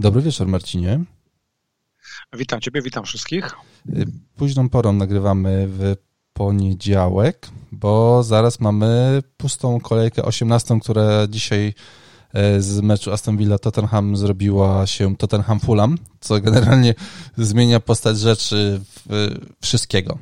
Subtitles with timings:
[0.00, 1.04] Dobry wieczór, Marcinie.
[2.32, 3.50] Witam Ciebie, witam wszystkich.
[3.88, 4.06] Y,
[4.36, 5.96] późną porą nagrywamy w
[6.32, 11.74] poniedziałek, bo zaraz mamy pustą kolejkę 18, która dzisiaj
[12.32, 16.94] e, z meczu Aston Villa Tottenham zrobiła się Tottenham Fulham, co generalnie
[17.36, 18.80] zmienia postać rzeczy
[19.60, 20.18] wszystkiego,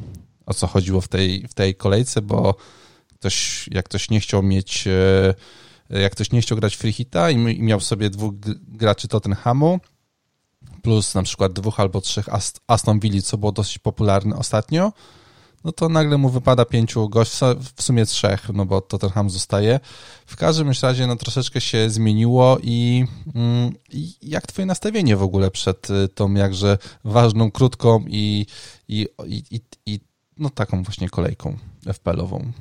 [0.47, 2.55] o co chodziło w tej, w tej kolejce, bo
[3.15, 5.35] ktoś, jak ktoś nie chciał mieć e,
[5.91, 8.35] jak ktoś nie chciał grać free hita i miał sobie dwóch
[8.69, 9.81] graczy Tottenhamu,
[10.83, 12.29] plus na przykład dwóch albo trzech
[12.67, 14.93] Aston Villa, co było dosyć popularne ostatnio,
[15.65, 17.45] no to nagle mu wypada pięciu gości,
[17.77, 19.81] w sumie trzech, no bo Tottenham zostaje.
[20.27, 25.51] W każdym razie no troszeczkę się zmieniło i, mm, i jak twoje nastawienie w ogóle
[25.51, 28.47] przed y, tą jakże ważną, krótką i,
[28.89, 30.01] i, i, i
[30.37, 32.53] no taką właśnie kolejką FPL-ową?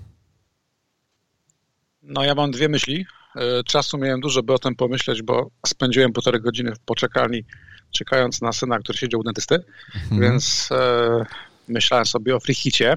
[2.02, 3.06] No ja mam dwie myśli.
[3.38, 7.44] E, czasu miałem dużo, by o tym pomyśleć, bo spędziłem półtorej godziny w poczekalni,
[7.92, 9.64] czekając na syna, który siedział u dentysty,
[9.96, 10.22] mhm.
[10.22, 11.26] więc e,
[11.68, 12.96] myślałem sobie o freehicie.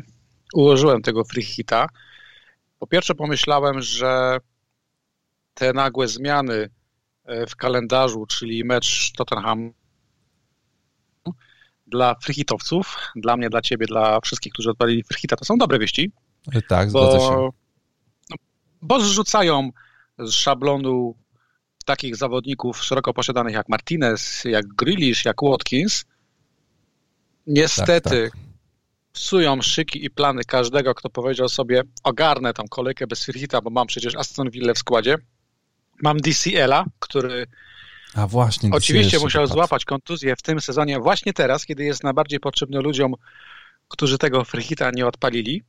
[0.55, 1.87] Ułożyłem tego freehita.
[2.79, 4.39] Po pierwsze pomyślałem, że
[5.55, 6.69] te nagłe zmiany
[7.25, 9.73] e, w kalendarzu, czyli mecz Tottenham
[11.87, 16.13] dla freehitowców, dla mnie, dla ciebie, dla wszystkich, którzy odpalili freehita, to są dobre wieści.
[16.69, 17.49] Tak, zgadza bo, się.
[18.83, 19.71] Bo zrzucają
[20.21, 21.15] z szablonu
[21.85, 26.05] takich zawodników szeroko posiadanych jak Martinez, jak Grealish, jak Watkins,
[27.47, 28.41] niestety tak, tak.
[29.13, 33.87] psują szyki i plany każdego, kto powiedział sobie ogarnę tą kolejkę bez Firhita, bo mam
[33.87, 35.17] przecież Aston Villa w składzie.
[36.03, 37.47] Mam DCL-a, który
[38.15, 42.81] a właśnie, oczywiście musiał złapać kontuzję w tym sezonie właśnie teraz, kiedy jest najbardziej potrzebny
[42.81, 43.15] ludziom,
[43.89, 45.63] którzy tego Firhita nie odpalili.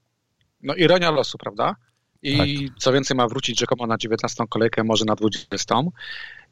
[0.64, 1.76] No ironia losu, prawda?
[2.24, 2.80] I tak.
[2.80, 5.76] co więcej ma wrócić rzekomo na 19 kolejkę, może na 20.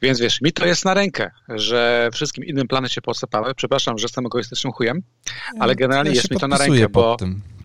[0.01, 3.55] Więc wiesz, mi to jest na rękę, że wszystkim innym plany się posypały.
[3.55, 5.01] Przepraszam, że jestem egoistycznym chujem,
[5.59, 7.17] ale generalnie ja jest mi to na rękę, bo,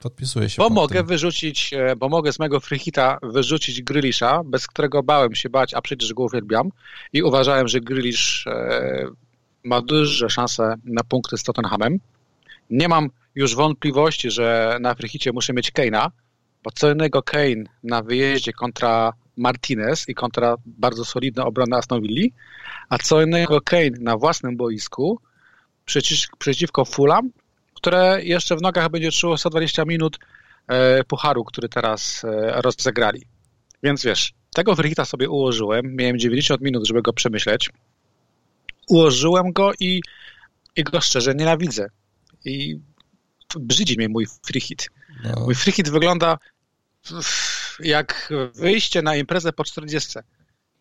[0.04, 1.06] Podpisuję się bo mogę tym.
[1.06, 5.82] wyrzucić, e, bo mogę z mego freehita wyrzucić Grylisza, bez którego bałem się bać, a
[5.82, 6.68] przecież go uwielbiam
[7.12, 9.06] i uważałem, że Grylisz e,
[9.64, 11.98] ma duże szanse na punkty z Tottenhamem.
[12.70, 16.10] Nie mam już wątpliwości, że na freehicie muszę mieć Keina,
[16.64, 22.28] bo co innego Kane na wyjeździe kontra Martinez i kontra bardzo solidna obrona Aston Villa,
[22.88, 25.20] a co innego Kane na własnym boisku
[25.84, 27.30] przeciw, przeciwko Fulham,
[27.74, 30.18] które jeszcze w nogach będzie czuło 120 minut
[30.68, 33.22] e, pucharu, który teraz e, rozegrali.
[33.82, 37.70] Więc wiesz, tego Writa sobie ułożyłem, miałem 90 minut, żeby go przemyśleć.
[38.88, 40.00] Ułożyłem go i,
[40.76, 41.88] i go szczerze nienawidzę.
[42.44, 42.78] I
[43.60, 44.90] brzydzi mnie mój free hit.
[45.24, 45.40] No.
[45.44, 46.38] Mój free hit wygląda
[47.80, 50.18] jak wyjście na imprezę po 40,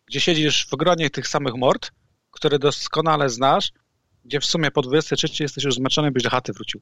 [0.06, 1.90] gdzie siedzisz w gronie tych samych mord,
[2.30, 3.72] które doskonale znasz,
[4.24, 6.80] gdzie w sumie po 23 jesteś już zmęczony, byś do chaty wrócił.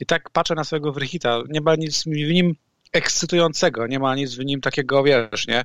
[0.00, 1.42] I tak patrzę na swojego Wrychita.
[1.48, 2.56] Nie ma nic w nim
[2.92, 5.64] ekscytującego, nie ma nic w nim takiego, wiesz, nie?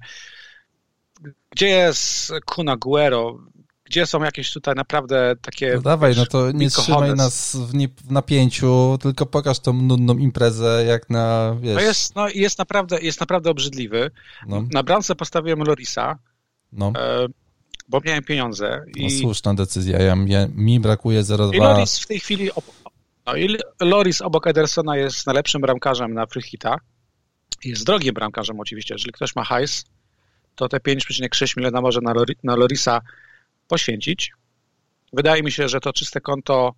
[1.49, 3.39] Gdzie jest Kuna Guero?
[3.85, 5.73] Gdzie są jakieś tutaj naprawdę takie...
[5.75, 10.18] No dawaj, no to nie trzymaj nas w, nie, w, napięciu, tylko pokaż tą nudną
[10.18, 11.75] imprezę, jak na, wiesz...
[11.75, 14.12] No jest, no jest naprawdę, jest naprawdę obrzydliwy.
[14.47, 14.68] No.
[14.72, 16.19] Na bramce postawiłem Lorisa,
[16.72, 16.94] no.
[16.97, 17.28] E,
[17.88, 18.85] bo miałem pieniądze.
[18.96, 19.03] I...
[19.03, 21.56] No słuszna decyzja, ja, ja, mi brakuje 0,2...
[21.56, 22.50] I Loris w tej chwili...
[23.25, 26.78] No i Loris obok Edersona jest najlepszym bramkarzem na Freehita.
[27.63, 28.94] Jest drogim bramkarzem oczywiście.
[28.94, 29.85] Jeżeli ktoś ma hajs,
[30.56, 33.02] to te 5,6 miliona może na, Lori, na Lorisa
[33.67, 34.31] poświęcić.
[35.13, 36.73] Wydaje mi się, że to czyste konto,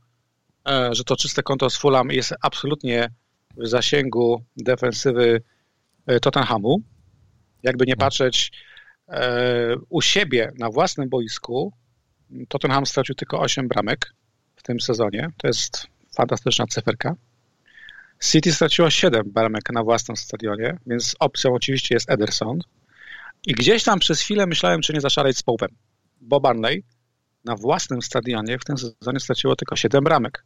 [0.69, 3.09] e, że to czyste konto z Fulham jest absolutnie
[3.57, 5.41] w zasięgu defensywy
[6.07, 6.81] e, Tottenhamu.
[7.63, 8.51] Jakby nie patrzeć,
[9.07, 11.73] e, u siebie na własnym boisku
[12.47, 14.13] Tottenham stracił tylko 8 bramek
[14.55, 15.29] w tym sezonie.
[15.37, 17.15] To jest fantastyczna cyferka.
[18.23, 22.59] City straciło 7 bramek na własnym stadionie, więc opcją oczywiście jest Ederson.
[23.47, 25.67] I gdzieś tam przez chwilę myślałem, czy nie zaszaleć z Pope'em
[26.21, 26.83] bo Barnley
[27.45, 30.43] na własnym stadionie w tym sezonie straciło tylko 7 bramek.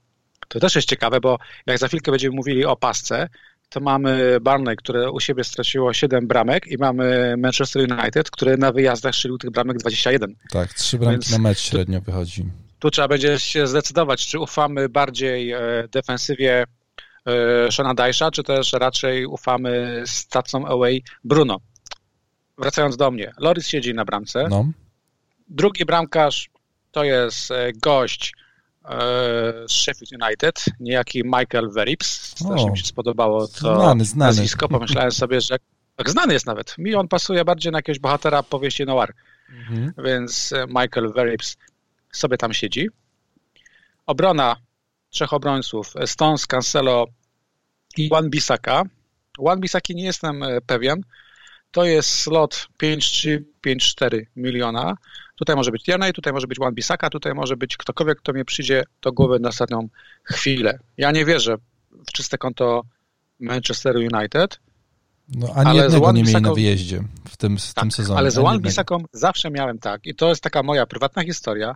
[0.47, 3.27] To też jest ciekawe, bo jak za chwilkę będziemy mówili o pasce,
[3.71, 8.71] to mamy Barnley, które u siebie straciło 7 bramek i mamy Manchester United, które na
[8.71, 10.35] wyjazdach strzelił tych bramek 21.
[10.51, 12.45] Tak, 3 bramki Więc na mecz średnio tu, wychodzi.
[12.79, 15.59] Tu trzeba będzie się zdecydować, czy ufamy bardziej e,
[15.91, 16.65] defensywie
[17.25, 21.57] e, Shona Dajsza, czy też raczej ufamy stacją away Bruno.
[22.57, 24.47] Wracając do mnie, Loris siedzi na bramce.
[24.49, 24.65] No.
[25.51, 26.49] Drugi bramkarz
[26.91, 28.33] to jest e, gość
[28.85, 28.89] e,
[29.67, 32.33] z Sheffield United, niejaki Michael Verips.
[32.33, 34.29] Też mi się spodobało to znany, znany.
[34.29, 34.69] nazwisko.
[34.69, 35.57] Pomyślałem sobie, że
[35.95, 36.77] tak znany jest nawet.
[36.77, 39.13] Mi on pasuje bardziej na jakiegoś bohatera powieści noir.
[39.49, 39.93] Mhm.
[39.97, 41.57] Więc e, Michael Verips
[42.11, 42.89] sobie tam siedzi.
[44.05, 44.55] obrona
[45.09, 47.07] trzech obrońców, Stones, Cancelo
[47.97, 48.83] i Juan Bisaka.
[49.39, 51.01] Juan Bisaki nie jestem pewien.
[51.71, 54.95] To jest slot 5-3-5-4 miliona.
[55.35, 58.45] Tutaj może być Tierney, tutaj może być Juan Bisaka, tutaj może być ktokolwiek, kto mnie
[58.45, 59.87] przyjdzie do głowy na ostatnią
[60.23, 60.79] chwilę.
[60.97, 61.55] Ja nie wierzę
[62.07, 62.83] w czyste konto
[63.39, 64.59] Manchester United.
[65.35, 68.19] No, ani ale jednego nie mieli na wyjeździe w tym, w tak, tym sezonie.
[68.19, 71.75] Ale z Juan Bisaką zawsze miałem tak, i to jest taka moja prywatna historia,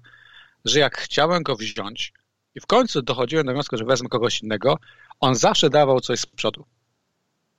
[0.66, 2.14] że jak chciałem go wziąć
[2.56, 4.78] i w końcu dochodziłem do wniosku, że wezmę kogoś innego,
[5.20, 6.66] on zawsze dawał coś z przodu.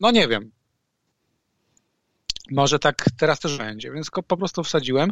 [0.01, 0.51] No nie wiem.
[2.51, 5.11] Może tak teraz też będzie, więc po prostu wsadziłem.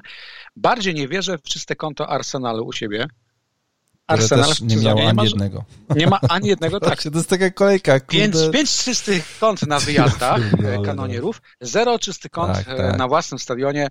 [0.57, 3.07] Bardziej nie wierzę w czyste konto Arsenalu u siebie.
[4.07, 5.65] Arsenal też nie miał ani jednego.
[5.97, 7.03] Nie ma ani jednego, tak.
[7.03, 8.01] To jest taka kolejka.
[8.01, 10.41] Pięć, pięć czystych kont na wyjazdach
[10.87, 12.99] kanonierów, zero czystych kont tak, e, tak.
[12.99, 13.89] na własnym stadionie.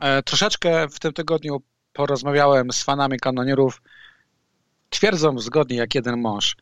[0.00, 3.82] E, troszeczkę w tym tygodniu porozmawiałem z fanami kanonierów.
[4.90, 6.56] Twierdzą zgodnie jak jeden mąż.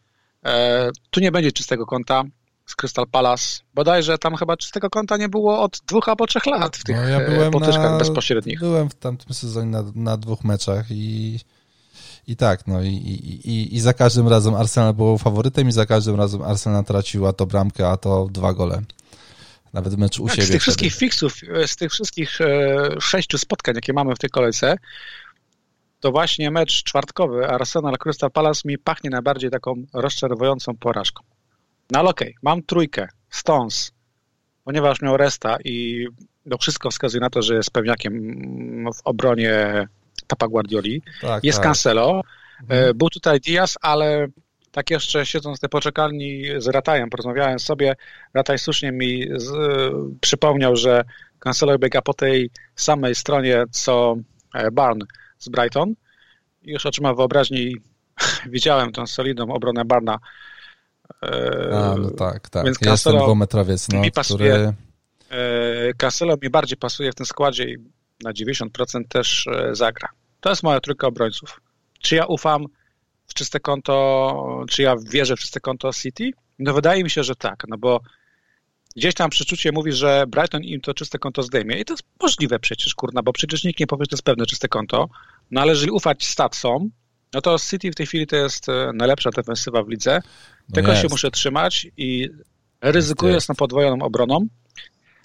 [0.44, 2.24] E, tu nie będzie czystego konta
[2.66, 3.60] z Crystal Palace.
[3.74, 7.02] Bodajże tam chyba czystego konta nie było od dwóch albo trzech lat w tych no,
[7.02, 8.60] ja byłem potyczkach na, bezpośrednich.
[8.60, 11.38] Byłem w tamtym sezonie na, na dwóch meczach i
[12.26, 16.16] i tak, no i, i, i za każdym razem Arsenal był faworytem i za każdym
[16.16, 18.82] razem Arsenal tracił a to bramkę, a to dwa gole.
[19.72, 20.46] Nawet mecz u tak, siebie.
[20.46, 24.30] Z tych wszystkich fixów, e, z tych wszystkich e, sześciu spotkań, jakie mamy w tej
[24.30, 24.76] kolejce,
[26.00, 31.22] to właśnie mecz czwartkowy Arsenal Crystal Palace mi pachnie najbardziej taką rozczarowującą porażką.
[31.90, 33.92] No ale okej, okay, mam trójkę, Stones,
[34.64, 36.06] ponieważ miał resta i
[36.46, 38.14] no wszystko wskazuje na to, że jest pewniakiem
[38.94, 39.86] w obronie
[40.26, 41.02] Papa Guardioli.
[41.20, 41.64] Tak, jest tak.
[41.64, 42.22] Cancelo.
[42.62, 42.90] Mhm.
[42.90, 44.26] E, był tutaj Diaz, ale
[44.72, 47.96] tak jeszcze siedząc w tej poczekalni z Ratajem, porozmawiałem sobie,
[48.34, 49.52] Rataj słusznie mi z,
[50.20, 51.04] przypomniał, że
[51.38, 54.16] Cancelo biega po tej samej stronie co
[54.54, 55.00] e, Barn
[55.38, 55.94] z Brighton.
[56.62, 57.76] Już oczyma wyobraźni
[58.54, 60.18] widziałem tą solidną obronę Barna.
[61.72, 62.64] A, no tak, tak.
[62.64, 64.74] Więc Cancelo Jestem dwumetrowiec, no, mi pasuje, który...
[65.96, 67.76] Cancelo mi bardziej pasuje w tym składzie i
[68.22, 70.08] na 90% też e, zagra.
[70.40, 71.60] To jest moja trójka obrońców.
[72.00, 72.66] Czy ja ufam
[73.26, 76.30] w czyste konto, czy ja wierzę w czyste konto City?
[76.58, 78.00] No wydaje mi się, że tak, no bo
[78.96, 82.58] gdzieś tam przeczucie mówi, że Brighton im to czyste konto zdejmie i to jest możliwe
[82.58, 85.08] przecież, kurna, bo przecież nikt nie powie, że to jest pewne czyste konto,
[85.50, 86.90] no ale jeżeli ufać statsom,
[87.34, 90.22] no to City w tej chwili to jest e, najlepsza defensywa w lidze,
[90.72, 91.02] tego jest.
[91.02, 92.28] się muszę trzymać i
[92.80, 94.46] ryzykuję z tą podwojoną obroną,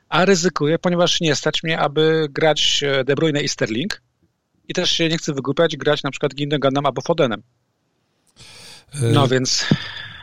[0.09, 4.01] a ryzykuję, ponieważ nie stać mnie, aby grać e, De Bruyne i Sterling
[4.67, 7.43] i też się nie chcę wygłupiać grać na przykład Gindoganem albo Fodenem.
[9.01, 9.65] No yy, więc...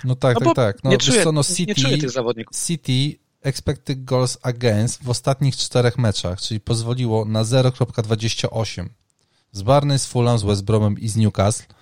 [0.05, 0.85] No tak, no tak, tak.
[0.85, 2.57] No, nie, czuję, co, no City, nie czuję tych zawodników.
[2.67, 8.87] City expected goals against w ostatnich czterech meczach, czyli pozwoliło na 0.28.
[9.53, 11.78] Z Barney, z Fulham, z West Bromem i z Newcastle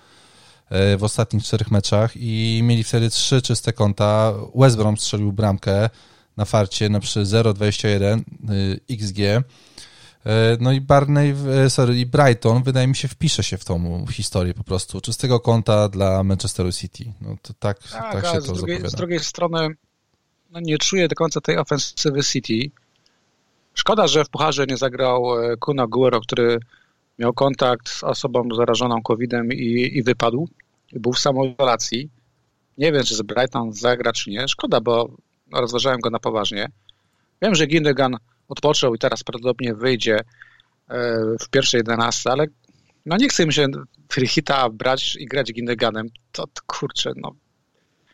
[0.97, 4.33] w ostatnich czterech meczach i mieli wtedy trzy czyste konta.
[4.55, 5.89] West Brom strzelił bramkę,
[6.37, 8.21] na farcie na przy 0,21
[8.89, 9.47] XG.
[10.59, 11.35] No i Barney,
[11.69, 15.01] sorry, i Brighton wydaje mi się wpisze się w tą historię po prostu.
[15.01, 17.13] Czystego konta dla Manchesteru City.
[17.21, 19.69] No to tak, tak, tak się to z drugiej, z drugiej strony
[20.51, 22.71] no nie czuję do końca tej ofensywy City.
[23.73, 26.59] Szkoda, że w Pucharze nie zagrał e, Kuna Guero, który
[27.19, 30.49] miał kontakt z osobą zarażoną COVID-em i, i wypadł.
[30.93, 32.09] Był w samoizolacji.
[32.77, 34.47] Nie wiem, czy z Brighton zagra, czy nie.
[34.47, 35.09] Szkoda, bo
[35.53, 36.71] rozważałem go na poważnie.
[37.41, 38.17] Wiem, że Gindogan
[38.47, 40.23] odpoczął i teraz prawdopodobnie wyjdzie e,
[41.39, 42.45] w pierwszej 11, ale
[43.05, 43.67] no nie chcę mi się
[44.09, 46.09] Frichita brać i grać Gindoganem.
[46.31, 47.31] To, to kurczę, no.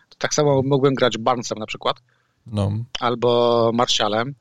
[0.10, 1.98] To tak samo mógłbym grać Barnesem na przykład.
[2.46, 2.72] No.
[3.00, 4.36] Albo Martialem.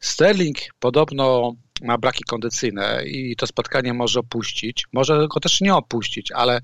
[0.00, 1.52] Sterling podobno
[1.82, 4.86] ma braki kondycyjne i to spotkanie może opuścić.
[4.92, 6.60] Może go też nie opuścić, ale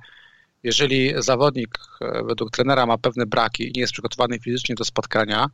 [0.62, 5.47] jeżeli zawodnik e, według trenera ma pewne braki i nie jest przygotowany fizycznie do spotkania,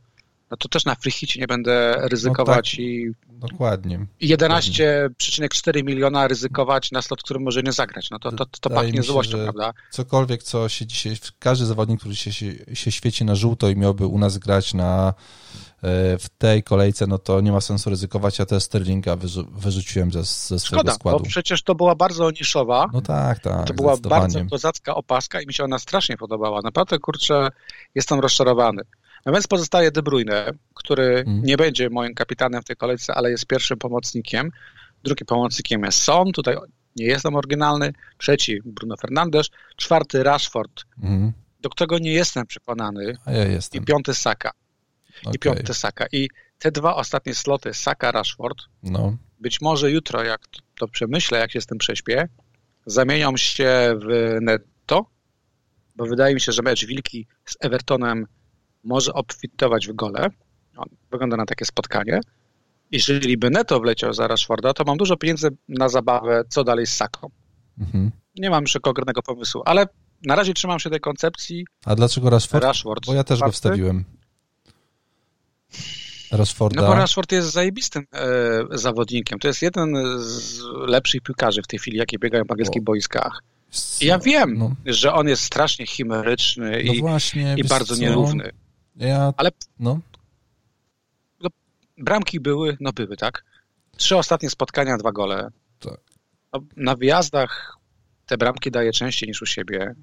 [0.51, 4.05] no to też na freehicie nie będę ryzykować no tak, i dokładnie.
[4.21, 8.09] 11,4 miliona ryzykować na slot, który może nie zagrać.
[8.09, 9.73] No to, to, to pachnie złością, prawda?
[9.91, 14.05] Cokolwiek, co się dzisiaj, każdy zawodnik, który się, się, się świeci na żółto i miałby
[14.05, 15.13] u nas grać na
[16.19, 18.39] w tej kolejce, no to nie ma sensu ryzykować.
[18.39, 21.19] Ja też Sterlinga wyrzu wyrzuciłem ze, ze swojego Szkoda, składu.
[21.19, 22.89] bo przecież to była bardzo niszowa.
[22.93, 23.67] No tak, tak.
[23.67, 26.61] To była bardzo kozacka opaska i mi się ona strasznie podobała.
[26.63, 27.49] Naprawdę, kurczę,
[27.95, 28.81] jestem rozczarowany.
[29.25, 31.43] No więc pozostaje De Bruyne, który hmm.
[31.43, 34.51] nie będzie moim kapitanem w tej kolejce, ale jest pierwszym pomocnikiem.
[35.03, 36.55] Drugim pomocnikiem jest Son, tutaj
[36.95, 37.93] nie jestem oryginalny.
[38.17, 39.49] Trzeci Bruno Fernandes.
[39.75, 41.33] Czwarty Rashford, hmm.
[41.61, 43.17] do którego nie jestem przekonany.
[43.25, 43.81] A ja jestem.
[43.81, 44.51] I piąty Saka
[45.29, 45.35] okay.
[45.35, 46.05] i piąty Saka.
[46.11, 46.29] I
[46.59, 49.17] te dwa ostatnie sloty, Saka, Rashford, no.
[49.39, 50.41] być może jutro, jak
[50.79, 52.27] to przemyślę, jak się z tym prześpię,
[52.85, 54.75] zamienią się w netto
[55.95, 58.27] bo wydaje mi się, że mecz Wilki z Evertonem
[58.83, 60.29] może obfitować w gole.
[61.11, 62.19] Wygląda na takie spotkanie.
[62.91, 66.93] Jeżeli by Neto wleciał za Rashforda, to mam dużo pieniędzy na zabawę, co dalej z
[66.93, 67.29] Saką.
[67.79, 68.11] Mhm.
[68.37, 69.87] Nie mam jeszcze konkretnego pomysłu, ale
[70.25, 71.65] na razie trzymam się tej koncepcji.
[71.85, 72.63] A dlaczego Rashford?
[72.63, 74.05] Rashford bo ja też go wstawiłem.
[76.31, 76.81] Rashforda.
[76.81, 79.39] No bo Rashford jest zajebistym e, zawodnikiem.
[79.39, 82.85] To jest jeden z lepszych piłkarzy w tej chwili, jakie biegają w angielskich o.
[82.85, 83.41] boiskach.
[84.01, 84.75] I ja wiem, no.
[84.85, 88.01] że on jest strasznie chimeryczny no i, właśnie, i bardzo co?
[88.01, 88.51] nierówny.
[88.95, 89.99] Ja, Ale no.
[91.41, 91.49] no.
[91.97, 93.43] bramki były, no były, tak?
[93.97, 95.49] Trzy ostatnie spotkania, dwa gole.
[95.79, 95.97] Tak.
[96.53, 97.77] No, na wyjazdach
[98.25, 99.95] te bramki daje częściej niż u siebie.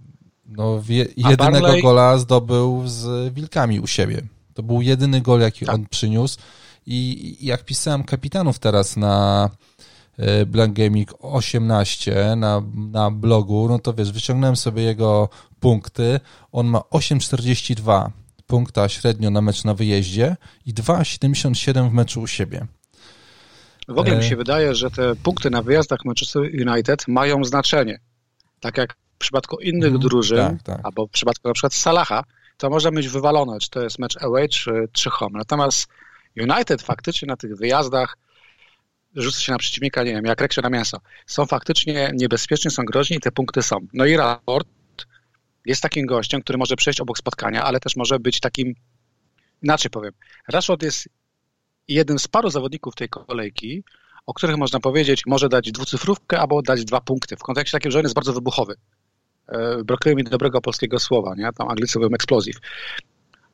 [0.46, 0.82] No,
[1.16, 1.82] jedynego Barley...
[1.82, 4.22] gola zdobył z Wilkami u siebie.
[4.54, 5.74] To był jedyny gol, jaki tak.
[5.74, 6.38] on przyniósł.
[6.86, 9.50] I jak pisałem kapitanów teraz na
[10.18, 15.28] e, Blank Gaming 18 na, na blogu, no to wiesz, wyciągnąłem sobie jego
[15.60, 16.20] punkty.
[16.52, 18.10] On ma 8,42
[18.46, 22.66] punkta średnio na mecz na wyjeździe i 2,77 w meczu u siebie.
[23.88, 28.00] W ogóle mi e, się wydaje, że te punkty na wyjazdach Manchester United mają znaczenie.
[28.60, 30.80] Tak jak w przypadku innych mm, drużyn, tak, tak.
[30.82, 32.24] albo w przypadku na przykład Salaha,
[32.56, 35.38] to może być wywalone, czy to jest mecz away, czy, czy home.
[35.38, 35.88] Natomiast
[36.36, 38.16] United faktycznie na tych wyjazdach
[39.14, 40.98] rzuca się na przeciwnika, nie wiem, jak reksie na mięso.
[41.26, 43.76] Są faktycznie niebezpieczni, są groźni i te punkty są.
[43.92, 44.68] No i raport
[45.66, 48.74] jest takim gościem, który może przejść obok spotkania, ale też może być takim,
[49.62, 50.12] inaczej powiem,
[50.48, 51.08] Rashford jest
[51.88, 53.84] jednym z paru zawodników tej kolejki,
[54.26, 57.36] o których można powiedzieć, może dać dwucyfrówkę albo dać dwa punkty.
[57.36, 58.74] W kontekście takim, że on jest bardzo wybuchowy.
[59.48, 61.50] E, brakuje mi dobrego polskiego słowa, nie?
[61.58, 62.60] Tam anglicy mówią explosive.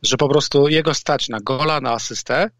[0.02, 2.50] Że po prostu jego stać na gola, na asystę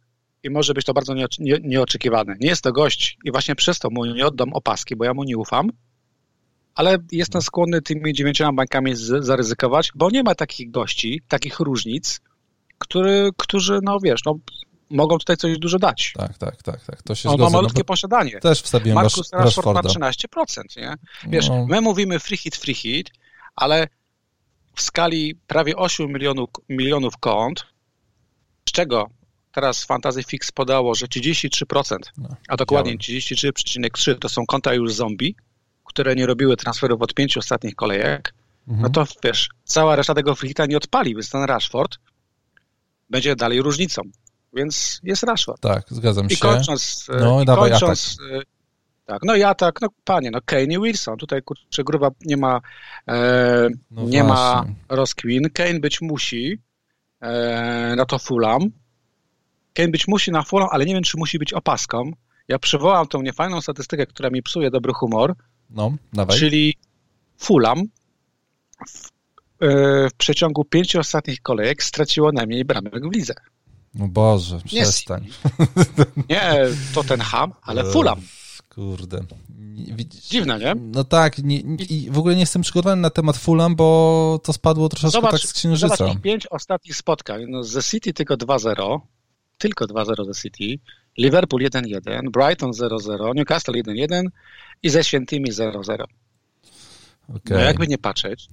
[0.42, 2.36] i może być to bardzo nie, nie, nieoczekiwane.
[2.40, 5.24] Nie jest to gość i właśnie przez to mu nie oddam opaski, bo ja mu
[5.24, 5.70] nie ufam,
[6.74, 12.20] ale jestem skłonny tymi dziewięcioma bańkami zaryzykować, bo nie ma takich gości, takich różnic,
[12.78, 14.38] który, którzy, no wiesz, no,
[14.90, 16.12] mogą tutaj coś dużo dać.
[16.16, 16.84] Tak, tak, tak.
[16.84, 17.02] tak.
[17.02, 18.40] To się On ma malutkie no, posiadanie.
[18.40, 20.94] Też wstawiłem Markus Rashford ma 13%, nie?
[21.26, 21.66] Wiesz, no.
[21.66, 23.10] my mówimy free hit, free hit,
[23.58, 23.88] ale
[24.74, 27.66] w skali prawie 8 milionów, milionów kont,
[28.68, 29.10] z czego
[29.52, 35.36] teraz Fantasy Fix podało, że 33%, no, a dokładnie 33,3% to są konta już zombie,
[35.84, 38.34] które nie robiły transferów od pięciu ostatnich kolejek,
[38.68, 38.82] mhm.
[38.82, 41.98] no to wiesz, cała reszta tego frita nie odpali, więc ten Rashford
[43.10, 44.02] będzie dalej różnicą.
[44.52, 45.60] Więc jest Rashford.
[45.60, 46.40] Tak, zgadzam I się.
[46.40, 48.57] Kończąc, no, i dawaj kończąc, atak.
[49.08, 51.16] Tak, no i atak, no panie, no Kane i Wilson.
[51.16, 52.60] Tutaj kurczę, gruba nie ma
[53.08, 55.50] e, no nie ma rozkwin.
[55.50, 56.58] Kane być musi
[57.20, 58.70] e, na to Fulham.
[59.74, 62.10] Kane być musi na Fulham, ale nie wiem, czy musi być opaską.
[62.48, 65.34] Ja przywołam tą niefajną statystykę, która mi psuje dobry humor.
[65.70, 66.38] No, dawaj.
[66.38, 66.74] Czyli
[67.38, 67.82] Fulham
[68.88, 69.08] w,
[69.64, 73.34] e, w przeciągu pięciu ostatnich kolejek straciło najmniej bramek w lidze.
[73.94, 75.28] No Boże, przestań.
[76.30, 78.20] Nie, to ten ham, ale Fulham.
[78.78, 79.20] Kurde.
[80.30, 80.74] Dziwne, nie?
[80.74, 84.88] No tak, nie, i w ogóle nie jestem przygotowany na temat Fulham, bo to spadło
[84.88, 85.96] troszeczkę zobacz, tak z księżyca.
[85.96, 87.44] Zobacz ich pięć ostatnich spotkań.
[87.48, 89.00] No, The City tylko 2-0,
[89.58, 90.84] tylko 2-0 The City,
[91.16, 94.26] Liverpool 1-1, Brighton 0-0, Newcastle 1-1
[94.82, 96.04] i ze Świętymi 0-0.
[97.28, 97.40] Okay.
[97.50, 98.48] No jakby nie patrzeć.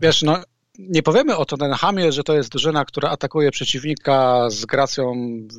[0.00, 0.42] Wiesz, no
[0.78, 5.14] nie powiemy o Tottenhamie, że to jest drużyna, która atakuje przeciwnika z gracją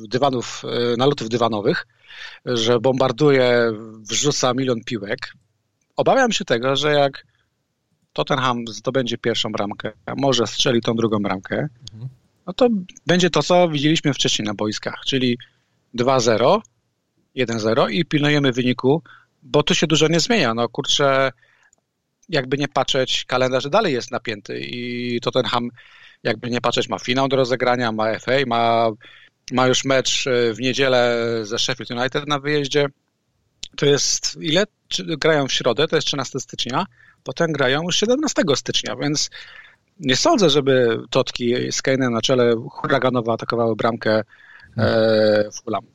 [0.08, 1.86] dywanów, e, nalotów dywanowych,
[2.44, 3.72] że bombarduje,
[4.10, 5.32] wrzuca milion piłek.
[5.96, 7.26] Obawiam się tego, że jak
[8.12, 11.68] Tottenham zdobędzie pierwszą bramkę, a może strzeli tą drugą bramkę,
[12.46, 12.68] no to
[13.06, 15.38] będzie to, co widzieliśmy wcześniej na boiskach, czyli
[15.94, 16.60] 2-0,
[17.36, 19.02] 1-0 i pilnujemy wyniku,
[19.42, 20.54] bo tu się dużo nie zmienia.
[20.54, 21.32] No kurczę,
[22.28, 25.68] jakby nie patrzeć, kalendarz dalej jest napięty i Tottenham,
[26.22, 28.90] jakby nie patrzeć, ma finał do rozegrania, ma FA, ma,
[29.52, 32.86] ma już mecz e, w niedzielę ze Sheffield United na wyjeździe.
[33.76, 34.64] To jest, ile
[34.98, 36.86] grają w środę, to jest 13 stycznia,
[37.24, 39.30] potem grają już 17 stycznia, więc
[40.00, 44.22] nie sądzę, żeby Totki z Kane'em na czele huraganowo atakowały bramkę
[44.78, 45.86] e, Fulham.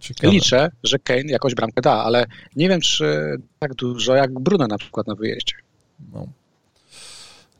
[0.00, 0.32] Ciekawe.
[0.32, 4.78] Liczę, że Kane jakąś bramkę da, ale nie wiem, czy tak dużo jak Bruno na
[4.78, 5.54] przykład na wyjeździe.
[6.12, 6.26] No,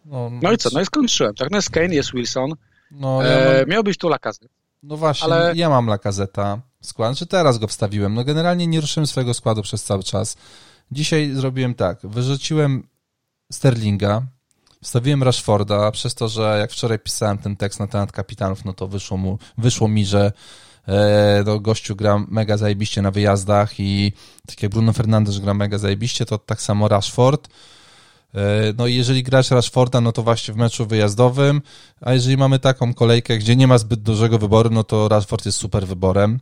[0.04, 0.68] no, no, i co?
[0.72, 1.34] No i skończyłem.
[1.34, 2.52] Tak, no jest Kane, jest Wilson.
[2.90, 3.68] No, ja e, mam...
[3.68, 4.48] Miał być tu Lakazet.
[4.82, 5.52] No właśnie, ale...
[5.56, 8.14] ja mam Lakazeta skład, czy teraz go wstawiłem.
[8.14, 10.36] No generalnie nie ruszyłem swojego składu przez cały czas.
[10.92, 12.88] Dzisiaj zrobiłem tak, wyrzuciłem
[13.52, 14.22] Sterlinga,
[14.82, 18.88] wstawiłem Rashforda, przez to, że jak wczoraj pisałem ten tekst na temat kapitanów, no to
[18.88, 20.32] wyszło, mu, wyszło mi, że E,
[21.46, 24.12] no, gościu gra mega zajebiście na wyjazdach i
[24.46, 27.48] tak jak Bruno Fernandes gra mega zajebiście, to tak samo Rashford.
[28.78, 31.62] No i jeżeli grać Rashforda, no to właśnie w meczu wyjazdowym,
[32.00, 35.58] a jeżeli mamy taką kolejkę, gdzie nie ma zbyt dużego wyboru, no to Rashford jest
[35.58, 36.40] super wyborem.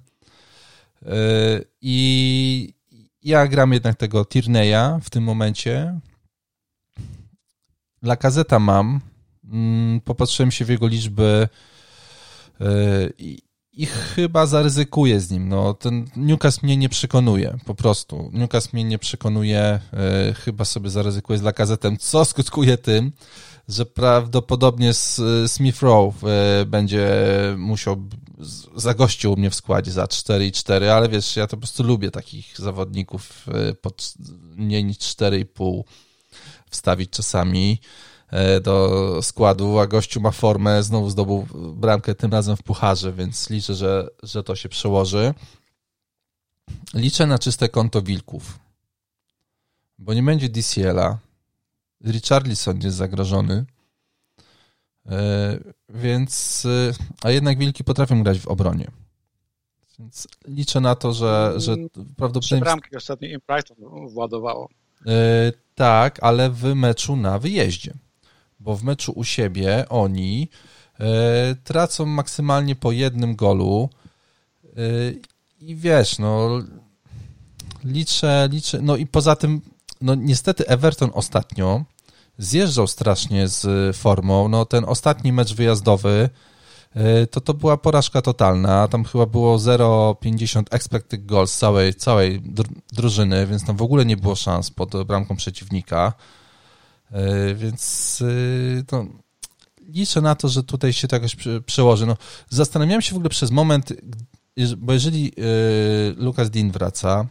[1.81, 2.75] I
[3.23, 6.01] ja gram jednak tego Tierney'a w tym momencie.
[8.03, 9.01] Dla kazeta mam.
[9.45, 11.49] Mm, popatrzyłem się w jego liczby
[13.19, 13.43] i
[13.81, 15.49] i chyba zaryzykuję z nim.
[15.49, 18.31] No, ten Newcastle mnie nie przekonuje, po prostu.
[18.33, 19.81] Newcastle mnie nie przekonuje, e,
[20.35, 23.13] chyba sobie zaryzykuję z Lakazetem, co skutkuje tym,
[23.69, 24.93] że prawdopodobnie
[25.47, 27.11] Smith Rowe e, będzie
[27.57, 27.97] musiał
[28.77, 32.55] zagościł u mnie w składzie za 4,4, ale wiesz, ja to po prostu lubię takich
[32.59, 34.15] zawodników e, pod
[34.57, 35.83] mniej niż 4,5
[36.71, 37.81] wstawić czasami.
[38.31, 43.51] E, do składu, a gościu ma formę, znowu zdobył bramkę, tym razem w pucharze, więc
[43.51, 45.35] liczę, że, że to się przełoży.
[46.95, 48.59] Liczę na czyste konto Wilków,
[49.99, 51.19] bo nie będzie DCL-a.
[52.05, 53.65] Richarlison jest zagrożony,
[55.07, 55.59] e,
[55.89, 56.67] więc
[57.23, 58.91] a jednak Wilki potrafią grać w obronie.
[59.99, 62.41] Więc liczę na to, że, że prawdopodobnie...
[62.41, 64.69] Trzy bramki ostatnio im Brighton władowało.
[65.07, 65.13] Yy,
[65.75, 67.95] tak, ale w meczu na wyjeździe
[68.61, 70.49] bo w meczu u siebie oni
[71.01, 73.89] e, tracą maksymalnie po jednym golu.
[74.65, 74.71] E,
[75.61, 76.63] i wiesz, no
[77.85, 79.61] liczę, liczę, no i poza tym,
[80.01, 81.85] no niestety Everton ostatnio
[82.39, 86.31] zjeżdżał strasznie z formą, no ten ostatni mecz wyjazdowy
[86.95, 92.43] e, to to była porażka totalna, tam chyba było 0,50 expected goals całej, całej
[92.93, 96.13] drużyny, więc tam w ogóle nie było szans pod bramką przeciwnika.
[97.13, 99.07] E, więc e, no,
[99.89, 101.37] liczę na to, że tutaj się to jakoś
[101.67, 102.07] przełoży.
[102.07, 102.17] No,
[102.49, 103.93] zastanawiałem się w ogóle przez moment,
[104.79, 105.43] bo jeżeli e,
[106.17, 107.27] Lucas Dean wraca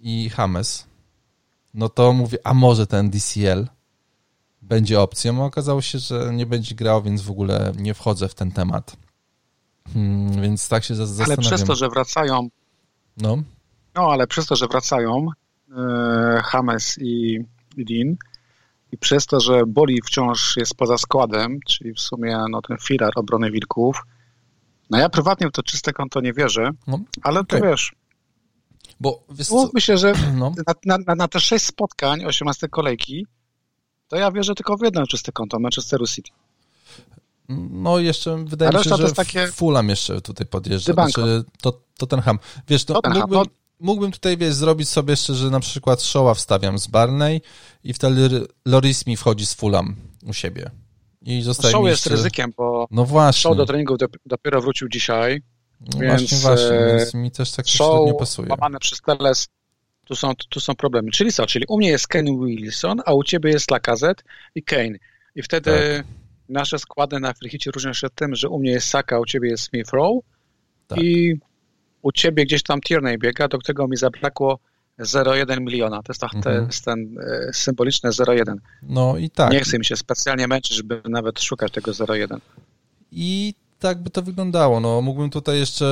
[0.00, 0.86] i James,
[1.74, 3.68] no to mówię, a może ten DCL
[4.62, 8.34] będzie opcją, a okazało się, że nie będzie grał, więc w ogóle nie wchodzę w
[8.34, 8.96] ten temat.
[9.94, 11.38] Hmm, więc tak się zastanawiam.
[11.38, 12.48] Ale przez to, że wracają
[13.16, 13.42] no,
[13.94, 15.26] no ale przez to, że wracają
[15.76, 17.44] e, James i
[17.76, 18.16] Dean,
[18.92, 23.12] i przez to, że Boli wciąż jest poza składem, czyli w sumie no, ten filar
[23.14, 24.02] obrony Wilków,
[24.90, 27.60] no ja prywatnie w to czyste konto nie wierzę, no, ale okay.
[27.60, 27.92] to wiesz,
[29.00, 29.24] bo
[29.74, 30.52] myślę, że no.
[30.86, 33.26] na, na, na, te sześć spotkań, 18 kolejki,
[34.08, 36.30] to ja wierzę tylko w jedno czyste konto, Manchesteru City.
[37.70, 39.46] No jeszcze wydaje mi się, że takie...
[39.46, 40.92] Fulham jeszcze tutaj podjeżdża.
[40.92, 42.38] Znaczy, to, to ten ham.
[42.68, 43.44] Wiesz, to mógłbym, no,
[43.80, 47.40] mógłbym tutaj, wiesz, zrobić sobie jeszcze, że na przykład Showa wstawiam z Barney
[47.84, 50.70] i wtedy Loris mi wchodzi z Fulham u siebie.
[51.22, 53.42] I zostaje Show jest ryzykiem, bo no właśnie.
[53.42, 55.42] Show do treningu dopiero wrócił dzisiaj,
[55.80, 57.66] no więc właśnie, właśnie, e, więc mi też tak
[58.06, 58.48] nie pasuje.
[58.50, 59.48] łamane przez Teles,
[60.04, 61.10] tu są, tu są problemy.
[61.10, 61.46] Czyli co?
[61.46, 64.22] Czyli u mnie jest Ken Wilson, a u ciebie jest Lacazette
[64.54, 64.98] i Kane.
[65.34, 66.06] I wtedy tak.
[66.48, 69.48] nasze składy na Frichicie różnią się tym, że u mnie jest Saka, a u ciebie
[69.48, 70.20] jest Smith Rowe
[70.86, 70.98] tak.
[71.02, 71.40] i
[72.02, 74.58] u ciebie gdzieś tam Tierney biega, do którego mi zabrakło
[75.00, 76.02] 0,1 miliona.
[76.02, 76.42] To jest, to, mhm.
[76.42, 78.56] to jest ten e, symboliczne 0,1.
[78.82, 79.52] No i tak.
[79.52, 82.38] Nie chcę mi się specjalnie męczyć, żeby nawet szukać tego 0,1.
[83.12, 84.80] I tak by to wyglądało.
[84.80, 85.86] No, mógłbym tutaj jeszcze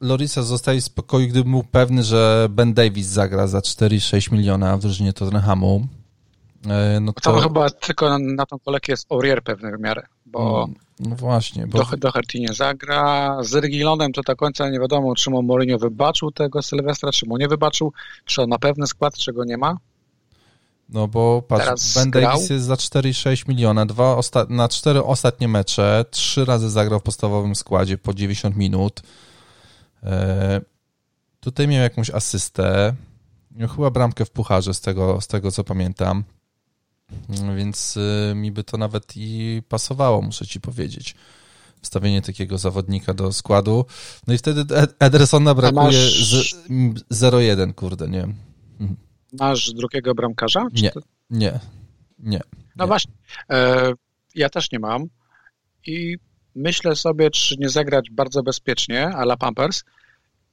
[0.00, 4.80] Lorisa zostawić w spokoju, gdybym był pewny, że Ben Davis zagra za 4,6 miliona w
[4.80, 5.86] drużynie Tottenhamu.
[6.66, 7.40] E, no to...
[7.40, 11.66] chyba tylko na, tą kolejkę jest Aurier pewny w miarę, bo mm, no właśnie.
[11.66, 11.78] Bo...
[11.78, 13.36] Do, Doherty nie zagra.
[13.42, 17.36] Z Regilonem to do końca nie wiadomo, czy mu Mourinho wybaczył tego Sylwestra, czy mu
[17.36, 17.92] nie wybaczył,
[18.24, 19.76] czy on ma pewny skład, czego nie ma.
[20.88, 22.32] No bo patrz, Teraz Ben grał.
[22.32, 27.02] Davis jest za 4,6 miliona, dwa osta- na cztery ostatnie mecze, trzy razy zagrał w
[27.02, 29.02] podstawowym składzie po 90 minut.
[30.02, 30.60] E,
[31.40, 32.94] tutaj miał jakąś asystę,
[33.50, 36.24] miał chyba bramkę w pucharze z tego, z tego co pamiętam.
[37.56, 41.14] Więc y, mi by to nawet i pasowało, muszę ci powiedzieć.
[41.82, 43.84] Wstawienie takiego zawodnika do składu.
[44.26, 44.64] No i wtedy
[44.98, 46.54] Edersona brakuje masz...
[47.10, 48.22] 0-1, kurde, nie.
[48.80, 48.96] Mhm.
[49.32, 50.66] Masz drugiego bramkarza?
[50.72, 51.00] Nie, to...
[51.30, 51.60] nie,
[52.18, 52.40] nie.
[52.76, 52.88] No nie.
[52.88, 53.12] właśnie.
[53.50, 53.92] E,
[54.34, 55.06] ja też nie mam
[55.86, 56.16] i
[56.54, 59.84] myślę sobie, czy nie zagrać bardzo bezpiecznie, a la Pampers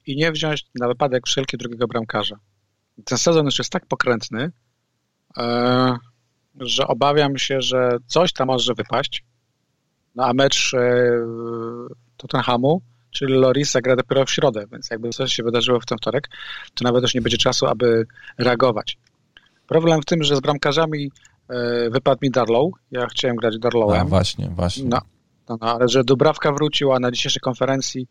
[0.06, 2.36] i nie wziąć na wypadek wszelki drugiego bramkarza.
[3.04, 4.52] Ten sezon już jest tak pokrętny,
[5.36, 5.96] e,
[6.60, 9.24] że obawiam się, że coś tam może wypaść.
[10.14, 10.78] No a mecz e,
[12.16, 16.28] Tottenhamu, czyli Lorisa gra dopiero w środę, więc jakby coś się wydarzyło w ten wtorek,
[16.74, 18.06] to nawet już nie będzie czasu, aby
[18.38, 18.98] reagować.
[19.66, 21.10] Problem w tym, że z bramkarzami
[21.48, 22.72] e, wypadł mi Darlow.
[22.90, 24.00] Ja chciałem grać Darlowem.
[24.00, 24.84] A, właśnie, właśnie.
[24.88, 25.00] No,
[25.48, 28.08] no, no, ale że Dubrawka wróciła na dzisiejszej konferencji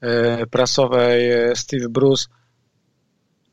[0.00, 2.26] e, prasowej Steve Bruce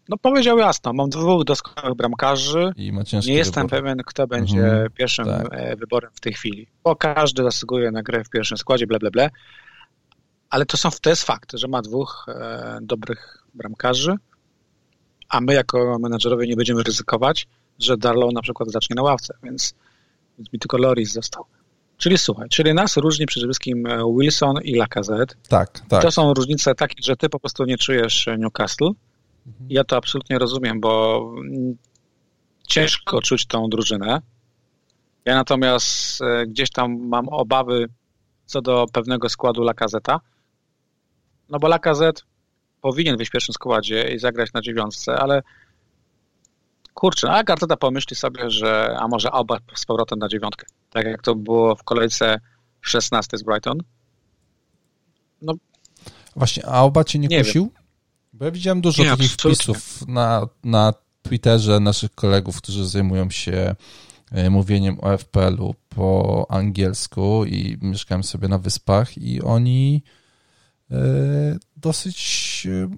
[0.09, 2.71] No powiedział jasno, mam dwóch doskonałych bramkarzy.
[2.75, 3.79] I ma Nie jestem wybór.
[3.79, 5.47] pewien, kto będzie Mhm, pierwszym tak.
[5.51, 9.11] e, wyborem w tej chwili, bo każdy zasługuje na grę w pierwszym składzie, ble, ble,
[9.11, 9.29] ble.
[10.49, 14.15] Ale to, są, to jest fakt, że ma dwóch e, dobrych bramkarzy,
[15.29, 17.47] a my jako menadżerowie nie będziemy ryzykować,
[17.79, 19.73] że Darlow na przykład zacznie na ławce, więc,
[20.37, 21.45] więc mi tylko Loris został.
[21.97, 25.35] Czyli słuchaj, czyli nas różni przede wszystkim e, Wilson i Lacazette.
[25.49, 26.01] Tak, tak.
[26.01, 28.89] To są różnice takie, że ty po prostu nie czujesz Newcastle.
[29.47, 29.67] Mhm.
[29.69, 31.21] Ja to absolutnie rozumiem, bo
[32.67, 34.21] ciężko czuć tą drużynę.
[35.25, 37.87] Ja natomiast e, gdzieś tam mam obawy
[38.45, 40.19] co do pewnego składu Lakazeta.
[41.49, 42.23] No bo Lakazet
[42.81, 45.41] powinien być w pierwszym składzie i zagrać na dziewiątce, ale
[46.93, 50.65] kurczę, a Arteta pomyśli sobie, że a może Alba z powrotem na dziewiątkę.
[50.89, 52.39] Tak jak to było w kolejce
[52.81, 53.77] 16 z Brighton.
[56.35, 57.71] Właśnie, a Oba cię nie, Nie kusił?
[58.37, 59.55] Bo ja widziałem dużo Nie, takich absolutnie.
[59.55, 63.75] wpisów na, na Twitterze naszych kolegów, którzy zajmują się
[64.31, 70.03] e, mówieniem o FPL-u po angielsku i mieszkałem sobie na wyspach i oni
[70.91, 70.95] e,
[71.75, 72.95] dosyć e,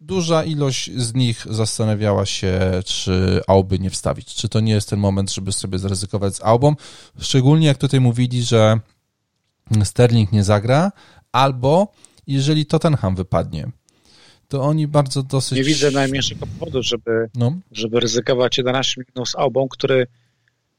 [0.00, 4.34] duża ilość z nich zastanawiała się, czy Auby nie wstawić.
[4.34, 6.74] Czy to nie jest ten moment, żeby sobie zaryzykować z Aubą?
[7.18, 8.80] Szczególnie jak tutaj mówili, że
[9.84, 10.92] Sterling nie zagra,
[11.32, 11.92] albo
[12.26, 13.70] jeżeli Tottenham wypadnie,
[14.52, 15.58] to oni bardzo dosyć...
[15.58, 20.06] Nie widzę najmniejszego powodu, żeby, No, żeby ryzykować 11 milionów z Albą, który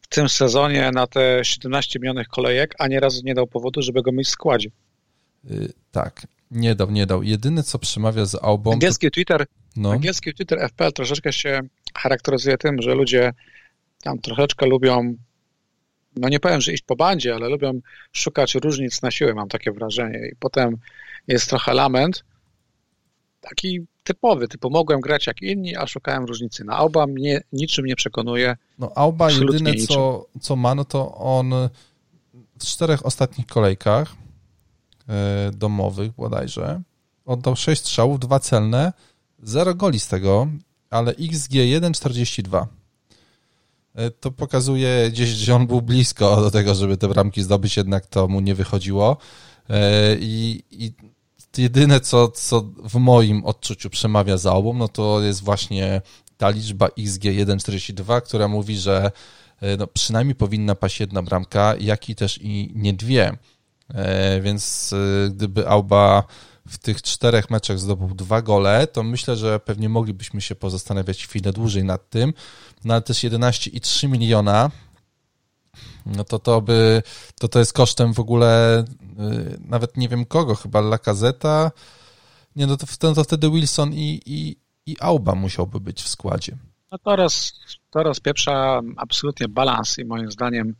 [0.01, 4.11] w tym sezonie na te 17 milionów kolejek ani razu nie dał powodu, żeby go
[4.11, 4.69] mieć w składzie.
[5.51, 7.23] y, tak, nie dał, nie dał.
[7.23, 11.61] Jedyne, co przemawia z to, Angielski Twitter, no, angielski Twitter FPL troszeczkę się
[11.93, 13.33] charakteryzuje tym, że ludzie
[14.03, 15.15] tam troszeczkę lubią,
[16.15, 17.79] no nie powiem, że iść po bandzie, ale lubią
[18.11, 20.19] szukać różnic na siłę, mam takie wrażenie.
[20.31, 20.77] I potem
[21.27, 22.23] jest trochę lament,
[23.49, 26.63] taki typowy, typu mogłem grać jak inni, a szukałem różnicy.
[26.63, 28.57] Na Alba mnie niczym nie przekonuje.
[28.79, 31.51] no Auba jedyne, co, co ma, no to on
[32.59, 34.15] w czterech ostatnich kolejkach
[35.09, 36.81] e, domowych bodajże
[37.25, 38.93] oddał 6 strzałów, dwa celne,
[39.43, 40.47] 0 goli z tego,
[40.89, 42.65] ale XG 1,42.
[43.95, 48.05] E, To pokazuje gdzieś, że on był blisko do tego, żeby te bramki zdobyć, jednak
[48.05, 49.17] to mu nie wychodziło.
[49.69, 50.93] E, I, i
[51.57, 56.01] jedyne, co, co w moim odczuciu przemawia za obą, no to jest właśnie
[56.37, 59.11] ta liczba XG 1,42, która mówi, że
[59.61, 63.37] e, no, przynajmniej powinna paść jedna bramka, jak i też i nie dwie.
[63.93, 66.23] E, Więc e, gdyby Auba
[66.67, 71.53] w tych czterech meczach zdobył dwa gole, to myślę, że pewnie moglibyśmy się pozastanawiać chwilę
[71.53, 72.33] dłużej nad tym.
[72.85, 74.71] No ale też 11,3 miliona,
[76.05, 77.01] no to to by,
[77.39, 78.79] to to jest kosztem w ogóle
[79.19, 81.71] y, nawet nie wiem kogo, chyba Lacazeta,
[82.55, 86.57] nie no to, wtedy- to wtedy Wilson i, i, i Auba musiałby być w składzie.
[86.91, 87.53] No to, roz,
[87.89, 90.75] to rozpieprza absolutnie balans i moim zdaniem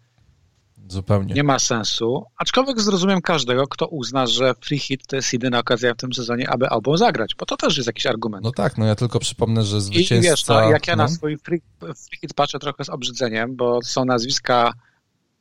[0.88, 1.34] Zupełnie.
[1.34, 2.24] nie ma sensu.
[2.38, 6.50] Aczkolwiek zrozumiem każdego, kto uzna, że free hit to jest jedyna okazja w tym sezonie,
[6.50, 8.43] aby albo zagrać, bo to też jest jakiś argument.
[8.43, 10.30] No tak, no ja tylko przypomnę, że I zwycięzca...
[10.32, 13.80] wiesz, no, jak ja na no, swój free, free hit patrzę trochę z obrzydzeniem, bo
[13.84, 14.74] są nazwiska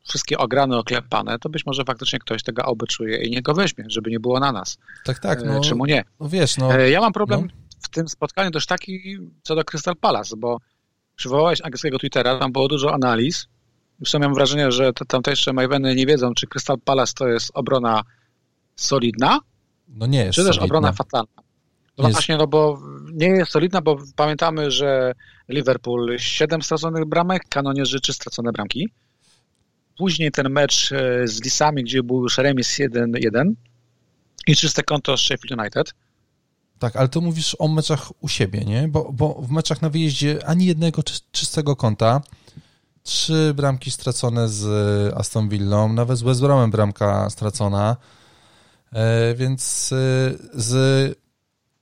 [0.08, 3.84] wszystkie ograne, oklepane, to być może faktycznie ktoś tego albo czuje i nie go weźmie,
[3.88, 4.78] żeby nie było na nas.
[5.04, 6.04] tak, tak, E, no, Czemu nie?
[6.20, 7.46] no wiesz, no, E, Ja mam problem no.
[7.82, 10.58] w tym spotkaniu też taki co do Crystal Palace, bo
[11.16, 13.46] przywołałeś angielskiego Twittera, tam było dużo analiz.
[14.06, 18.02] Sam mam wrażenie, że te tamtejsze Maveny nie wiedzą, czy Crystal Palace to jest obrona
[18.76, 19.40] solidna,
[19.88, 20.64] no nie jest czy też solidna.
[20.64, 21.42] obrona fatalna.
[21.98, 22.80] No jest- właśnie, no bo
[23.12, 25.12] nie jest solidna, bo pamiętamy, że
[25.48, 28.88] Liverpool 7 straconych bramek, kanonierzy 3 stracone bramki.
[29.98, 33.52] Później ten mecz e, z Lisami, gdzie był już remis 1-1
[34.46, 35.94] i czyste konto z Sheffield United.
[36.78, 38.88] Tak, ale to mówisz o meczach u siebie, nie?
[38.88, 42.20] Bo, bo w meczach na wyjeździe ani jednego czy, czystego kąta.
[43.02, 47.96] Trzy bramki stracone z Aston Villą, nawet z West Bromem bramka stracona.
[48.92, 49.96] E, więc e,
[50.54, 51.18] z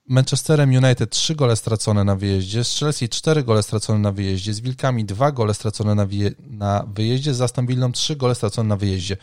[0.06, 4.61] Manchesterem United trzy gole stracone na wyjeździe, z Chelsea cztery gole stracone na wyjeździe, z
[4.61, 8.76] Wilkami dwa gole stracone na, wyje, na wyjeździe, z Aston Villą trzy gole stracone na
[8.76, 9.16] wyjeździe.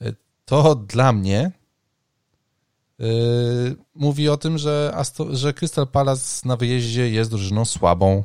[0.00, 0.12] E,
[0.44, 1.52] To dla mnie
[2.98, 8.22] Yy, mówi o tym, że, Asto, że Crystal Palace na wyjeździe jest drużyną słabą.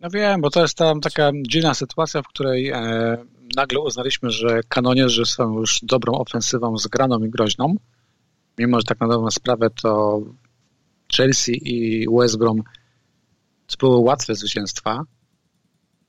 [0.00, 3.16] No wiem, bo to jest tam taka dziwna sytuacja, w której e,
[3.56, 7.76] nagle uznaliśmy, że kanonierzy są już dobrą ofensywą zgraną i groźną.
[8.58, 10.20] Mimo, że tak na dobrą sprawę to
[11.16, 12.62] Chelsea i West Brom
[13.66, 15.04] to były łatwe zwycięstwa.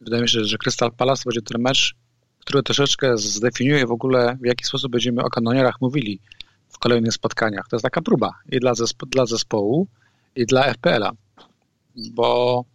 [0.02, 1.95] Wydaje mi się, że Crystal Palace będzie ten mecz,
[2.39, 6.19] który troszeczkę zdefiniuje w ogóle, w jaki sposób będziemy o kanonierach mówili
[6.69, 7.67] w kolejnych spotkaniach.
[7.69, 9.88] To jest taka próba i dla, zespo- dla zespołu,
[10.36, 11.12] i dla FPL-a,
[11.95, 12.65] bo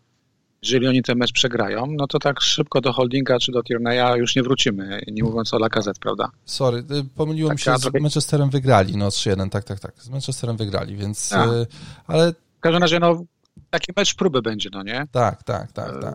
[0.64, 4.36] jeżeli oni ten mecz przegrają, no to tak szybko do Holdinga czy do Tierney'a już
[4.36, 6.30] nie wrócimy, nie mówiąc o Lacazette, prawda?
[6.44, 8.00] Sorry, y, pomyliło mi się, z trochę...
[8.00, 11.46] Manchesterem wygrali, no 3-1, tak, tak, tak, z Manchesterem wygrali, więc, A.
[11.46, 11.66] Y,
[12.06, 12.32] ale...
[12.32, 13.24] W każdym razie, no,
[13.70, 15.06] taki mecz próby będzie, no nie?
[15.12, 16.14] Tak, tak, tak, tak.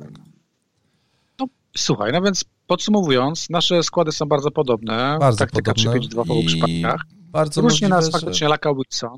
[1.39, 1.45] No,
[1.77, 5.17] słuchaj, no więc podsumowując, nasze składy są bardzo podobne.
[5.19, 5.99] Bardzo Taktyka podobne.
[5.99, 7.01] 3-5-2 w obu przypadkach.
[7.11, 8.11] Bardzo Różnie nas że...
[8.11, 9.17] faktycznie Laka Wilson.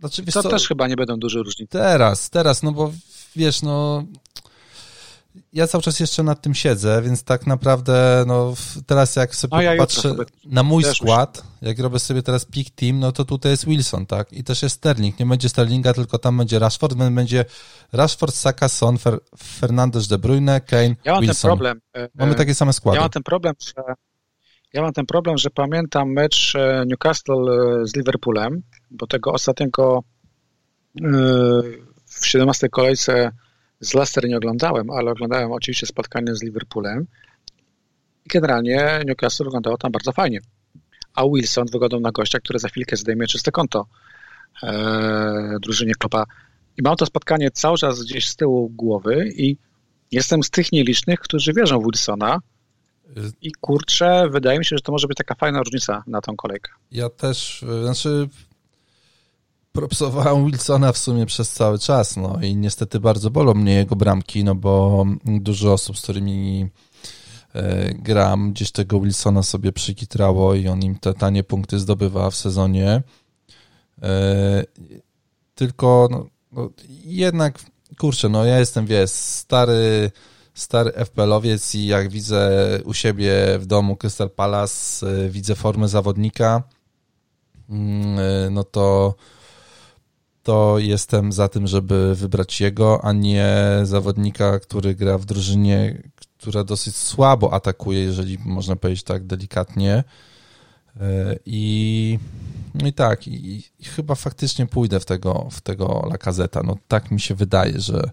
[0.00, 0.48] Znaczy, to co?
[0.48, 1.78] też chyba nie będą duże różnice.
[1.78, 2.92] Teraz, teraz, no bo
[3.36, 4.04] wiesz, no
[5.52, 8.54] ja cały czas jeszcze nad tym siedzę, więc tak naprawdę no,
[8.86, 12.98] teraz jak sobie ja patrzę sobie na mój skład, jak robię sobie teraz pick team,
[12.98, 14.32] no to tutaj jest Wilson, tak?
[14.32, 15.18] I też jest Sterling.
[15.18, 17.44] Nie będzie Sterlinga, tylko tam będzie Rashford, będzie
[17.92, 21.50] Rashford, Saka, Son, Fer Fernandes, De Bruyne, Kane, ja mam Wilson.
[21.50, 21.80] Ten problem.
[21.94, 22.96] E, Mamy takie same składy.
[22.96, 23.94] Ja mam ten problem, że
[24.72, 30.02] ja mam ten problem, że pamiętam mecz e, Newcastle e, z Liverpoolem, bo tego ostatniego
[32.06, 33.30] w 17 kolejce
[33.80, 37.06] z Leicester nie oglądałem, ale oglądałem oczywiście spotkanie z Liverpoolem.
[38.26, 40.40] I generalnie Newcastle wyglądało tam bardzo fajnie.
[41.14, 43.86] A Wilson wyglądał na gościa, który za chwilkę zdejmie czyste konto
[44.62, 46.24] e, drużynie Klopa.
[46.76, 49.56] I mam to spotkanie cały czas gdzieś z tyłu głowy i
[50.10, 52.38] jestem z tych nielicznych, którzy wierzą w Wilsona.
[53.42, 56.72] I kurczę, wydaje mi się, że to może być taka fajna różnica na tą kolejkę.
[56.90, 58.28] Ja też, znaczy
[59.78, 64.44] propsowałem Wilsona w sumie przez cały czas, no i niestety bardzo bolą mnie jego bramki,
[64.44, 66.68] no bo dużo osób, z którymi
[67.54, 72.36] e, gram, gdzieś tego Wilsona sobie przykitrało i on im te tanie punkty zdobywa w
[72.36, 73.02] sezonie.
[74.02, 74.64] E,
[75.54, 76.70] tylko no, no,
[77.04, 77.58] jednak,
[77.98, 80.10] kurczę, no ja jestem, wiesz, stary
[80.54, 82.50] stary FPL-owiec i jak widzę
[82.84, 86.62] u siebie w domu Crystal Palace, e, widzę formę zawodnika,
[87.68, 89.14] mm, no to
[90.48, 96.02] to jestem za tym, żeby wybrać jego, a nie zawodnika, który gra w drużynie,
[96.38, 100.04] która dosyć słabo atakuje, jeżeli można powiedzieć tak delikatnie.
[101.00, 102.18] E, I,
[102.74, 106.62] no i tak, i, i chyba faktycznie pójdę w tego, w tego Lakazeta.
[106.64, 108.10] No tak mi się wydaje, że.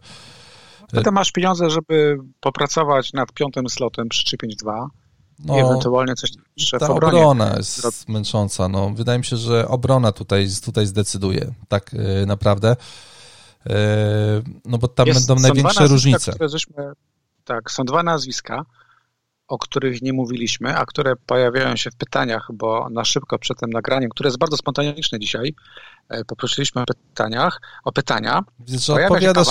[1.04, 4.90] Ty masz pieniądze, żeby popracować nad piątym slotem przy 352
[5.40, 8.70] no, I ewentualnie coś jeszcze ta obrona jest męcząca.
[8.70, 11.54] No, wydaje mi się, że obrona tutaj, tutaj zdecyduje.
[11.68, 12.76] Tak yy, naprawdę.
[13.66, 13.74] Yy,
[14.66, 16.32] no bo tam jest, będą największe różnice.
[16.48, 16.76] Żeśmy,
[17.44, 18.66] tak, są dwa nazwiska,
[19.48, 23.70] o których nie mówiliśmy, a które pojawiają się w pytaniach, bo na szybko przed tym
[23.70, 25.56] nagraniem, które jest bardzo spontaniczne dzisiaj,
[26.10, 28.44] e, poprosiliśmy o pytaniach, o pytania.
[28.60, 29.48] Wiesz, że odpowiadasz,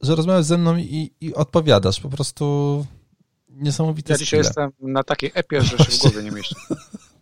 [0.00, 2.00] że rozmawiasz ze mną i, i odpowiadasz.
[2.00, 2.86] Po prostu
[3.50, 6.54] niesamowite Ja dzisiaj jestem na takiej epie, że się w głowie nie mieści.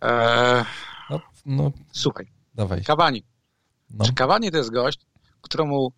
[0.01, 0.65] Eee,
[1.09, 2.83] no, no, słuchaj, dawaj.
[2.83, 3.23] Kawani.
[3.89, 4.05] No.
[4.05, 4.99] Czy Kawani to jest gość,
[5.41, 5.93] któremu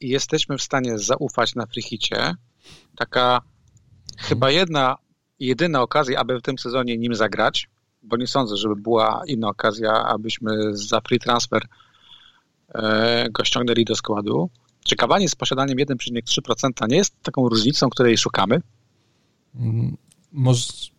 [0.00, 2.34] jesteśmy w stanie zaufać na frichicie?
[2.96, 3.40] Taka
[4.18, 4.96] chyba jedna,
[5.38, 7.68] jedyna okazja, aby w tym sezonie nim zagrać,
[8.02, 11.62] bo nie sądzę, żeby była inna okazja, abyśmy za free transfer
[12.74, 14.50] e, go ściągnęli do składu.
[14.84, 18.60] Czy Kawani z posiadaniem 1,3% nie jest taką różnicą, której szukamy?
[20.32, 20.90] Moż,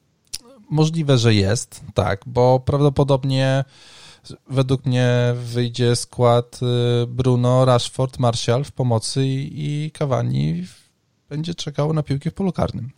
[0.70, 3.64] możliwe, że jest, tak, bo prawdopodobnie
[4.50, 6.60] według mnie wyjdzie skład
[7.04, 10.66] y, Bruno, Rashford, Martial w pomocy i, Cavani
[11.30, 12.92] będzie czekał na piłkę w polu karnym.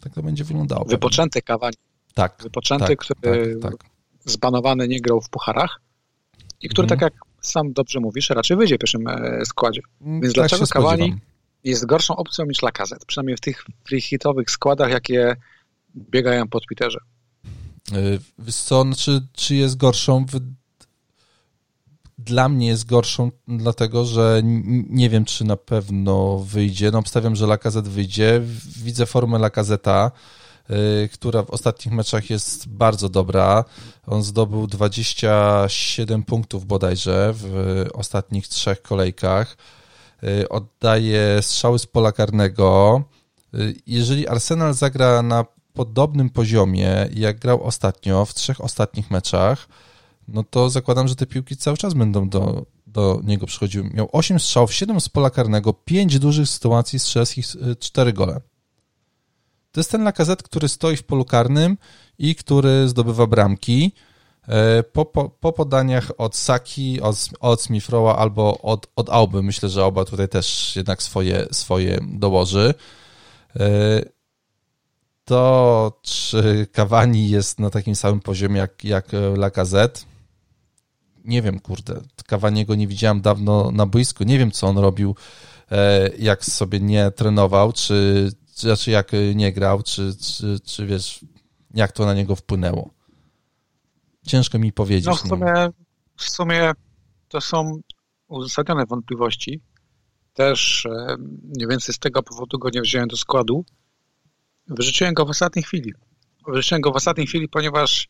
[0.00, 0.84] Tak to będzie wyglądało.
[0.84, 1.76] Wypoczęty Cavani.
[2.14, 2.38] Tak.
[2.42, 3.90] Wypoczęty, tak, który tak, tak.
[4.24, 5.80] zbanowany nie grał w pucharach
[6.62, 7.00] i który, mhm.
[7.00, 9.80] tak jak sam dobrze mówisz, raczej wyjdzie w pierwszym e, składzie.
[10.00, 11.16] Mm, Więc tak dlaczego Cavani
[11.64, 15.36] jest gorszą opcją niż Lacazette, przynajmniej w tych freehitowych składach, jakie
[15.96, 16.98] biegają po Twitterze.
[18.38, 20.26] Wiesz co, czy, czy jest gorszą?
[22.18, 24.40] Dla mnie jest gorszą, dlatego że
[24.88, 26.90] nie wiem, czy na pewno wyjdzie.
[26.90, 28.40] No, obstawiam, że Lacazette wyjdzie.
[28.82, 30.10] Widzę formę Lacazeta,
[31.04, 33.64] y, która w ostatnich meczach jest bardzo dobra.
[34.06, 39.56] On zdobył 27 punktów bodajże w ostatnich trzech kolejkach.
[40.24, 43.02] Y, oddaje strzały z pola karnego.
[43.54, 49.68] Y, jeżeli Arsenal zagra na podobnym poziomie, jak grał ostatnio, w trzech ostatnich meczach,
[50.28, 53.90] no to zakładam, że te piłki cały czas będą do, do niego przychodziły.
[53.94, 57.46] Miał 8 strzałów, 7 z pola karnego, 5 dużych sytuacji strzelskich,
[57.78, 58.40] 4 y, gole.
[59.72, 61.78] To jest ten Lakazet, który stoi w polu karnym
[62.18, 63.92] i który zdobywa bramki.
[64.48, 69.68] E, po, po, po podaniach od Saki, od, od Smithrowa albo od, od Auby, myślę,
[69.68, 72.74] że oba tutaj też jednak swoje, swoje dołoży.
[73.56, 74.02] E,
[75.24, 80.00] to czy Cavani jest na takim samym poziomie jak, jak Lacazette?
[81.24, 85.14] nie wiem, kurde, Kawaniego nie widziałem dawno na boisku, nie wiem, co on robił,
[85.70, 91.24] e, jak sobie nie trenował, czy, czy znaczy jak nie grał, czy, czy, czy wiesz,
[91.74, 92.90] jak to na niego wpłynęło.
[94.26, 95.06] Ciężko mi powiedzieć.
[95.06, 95.54] No w sumie,
[96.16, 96.72] w sumie
[97.28, 97.80] to są
[98.28, 99.60] uzasadnione wątpliwości.
[100.32, 103.64] Też e, mniej więcej z tego powodu go nie wziąłem do składu.
[104.68, 105.92] Wyrzuciłem go w ostatniej chwili.
[106.46, 108.08] Wyrzuciłem go w ostatniej chwili, ponieważ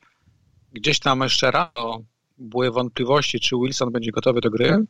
[0.73, 2.05] gdzieś tam jeszcze rano
[2.39, 4.85] były wątpliwości, czy Wilson będzie gotowy do gry.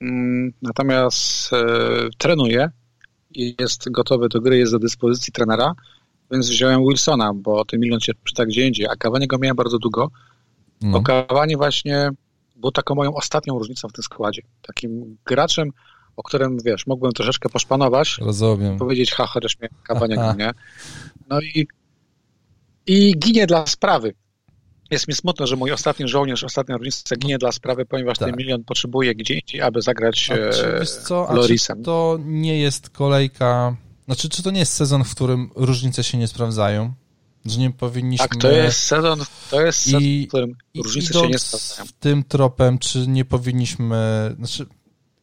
[0.00, 1.56] Mm, natomiast e,
[2.18, 2.70] trenuje
[3.30, 5.74] i jest gotowy do gry, jest do dyspozycji trenera,
[6.32, 9.78] więc wziąłem Wilsona, bo ten milion się przyda gdzie indziej, a Kawanie go miałem bardzo
[9.78, 10.10] długo.
[10.82, 10.90] No.
[10.90, 12.10] Bo Kawanie właśnie
[12.56, 14.42] był taką moją ostatnią różnicą w tym składzie.
[14.62, 15.70] Takim graczem,
[16.16, 18.18] o którym, wiesz, mógłbym troszeczkę poszpanować.
[18.18, 18.78] Rozumiem.
[18.78, 20.50] Powiedzieć, ha, chociaż mnie Kawanie nie.
[21.28, 21.66] No i,
[22.86, 24.14] i ginie dla sprawy.
[24.90, 28.28] Jest mi smutno, że mój ostatni żołnierz, ostatnia różnica ginie dla sprawy, ponieważ tak.
[28.28, 31.82] ten milion potrzebuje gdzie indziej, aby zagrać a, co, a Lorisem.
[31.82, 33.76] to nie jest kolejka...
[34.10, 36.94] Znaczy, czy to nie jest sezon, w którym różnice się nie sprawdzają?
[37.44, 38.28] Że nie powinniśmy...
[38.28, 41.88] Tak, to jest sezon, to jest sezon, w którym różnice się nie sprawdzają.
[42.00, 44.34] tym tropem, czy nie powinniśmy...
[44.38, 44.66] Znaczy,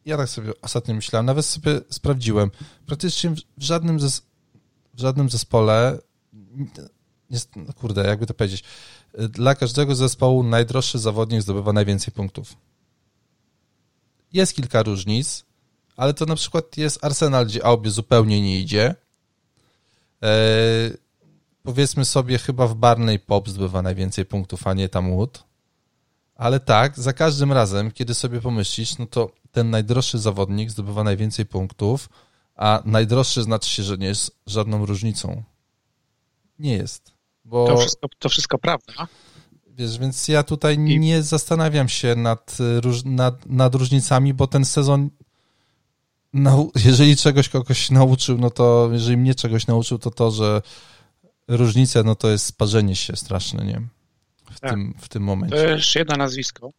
[0.04, 2.50] ja tak sobie ostatnio myślałem, nawet sobie sprawdziłem.
[2.86, 4.22] Praktycznie w żadnym, zes
[4.94, 5.98] w żadnym zespole
[7.30, 8.64] jest, no kurde, jakby to powiedzieć,
[9.30, 12.56] dla każdego zespołu najdroższy zawodnik zdobywa najwięcej punktów.
[14.32, 15.44] Jest kilka różnic,
[15.98, 18.94] ale to na przykład jest Arsenal, gdzie Aubie zupełnie nie idzie.
[20.22, 20.92] Eee,
[21.62, 25.44] powiedzmy sobie, chyba w Barney Pop zdobywa najwięcej punktów, a nie tam Wood.
[26.34, 31.46] Ale tak, za każdym razem, kiedy sobie pomyślisz, no to ten najdroższy zawodnik zdobywa najwięcej
[31.46, 32.08] punktów,
[32.54, 35.42] a najdroższy znaczy się, że nie jest żadną różnicą.
[36.58, 37.12] Nie jest.
[37.44, 37.66] Bo...
[37.66, 39.08] To, wszystko, to wszystko prawda.
[39.66, 40.98] Wiesz, więc ja tutaj I...
[40.98, 42.56] nie zastanawiam się nad,
[43.04, 45.10] nad, nad różnicami, bo ten sezon
[46.84, 50.62] jeżeli czegoś kogoś nauczył, no to jeżeli mnie czegoś nauczył, to to, że
[51.48, 53.80] różnica, no to jest sparzenie się straszne, nie?
[54.50, 54.70] W, tak.
[54.70, 55.56] tym, w tym momencie.
[55.56, 56.70] To jest jedno nazwisko.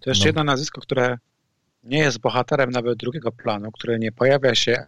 [0.00, 0.26] To jest no.
[0.26, 1.18] jedno nazwisko, które
[1.82, 4.86] nie jest bohaterem nawet drugiego planu, które nie pojawia się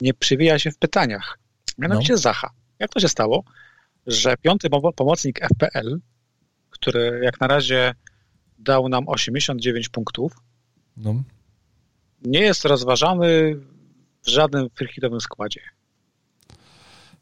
[0.00, 1.38] nie przywija się w pytaniach.
[1.78, 2.18] Mianowicie no.
[2.18, 2.50] Zacha.
[2.78, 3.44] Jak to się stało,
[4.06, 5.98] że piąty pomocnik FPL,
[6.70, 7.94] który jak na razie
[8.58, 10.32] dał nam 89 punktów,
[10.96, 11.14] no.
[12.22, 13.56] nie jest rozważany
[14.22, 15.60] w żadnym firhitowym składzie.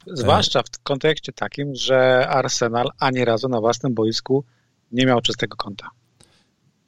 [0.07, 4.43] Zwłaszcza w kontekście takim, że Arsenal ani razu na własnym boisku
[4.91, 5.89] nie miał czystego konta.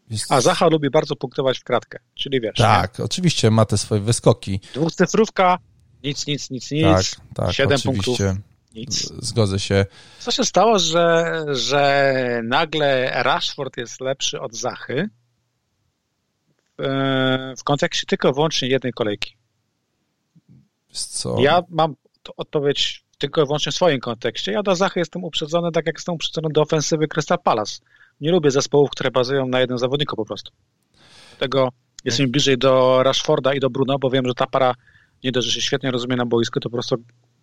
[0.09, 0.31] Jest...
[0.31, 2.57] A Zacha lubi bardzo punktować w kratkę, czyli wiesz.
[2.57, 3.05] Tak, nie?
[3.05, 4.59] oczywiście ma te swoje wyskoki.
[4.73, 5.57] Dwucyfrówka,
[6.03, 6.83] nic, nic, nic, nic.
[6.83, 7.03] Tak,
[7.35, 8.17] tak, Siedem punktów.
[8.75, 9.13] Nic.
[9.19, 9.85] Zgodzę się.
[10.19, 15.09] Co się stało, że, że nagle Rashford jest lepszy od Zachy
[16.77, 19.37] w, w kontekście tylko wyłącznie jednej kolejki?
[20.91, 21.35] Co?
[21.39, 21.95] Ja mam
[22.37, 24.51] odpowiedź tylko i wyłącznie w swoim kontekście.
[24.51, 27.79] Ja do Zachy jestem uprzedzony tak, jak jestem uprzedzony do ofensywy Crystal Palace.
[28.21, 30.51] Nie lubię zespołów, które bazują na jednym zawodniku po prostu.
[31.29, 31.69] Dlatego
[32.05, 34.75] jestem bliżej do Rashforda i do Bruno, bo wiem, że ta para
[35.23, 36.95] nie dość, że się świetnie rozumie na boisku, to po prostu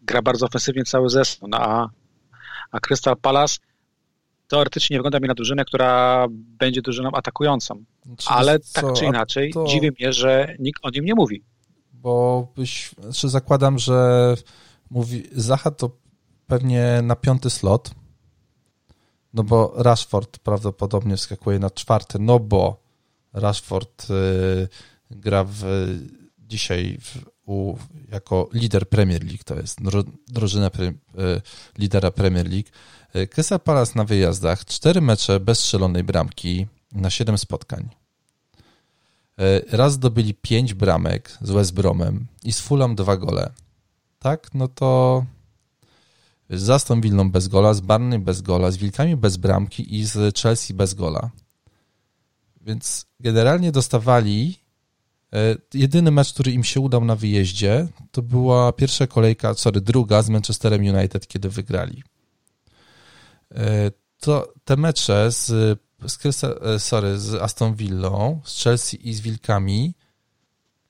[0.03, 1.49] gra bardzo ofensywnie cały zespół.
[1.49, 1.89] No, a,
[2.71, 3.59] a Crystal Palace
[4.49, 7.85] teoretycznie wygląda mi na drużynę, która będzie drużyną atakującą.
[8.07, 9.65] Znaczy, Ale co, tak czy inaczej, to...
[9.65, 11.43] dziwi mnie, że nikt o nim nie mówi.
[11.93, 14.35] Bo byś, znaczy zakładam, że
[14.91, 15.91] mówi Zacha to
[16.47, 17.91] pewnie na piąty slot,
[19.35, 22.83] no bo Rashford prawdopodobnie wskakuje na czwarty, no bo
[23.33, 24.69] Rashford y,
[25.11, 25.63] gra w,
[26.39, 27.77] dzisiaj w u,
[28.13, 29.79] jako lider Premier League, to jest
[30.29, 30.93] drużyna pre, e,
[31.79, 32.69] lidera Premier League.
[33.13, 37.89] E, Crystal Palace na wyjazdach, cztery mecze bez strzelonej bramki na siedem spotkań.
[39.39, 43.53] E, raz zdobyli pięć bramek z West Bromem i z Fulham dwa gole.
[44.19, 45.25] Tak, no to
[46.51, 50.39] z Aston Villą bez gola, z Barney bez gola, z Wilkami bez bramki i z
[50.39, 51.31] Chelsea bez gola.
[52.61, 54.62] Więc generalnie dostawali
[55.75, 60.29] jedyny mecz, który im się udał na wyjeździe, to była pierwsza kolejka, sorry, druga z
[60.29, 62.03] Manchesterem United, kiedy wygrali.
[63.55, 65.47] E, to te mecze z,
[66.07, 69.95] z, e, sorry, z Aston Villą, z Chelsea i z Wilkami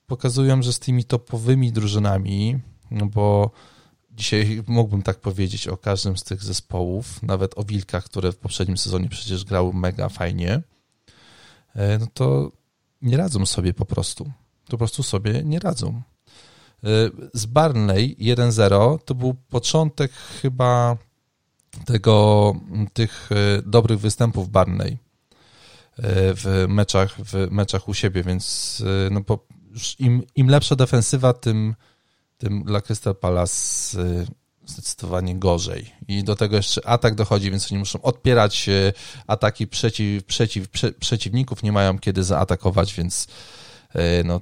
[0.07, 2.59] pokazują, że z tymi topowymi drużynami,
[2.91, 3.51] no bo
[4.11, 8.77] dzisiaj mógłbym tak powiedzieć o każdym z tych zespołów, nawet o Wilkach, które w poprzednim
[8.77, 10.63] sezonie przecież grały mega fajnie,
[12.01, 12.53] no to
[13.03, 14.31] nie radzą sobie po prostu.
[14.69, 16.03] Po prostu sobie nie radzą.
[16.85, 20.97] Y, z Barnley 1-0 to był początek chyba
[21.85, 22.55] tego,
[22.93, 24.99] tych e, dobrych występów Barney
[26.35, 29.47] w meczach, w meczach u siebie, więc no bo
[29.99, 31.75] im, im lepsza defensywa, tym,
[32.39, 33.99] tym dla Crystal Palace
[34.67, 35.91] zdecydowanie gorzej.
[36.09, 38.71] I do tego jeszcze atak dochodzi, więc oni muszą odpierać
[39.27, 43.27] ataki przeciw, przeciw, prze, przeciwników, nie mają kiedy zaatakować, więc
[44.25, 44.41] no,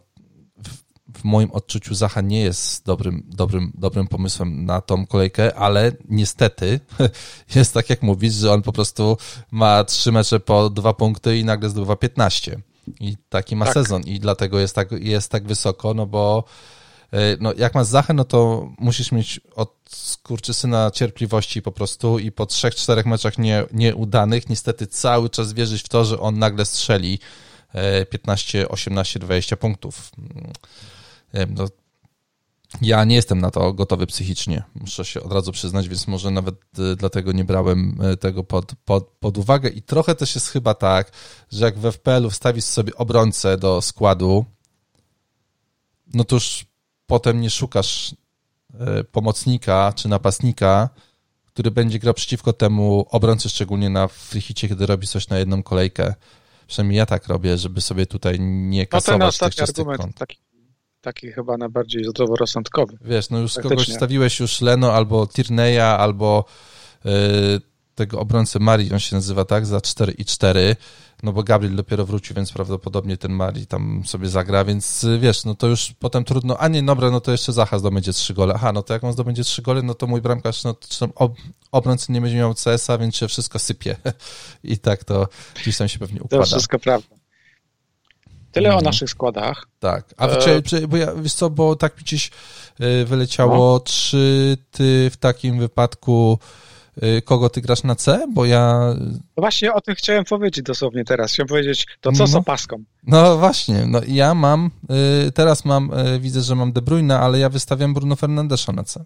[1.15, 6.81] w moim odczuciu Zacha nie jest dobrym, dobrym, dobrym pomysłem na tą kolejkę, ale niestety
[7.55, 9.17] jest tak jak mówisz, że on po prostu
[9.51, 12.61] ma trzy mecze po dwa punkty i nagle zdobywa 15.
[13.01, 13.75] I taki ma tak.
[13.75, 16.45] sezon i dlatego jest tak, jest tak wysoko, no bo e,
[17.41, 22.47] no, jak masz Zachę, no to musisz mieć od skurczysyna cierpliwości po prostu i po
[22.47, 27.19] trzech, czterech meczach nie, nieudanych niestety cały czas wierzyć w to, że on nagle strzeli
[28.11, 30.11] 15, 18, 20 punktów
[31.49, 31.67] no,
[32.83, 36.55] ja nie jestem na to gotowy psychicznie, muszę się od razu przyznać, więc może nawet
[36.79, 39.69] y, dlatego nie brałem tego pod, pod, pod uwagę.
[39.69, 41.13] I trochę też jest chyba tak,
[41.53, 44.45] że jak w FPL-u wstawisz sobie obrońcę do składu,
[46.15, 46.65] no to już
[47.11, 50.89] potem nie szukasz y, pomocnika czy napastnika,
[51.47, 56.15] który będzie grał przeciwko temu obrońcy, szczególnie na frichicie, kiedy robi coś na jedną kolejkę.
[56.67, 60.19] Przynajmniej ja tak robię, żeby sobie tutaj nie kasować no ten tych czystych argument, kont.
[60.19, 60.39] Taki
[61.01, 62.99] taki chyba najbardziej zdroworozsądkowy.
[63.01, 66.45] Wiesz, no już kogoś stawiłeś już Leno albo Tirneya, albo
[67.05, 67.13] yy,
[68.01, 70.77] tego obrońcę Mari, on się nazywa tak, za 4 i 4,
[71.23, 75.45] no bo Gabriel dopiero wrócił, więc prawdopodobnie ten Mari tam sobie zagra, więc y, wiesz,
[75.45, 78.55] no to już potem trudno, a nie, dobra, no to jeszcze Zacha zdobędzie 3 gole,
[78.55, 80.75] aha, no to jak on zdobędzie 3 gole, no to mój bramkarz, no
[81.15, 81.37] ob,
[81.73, 83.97] obrońcy nie będzie miał CS-a, więc się wszystko sypie
[84.65, 85.29] i tak to
[85.63, 86.45] gdzieś tam się pewnie układa.
[86.45, 87.17] To wszystko prawda.
[88.53, 88.85] Tyle o mhm.
[88.85, 89.67] naszych składach.
[89.79, 90.15] Tak.
[90.17, 90.63] A e...
[90.63, 92.31] czy, bo ja, wiesz co, bo tak mi gdzieś
[92.81, 93.81] e, wyleciało, no.
[93.81, 96.39] czy ty w takim wypadku
[97.25, 98.27] kogo ty grasz na C?
[98.35, 98.95] Bo ja...
[99.37, 101.33] No właśnie o tym chciałem powiedzieć dosłownie teraz.
[101.33, 102.27] Chciałem powiedzieć, to co no.
[102.27, 102.85] z opaską?
[103.07, 104.71] No właśnie, no ja mam,
[105.27, 105.91] e, teraz mam,
[106.21, 109.05] widzę, że mam De Bruyne, ale ja wystawiam Bruno Fernandesza na C.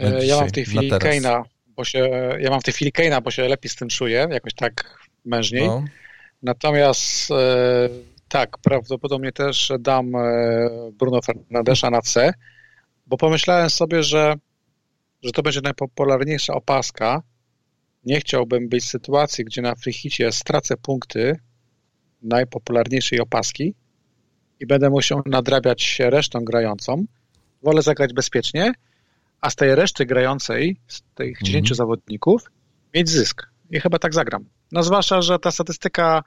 [0.00, 1.42] Dzisiaj, ja mam w tej chwili Keina,
[1.76, 2.10] bo się,
[2.40, 5.66] ja mam w tej chwili Keina, bo się lepiej z tym czuję, jakoś tak mężniej.
[5.66, 5.84] No.
[6.42, 7.32] Natomiast
[8.28, 10.20] tak, prawdopodobnie też dam e,
[10.92, 12.32] Bruno Fernandesza na C,
[13.06, 14.34] bo pomyślałem sobie, że,
[15.22, 17.22] że to będzie najpopularniejsza opaska.
[18.04, 21.36] Nie chciałbym być w sytuacji, gdzie na frichicie stracę punkty
[22.22, 23.74] najpopularniejszej opaski
[24.60, 27.04] i będę musiał nadrabiać się resztą grającą.
[27.62, 28.72] Wolę zagrać bezpiecznie,
[29.40, 31.76] a z tej reszty grającej, z tych 10 mm.
[31.76, 32.42] zawodników,
[32.94, 33.46] mieć zysk.
[33.70, 34.44] I chyba tak zagram.
[34.72, 36.22] No zwłaszcza, że ta statystyka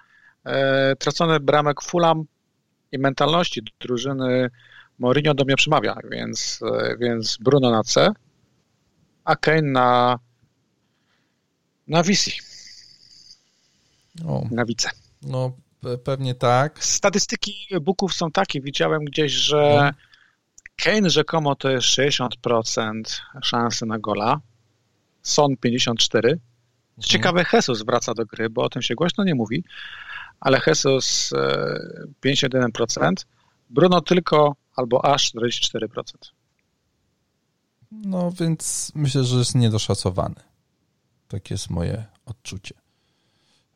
[0.46, 2.24] e, tracony bramek Fulham
[2.92, 4.50] i mentalności drużyny
[5.00, 8.12] Mourinho do mnie przemawia, więc, e, więc Bruno na C,
[9.26, 10.20] a Kane na
[11.88, 12.32] na Visi.
[14.26, 14.48] O.
[14.52, 14.90] Na wice.
[15.22, 15.52] No,
[16.04, 16.84] pewnie tak.
[16.84, 20.12] Statystyki booków są takie, widziałem gdzieś, że no.
[20.76, 23.02] Kane rzekomo to jest 60%
[23.44, 24.42] szansy na gola,
[25.22, 26.12] Son 54%.
[26.12, 26.40] Co mhm.
[26.98, 29.64] ciekawe, Jesus wraca do gry, bo o tym się głośno nie mówi,
[30.40, 31.34] ale Jesus
[32.26, 33.14] 51%, e,
[33.70, 35.88] Bruno tylko albo aż 44%.
[37.92, 40.36] No więc myślę, że jest niedoszacowany.
[41.28, 42.76] Tak jest moje odczucie.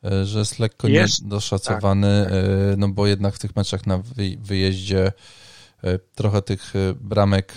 [0.04, 2.78] E, że jest lekko jest, niedoszacowany, tak, tak.
[2.78, 4.04] no bo jednak w tych meczach na
[4.40, 5.12] wyjeździe
[6.16, 7.54] trochę tych bramek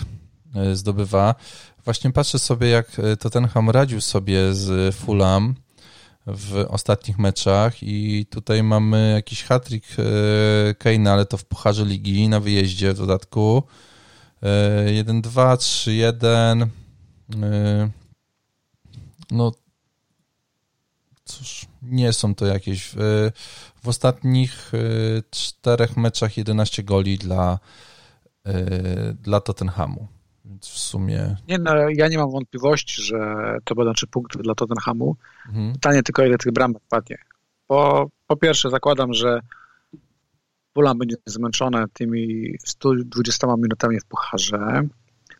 [0.73, 1.35] zdobywa.
[1.85, 5.55] Właśnie patrzę sobie, jak Tottenham radził sobie z Fulham
[6.27, 10.03] w ostatnich meczach i tutaj mamy jakiś hat-trick e,
[10.73, 13.63] Kane'a, ale to w Pucharze Ligi na wyjeździe w dodatku.
[14.41, 16.67] 1-2, 3-1.
[19.31, 19.51] No
[21.25, 22.95] cóż, nie są to jakieś...
[23.83, 24.77] W ostatnich e,
[25.31, 27.59] czterech meczach 11 goli dla,
[28.45, 28.63] e,
[29.13, 30.07] dla Tottenhamu.
[30.45, 31.35] Więc w sumie.
[31.47, 33.17] Nie, no, ja nie mam wątpliwości, że
[33.63, 35.15] to będą trzy punkty dla Tottenhamu.
[35.47, 35.73] Mhm.
[35.73, 37.17] Pytanie tylko, ile tych bramek padnie.
[37.67, 39.39] Po, po pierwsze, zakładam, że
[40.79, 44.81] Fulham będzie zmęczone tymi 120 minutami w pucharze.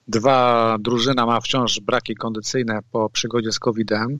[0.07, 4.19] Dwa, drużyna ma wciąż braki kondycyjne po przygodzie z COVID-em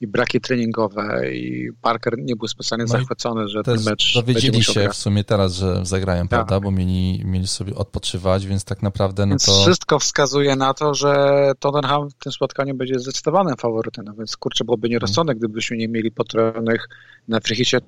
[0.00, 4.88] i braki treningowe i Parker nie był specjalnie no zachwycony, że ten mecz dowiedzieli się
[4.88, 6.30] w sumie teraz, że zagrają, tak.
[6.30, 9.60] prawda, bo mieli, mieli sobie odpoczywać, więc tak naprawdę no więc to...
[9.62, 14.64] wszystko wskazuje na to, że Tottenham w tym spotkaniu będzie zdecydowanym faworytem, no więc kurczę,
[14.64, 15.48] byłoby nierozsądek, hmm.
[15.48, 16.88] gdybyśmy nie mieli potrzebnych
[17.28, 17.80] na frichicie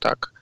[0.00, 0.41] tak.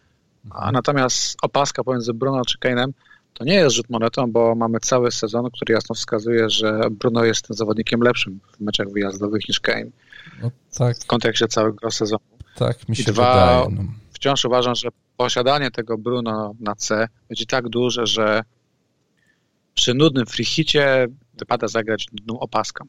[0.50, 2.92] A natomiast opaska pomiędzy Bruno czy Kane'em
[3.34, 7.46] To nie jest rzut monetą, bo mamy cały sezon, który jasno wskazuje, że Bruno jest
[7.46, 9.90] tym zawodnikiem lepszym w meczach wyjazdowych niż Kane.
[10.42, 10.98] No, tak.
[10.98, 12.24] W kontekście całego sezonu.
[12.54, 13.84] Tak, mi się I dwa, wydaje.
[13.84, 13.92] No.
[14.12, 18.42] Wciąż uważam, że posiadanie tego Bruno na C będzie tak duże, że
[19.74, 22.84] przy nudnym freehicie wypada zagrać nudną opaską.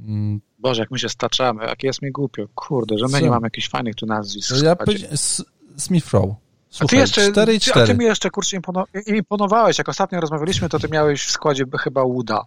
[0.00, 0.40] Mm.
[0.58, 2.46] Boże, jak my się staczamy, jak jest mi głupio.
[2.54, 3.20] Kurde, że my Co?
[3.20, 4.54] nie mamy jakichś fajnych tu nazwisk.
[4.62, 4.76] Ja
[5.76, 6.34] Smith Rowe.
[6.70, 7.84] Słuchaj, a ty jeszcze, 4 4.
[7.84, 8.56] A ty mi jeszcze, kurczę,
[9.06, 9.78] imponowałeś.
[9.78, 12.44] Jak ostatnio rozmawialiśmy, to ty miałeś w składzie chyba Wooda.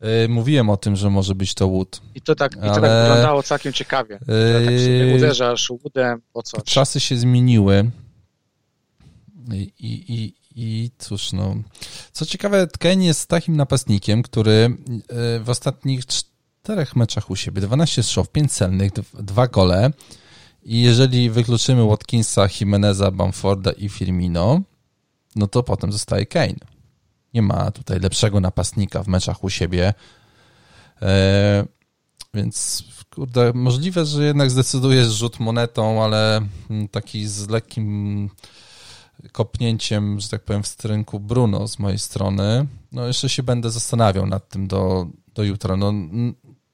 [0.00, 2.00] Yy, mówiłem o tym, że może być to Wood.
[2.14, 2.66] I to tak, ale...
[2.66, 4.18] i to tak wyglądało całkiem ciekawie.
[4.28, 4.66] Yy...
[4.66, 6.62] Tak sobie uderzasz Woodem po coś.
[6.64, 7.90] Czasy się zmieniły.
[9.52, 11.54] I, i, i cóż, no.
[12.12, 18.02] Co ciekawe, Ken jest takim napastnikiem, który yy, w ostatnich czterech meczach u siebie, 12
[18.02, 19.90] strzałów, 5 celnych, dwa gole,
[20.68, 24.60] i jeżeli wykluczymy Watkinsa, Jimeneza, Bamforda i Firmino,
[25.36, 26.54] no to potem zostaje Kane.
[27.34, 29.94] Nie ma tutaj lepszego napastnika w meczach u siebie.
[31.02, 31.66] E,
[32.34, 36.40] więc kurde, możliwe, że jednak zdecydujesz rzut monetą, ale
[36.90, 38.30] taki z lekkim
[39.32, 42.66] kopnięciem, że tak powiem, w strynku Bruno z mojej strony.
[42.92, 45.76] No jeszcze się będę zastanawiał nad tym do, do jutra.
[45.76, 45.92] No,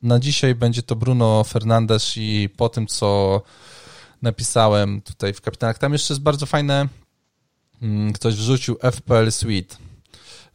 [0.03, 3.43] na dzisiaj będzie to Bruno Fernandes i po tym, co
[4.25, 5.79] napisałem tutaj w kapitanach.
[5.79, 6.89] Tam jeszcze jest bardzo fajne,
[7.83, 9.77] mm, ktoś wrzucił FPL Suite,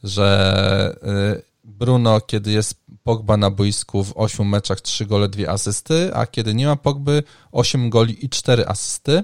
[0.03, 0.95] że
[1.37, 6.27] y, Bruno, kiedy jest Pogba na boisku w 8 meczach 3 gole, 2 asysty, a
[6.27, 9.23] kiedy nie ma Pogby 8 goli i 4 asysty.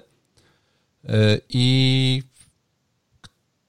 [1.10, 2.24] Y, I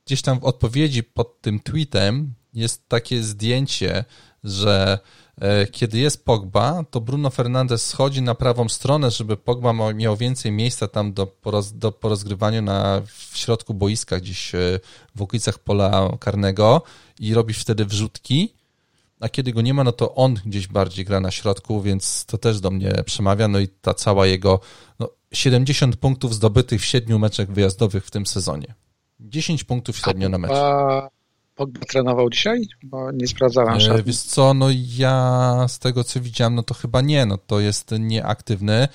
[0.07, 4.05] gdzieś tam w odpowiedzi pod tym tweetem jest takie zdjęcie,
[4.45, 4.99] że
[5.73, 10.89] kiedy jest Pogba, to Bruno Fernandes schodzi na prawą stronę, żeby Pogba miał więcej miejsca
[10.89, 14.81] tam do, poroz, do porozgrywania na, w środku boiska, gdzieś e,
[15.15, 16.83] w okolicach pola karnego
[17.21, 18.55] i robi wtedy wrzutki,
[19.21, 22.39] a kiedy go nie ma, no to on gdzieś bardziej gra na środku, więc to
[22.39, 24.61] też do mnie przemawia, no i ta cała jego
[24.99, 28.75] no, 70 punktów zdobytych w 7 meczach wyjazdowych w tym sezonie.
[29.21, 30.53] 10 punktów średnio na mecz.
[31.57, 32.63] Pogba trenował dzisiaj?
[32.83, 33.79] Bo nie sprawdzałem.
[33.93, 37.61] E, wiesz co, no ja z tego co widziałem, no to chyba nie, no to
[37.61, 38.89] jest nieaktywny.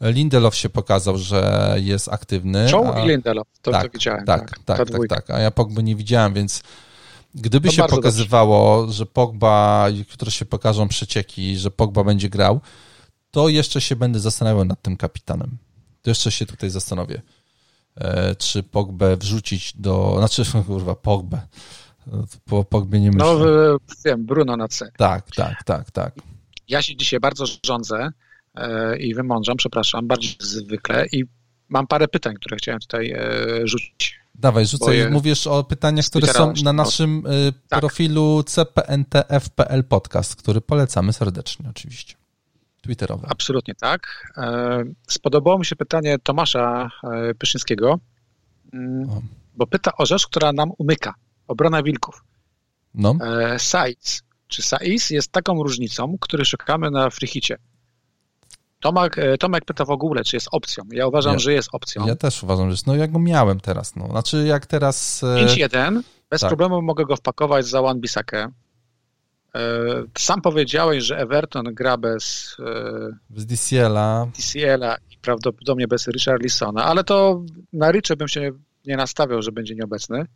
[0.00, 2.66] Lindelof się pokazał, że jest aktywny.
[2.72, 3.04] Joe a...
[3.04, 4.24] i Lindelof, to, tak, to widziałem.
[4.24, 6.62] Tak, tak, tak, tak, tak, a ja Pogba nie widziałem, więc
[7.34, 8.94] gdyby to się pokazywało, dobrze.
[8.94, 12.60] że Pogba, które się pokażą przecieki, że Pogba będzie grał,
[13.30, 15.58] to jeszcze się będę zastanawiał nad tym kapitanem.
[16.02, 17.22] To jeszcze się tutaj zastanowię,
[17.96, 21.40] e, czy Pogbę wrzucić do, znaczy kurwa, Pogbę,
[22.44, 23.26] po Pogbie nie myślę.
[23.26, 24.90] No, wiem, Bruno na C.
[24.96, 26.14] Tak, tak, tak, tak.
[26.68, 28.10] Ja się dzisiaj bardzo rządzę
[28.54, 31.24] e, i wymądrzam, przepraszam, bardziej zwykle i
[31.68, 33.20] mam parę pytań, które chciałem tutaj e,
[33.64, 34.18] rzucić.
[34.34, 35.10] Dawaj, rzucaj.
[35.10, 37.80] Mówisz o pytaniach, które są na naszym e, tak.
[37.80, 42.14] profilu CPNTFPL Podcast, który polecamy serdecznie oczywiście.
[42.80, 43.26] Twitterowy.
[43.30, 44.32] Absolutnie tak.
[45.08, 46.90] Spodobało mi się pytanie Tomasza
[47.38, 47.98] Pyszyńskiego,
[48.72, 49.08] mm,
[49.56, 51.14] bo pyta o rzecz, która nam umyka
[51.48, 52.24] obrona wilków.
[52.94, 53.14] No.
[53.20, 54.20] E, size.
[54.48, 57.58] Czy size jest taką różnicą, który szukamy na frichicie?
[58.80, 60.84] Tomek, e, Tomek pyta w ogóle, czy jest opcją.
[60.92, 62.06] Ja uważam, ja, że jest opcją.
[62.06, 62.86] Ja też uważam, że jest.
[62.86, 63.96] No ja go miałem teraz.
[63.96, 64.08] No.
[64.08, 65.22] Znaczy jak teraz...
[65.22, 66.50] 5-1, e, bez tak.
[66.50, 68.48] problemu mogę go wpakować za One Bisakę.
[69.54, 69.60] E,
[70.18, 72.56] sam powiedziałeś, że Everton gra bez...
[73.30, 74.26] Bez DCL-a.
[74.36, 77.42] DCL-a i prawdopodobnie bez Richarlisona, ale to
[77.72, 78.50] na Richie bym się
[78.86, 80.26] nie nastawiał, że będzie nieobecny.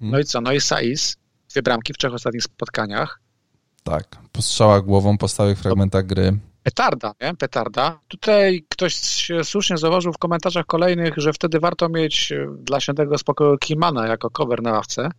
[0.00, 0.40] No i co?
[0.40, 1.16] No i Saiz,
[1.50, 3.20] dwie bramki w trzech ostatnich spotkaniach.
[3.82, 6.38] Tak, po strzałach głową, po stałych fragmentach gry.
[6.62, 7.34] Petarda, nie?
[7.34, 8.00] Petarda.
[8.08, 8.96] Tutaj ktoś
[9.42, 14.30] słusznie zauważył w komentarzach kolejnych, że wtedy warto mieć e, dla świętego spokoju Kimana jako
[14.30, 15.10] cover na ławce.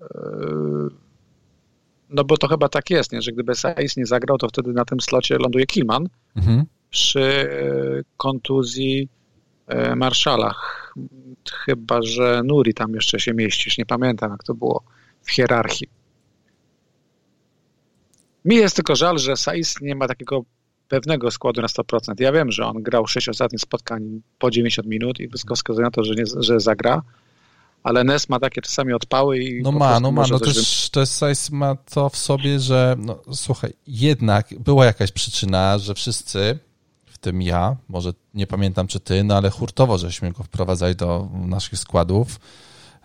[0.00, 0.06] E,
[2.10, 3.22] no bo to chyba tak jest, nie?
[3.22, 6.08] że gdyby Saiz nie zagrał, to wtedy na tym slocie ląduje Kilman.
[6.36, 6.64] Mhm.
[6.90, 9.08] Przy e, kontuzji
[9.96, 10.94] marszalach
[11.64, 13.78] chyba, że Nuri tam jeszcze się mieścisz.
[13.78, 14.82] Nie pamiętam, jak to było
[15.22, 15.88] w hierarchii.
[18.44, 20.44] Mi jest tylko żal, że Saiz nie ma takiego
[20.88, 22.14] pewnego składu na 100%.
[22.18, 25.90] Ja wiem, że on grał 6 ostatnich spotkań po 90 minut i wszystko wskazuje na
[25.90, 27.02] to, że, nie, że zagra,
[27.82, 31.50] ale Nes ma takie czasami odpały i No ma, no ma, no też, też Saiz
[31.50, 36.58] ma to w sobie, że no, słuchaj, jednak była jakaś przyczyna, że wszyscy
[37.18, 41.28] w tym ja, może nie pamiętam czy ty, no ale hurtowo żeśmy go wprowadzali do
[41.32, 42.40] naszych składów.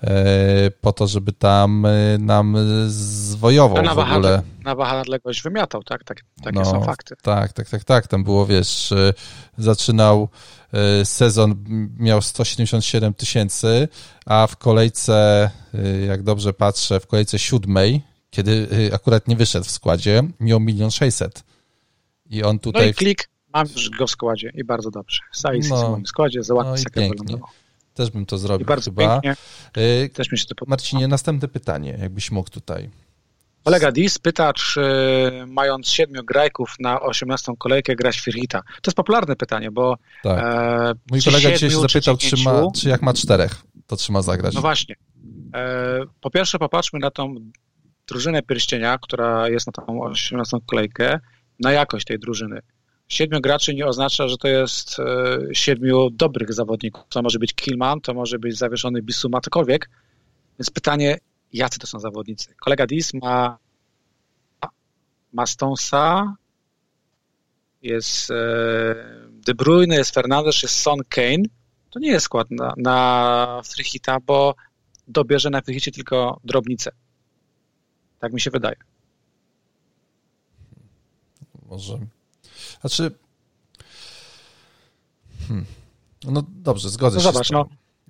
[0.01, 2.55] e, po to, żeby tam e, nam
[2.87, 4.41] zwojował na w ogóle.
[4.63, 6.03] Na wahadległość wymiatał, tak?
[6.03, 7.15] tak takie no, są fakty.
[7.21, 8.07] Tak, tak, tak, tak.
[8.07, 8.93] Tam było, wiesz,
[9.57, 10.29] zaczynał
[11.03, 11.55] sezon,
[11.99, 13.87] miał 177 tysięcy,
[14.25, 15.49] a w kolejce,
[16.07, 21.43] jak dobrze patrzę, w kolejce siódmej, kiedy akurat nie wyszedł w składzie, miał milion sześćset.
[22.29, 22.81] I on tutaj...
[22.81, 25.19] No i klik, mam już go w składzie i bardzo dobrze.
[25.35, 26.83] Saïs no, w moim składzie, za ładny
[27.29, 27.39] no
[27.93, 29.21] Też bym to zrobił I bardzo chyba.
[29.21, 29.35] Pięknie.
[29.77, 30.69] Y, Też mi się to podoba.
[30.69, 32.89] Marcinie, następne pytanie, jakbyś mógł tutaj.
[33.63, 34.81] Kolega Dis pyta, czy
[35.47, 38.61] mając siedmiu grajków na 18 kolejkę grać Firhita.
[38.61, 39.97] To jest popularne pytanie, bo...
[40.23, 40.39] Tak.
[40.39, 44.53] E, Mój kolega dzisiaj się zapytał, czy, ma, czy jak ma czterech, to trzyma zagrać.
[44.53, 44.95] No właśnie.
[45.55, 47.35] E, po pierwsze popatrzmy na tą
[48.07, 51.19] drużynę pierścienia, która jest na tą 18 kolejkę,
[51.59, 52.59] na jakość tej drużyny.
[53.13, 57.03] Siedmiu graczy nie oznacza, że to jest e, siedmiu dobrych zawodników.
[57.09, 59.89] To może być Killman, to może być zawieszony Bisuma, cokolwiek.
[60.59, 61.17] Więc pytanie,
[61.53, 62.55] jacy to są zawodnicy?
[62.55, 63.57] Kolega Dis ma,
[65.33, 66.35] ma Stonesa,
[67.81, 68.35] jest e,
[69.29, 71.43] De Bruyne, jest Fernandes, jest Son Kane.
[71.89, 74.55] To nie jest skład na, na Frichita, bo
[75.07, 76.91] dobierze na Frichicie tylko drobnice.
[78.19, 78.75] Tak mi się wydaje.
[81.69, 81.99] Może
[82.81, 83.11] znaczy.
[85.47, 85.65] Hmm.
[86.23, 87.31] No dobrze, zgodzę no się.
[87.31, 87.65] Zobacz, no.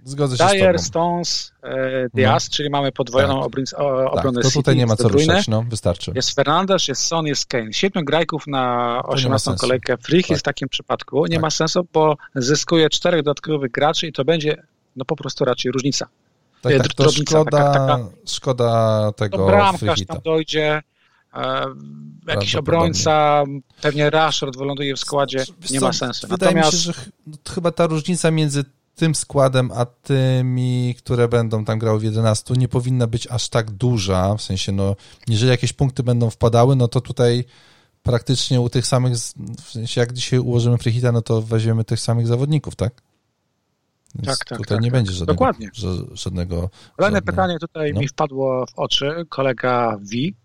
[0.05, 2.55] Zgodzę się Dyer, Stones, e, Diaz, no.
[2.55, 3.45] czyli mamy podwojoną tak.
[3.45, 6.11] obronę tak, to tutaj nie ma co ruszać, no, wystarczy.
[6.15, 7.73] Jest Fernandes, jest Son, jest Kane.
[7.73, 9.97] Siedmiu grajków na 18 kolejkę.
[9.97, 10.29] Frich tak.
[10.29, 11.25] jest w takim przypadku.
[11.25, 11.41] Nie tak.
[11.41, 14.63] ma sensu, bo zyskuje czterech dodatkowych graczy i to będzie
[14.95, 16.07] no po prostu raczej różnica.
[16.61, 20.92] Tak, tak, to szkoda, taka, taka, szkoda tego to bramkarz tam dojdzie, E,
[22.27, 23.43] jakiś obrońca,
[23.81, 26.27] pewnie Rashford wyląduje w składzie, nie ma sensu.
[26.27, 26.73] Wydaje Natomiast...
[26.73, 28.63] mi się, że chyba ta różnica między
[28.95, 33.71] tym składem, a tymi, które będą tam grały w 11, nie powinna być aż tak
[33.71, 34.35] duża.
[34.35, 34.95] W sensie, no,
[35.27, 37.45] jeżeli jakieś punkty będą wpadały, no to tutaj
[38.03, 39.13] praktycznie u tych samych,
[39.63, 42.93] w sensie jak dzisiaj ułożymy Frichita, no to weźmiemy tych samych zawodników, tak?
[44.15, 44.57] Więc tak, tak.
[44.57, 44.99] Tutaj tak, nie tak.
[44.99, 45.33] będzie żadnego.
[45.33, 45.69] Dokładnie.
[46.13, 47.31] żadnego Kolejne żadne...
[47.31, 47.99] pytanie tutaj no.
[47.99, 49.25] mi wpadło w oczy.
[49.29, 50.42] Kolega V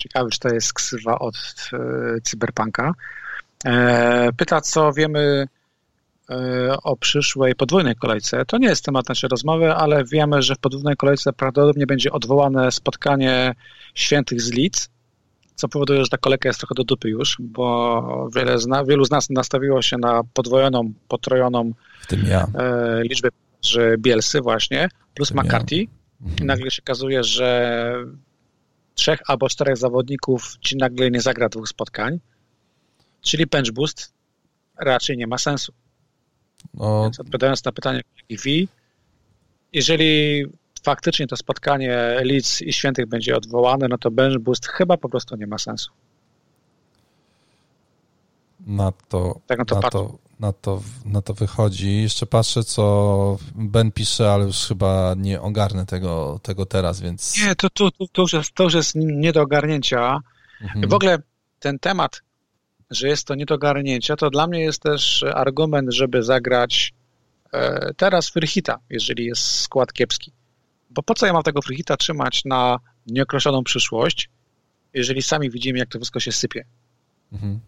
[0.00, 1.34] Ciekawy, czy to jest ksywa od
[1.72, 2.92] e, Cyberpunka.
[3.64, 5.46] E, pyta, co wiemy
[6.30, 8.44] e, o przyszłej podwójnej kolejce.
[8.44, 12.72] To nie jest temat naszej rozmowy, ale wiemy, że w podwójnej kolejce prawdopodobnie będzie odwołane
[12.72, 13.54] spotkanie
[13.94, 14.88] świętych z Lidz,
[15.54, 19.10] co powoduje, że ta kolejka jest trochę do dupy już, bo wiele zna, wielu z
[19.10, 21.72] nas nastawiło się na podwojoną, potrojoną
[22.26, 22.46] ja.
[23.02, 23.28] liczbę
[23.62, 25.76] że Bielsy właśnie, plus McCarthy.
[25.76, 25.86] Ja.
[26.20, 26.36] Mhm.
[26.40, 27.94] I nagle się okazuje, że
[29.00, 32.20] trzech albo czterech zawodników ci nagle nie zagra dwóch spotkań,
[33.22, 34.12] czyli bench boost
[34.78, 35.72] raczej nie ma sensu.
[36.74, 37.02] No.
[37.02, 38.00] Więc odpowiadając na pytanie
[39.72, 40.44] jeżeli
[40.82, 45.36] faktycznie to spotkanie Leeds i Świętych będzie odwołane, no to bench boost chyba po prostu
[45.36, 45.90] nie ma sensu.
[48.66, 52.02] Na to, tak na, to, na, to, na, to, na to wychodzi.
[52.02, 57.36] Jeszcze patrzę, co Ben pisze, ale już chyba nie ogarnę tego, tego teraz, więc...
[57.44, 60.20] Nie, to, to, to, już, jest, to już jest nie do ogarnięcia.
[60.60, 60.88] Mhm.
[60.88, 61.18] W ogóle
[61.58, 62.22] ten temat,
[62.90, 66.92] że jest to nie do ogarnięcia, to dla mnie jest też argument, żeby zagrać
[67.52, 70.32] e, teraz Fryhita, jeżeli jest skład kiepski.
[70.90, 74.30] Bo po co ja mam tego Fryhita trzymać na nieokreśloną przyszłość,
[74.94, 76.64] jeżeli sami widzimy, jak to wszystko się sypie.
[77.32, 77.60] Mhm.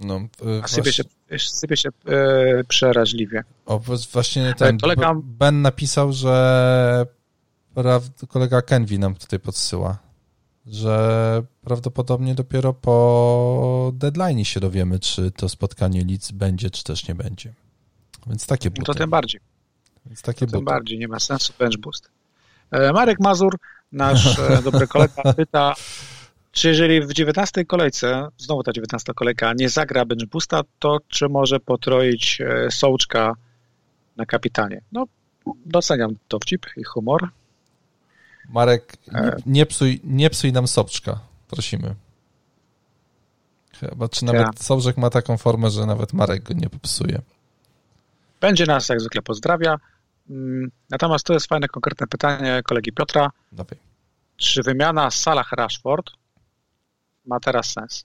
[0.00, 0.20] No,
[0.62, 1.02] A sypie się,
[1.38, 3.44] sypie się e, przeraźliwie.
[3.66, 3.80] O,
[4.12, 5.14] właśnie ten kolega...
[5.24, 7.06] Ben napisał, że
[8.28, 9.98] kolega Kenvi nam tutaj podsyła,
[10.66, 17.14] że prawdopodobnie dopiero po deadline się dowiemy, czy to spotkanie Leeds będzie, czy też nie
[17.14, 17.54] będzie.
[18.26, 18.82] Więc takie buty.
[18.88, 19.40] No to tym bardziej.
[20.06, 22.10] Więc takie to tym bardziej, nie ma sensu bench boost.
[22.70, 23.56] E, Marek Mazur,
[23.92, 25.74] nasz e, dobry kolega, pyta,
[26.52, 31.28] czy jeżeli w 19 kolejce, znowu ta 19 kolejka, nie zagra bench boosta, to czy
[31.28, 33.34] może potroić e, Sołczka
[34.16, 34.80] na kapitanie?
[34.92, 35.04] No,
[35.66, 37.28] doceniam dowcip i humor.
[38.48, 39.36] Marek, nie, e.
[39.46, 41.94] nie, psuj, nie psuj nam Soczka, prosimy.
[43.80, 44.50] Chyba, czy nawet ja.
[44.56, 47.20] Sołczek ma taką formę, że nawet Marek go nie popsuje.
[48.40, 49.76] Będzie nas jak zwykle pozdrawia.
[50.30, 53.30] Mm, natomiast to jest fajne, konkretne pytanie kolegi Piotra.
[53.52, 53.78] Dawaj.
[54.36, 56.10] Czy wymiana Salah Rashford
[57.30, 58.04] ma teraz sens.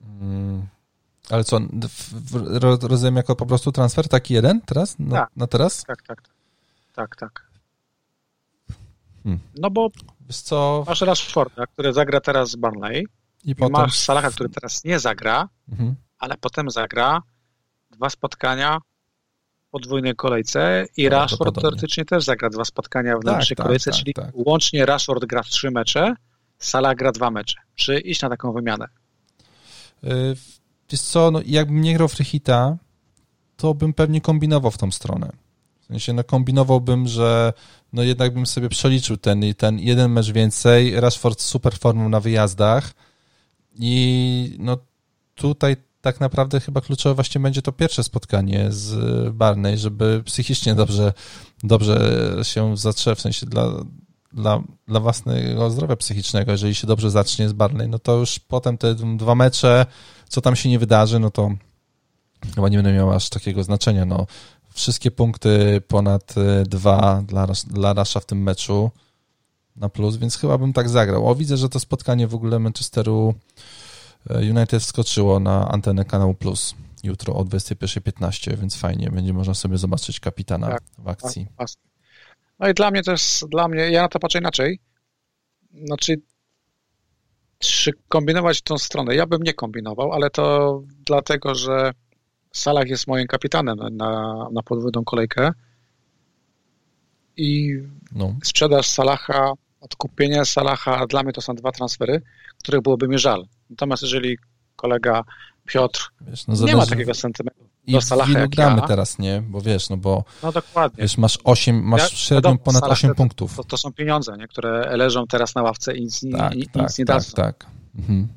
[0.00, 0.66] Hmm.
[1.30, 1.58] Ale co,
[2.82, 4.98] rozumiem jako po prostu transfer taki jeden teraz?
[4.98, 5.30] Na, tak.
[5.36, 5.84] na teraz?
[5.84, 6.22] Tak, tak.
[6.94, 7.46] Tak, tak.
[9.24, 9.40] Hmm.
[9.54, 10.84] No bo Wiesz co?
[10.86, 13.06] masz Rashforda, który zagra teraz z Barnley
[13.44, 13.72] i, i potem...
[13.72, 15.94] masz Salaha, który teraz nie zagra, mhm.
[16.18, 17.22] ale potem zagra
[17.90, 18.78] dwa spotkania
[19.70, 24.00] podwójnej kolejce i Rashford teoretycznie też zagra dwa spotkania w tak, najbliższej tak, kolejce, tak,
[24.00, 24.30] czyli tak.
[24.34, 26.14] łącznie Rashford gra trzy mecze,
[26.58, 27.56] Salah gra dwa mecze.
[27.74, 28.88] Czy iść na taką wymianę?
[30.02, 30.36] Yy,
[30.90, 32.76] wiesz co, no, jakbym nie grał Frichita,
[33.56, 35.32] to bym pewnie kombinował w tą stronę.
[35.80, 37.52] W sensie, no kombinowałbym, że
[37.92, 42.92] no jednak bym sobie przeliczył ten, ten jeden mecz więcej, Rashford super formą na wyjazdach
[43.78, 44.78] i no
[45.34, 48.94] tutaj tak naprawdę chyba kluczowe właśnie będzie to pierwsze spotkanie z
[49.34, 51.12] Barney, żeby psychicznie dobrze,
[51.62, 53.84] dobrze się zacząć, w sensie dla,
[54.36, 58.78] dla, dla własnego zdrowia psychicznego, jeżeli się dobrze zacznie z Barney, no to już potem
[58.78, 59.86] te dwa mecze,
[60.28, 61.50] co tam się nie wydarzy, no to
[62.54, 64.04] chyba nie będą miały aż takiego znaczenia.
[64.04, 64.26] No,
[64.70, 68.90] wszystkie punkty ponad e, dwa dla, dla Rasha w tym meczu
[69.76, 71.28] na plus, więc chyba bym tak zagrał.
[71.28, 73.34] O, widzę, że to spotkanie w ogóle Manchesteru
[74.30, 79.78] e, United wskoczyło na antenę kanału Plus jutro o 21.15, więc fajnie, będzie można sobie
[79.78, 81.46] zobaczyć kapitana tak, w akcji.
[81.56, 81.68] Tak,
[82.58, 84.80] no i dla mnie jest, dla mnie, ja na to patrzę inaczej.
[85.84, 86.20] Znaczy,
[87.58, 89.14] czy kombinować w tą stronę?
[89.14, 91.92] Ja bym nie kombinował, ale to dlatego, że
[92.52, 95.52] Salah jest moim kapitanem na, na podwójną kolejkę
[97.36, 97.78] i
[98.12, 98.34] no.
[98.44, 102.22] sprzedaż Salaha, odkupienie Salaha, dla mnie to są dwa transfery,
[102.58, 103.46] których byłoby mi żal.
[103.70, 104.38] Natomiast jeżeli
[104.76, 105.22] kolega
[105.66, 109.42] Piotr wiesz, no nie ma takiego sentymentu i gramy teraz, nie?
[109.48, 111.02] Bo wiesz, no bo no dokładnie.
[111.02, 113.56] Wiesz, masz 8, masz ja, średnią ponad Salah 8 punktów.
[113.56, 114.48] To, to, są pieniądze, nie?
[114.48, 117.32] które leżą teraz na ławce i nic, tak, i, tak, nic nie tak, dadzą.
[117.32, 117.70] Tak, tak.
[117.98, 118.28] Mhm.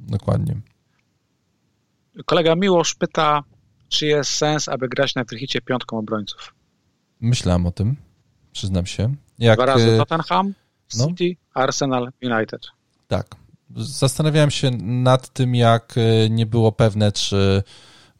[0.00, 0.56] Dokładnie.
[2.24, 3.42] Kolega Miłosz pyta,
[3.88, 6.54] czy jest sens, aby grać na Frichicie piątką obrońców?
[7.20, 7.96] Myślałem o tym,
[8.52, 9.14] przyznam się.
[9.38, 10.54] Jak, Dwa razy e, Tottenham,
[10.96, 11.06] no?
[11.06, 12.66] City, Arsenal, United.
[13.08, 13.36] Tak.
[13.76, 17.62] Zastanawiałem się nad tym, jak e, nie było pewne, czy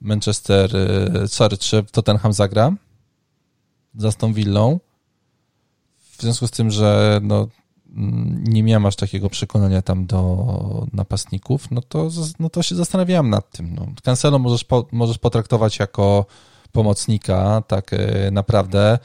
[0.05, 2.73] Manchester, e, sorry, czy Tottenham zagra
[3.97, 4.81] za tą Villą.
[6.19, 7.49] W związku z tym, że no,
[8.45, 13.51] nie miałem aż takiego przekonania tam do napastników, no to, no to się zastanawiałem nad
[13.51, 13.75] tym.
[13.75, 13.87] No.
[14.03, 16.27] Cancelo możesz, po, możesz potraktować jako
[16.73, 18.99] pomocnika, tak e, naprawdę.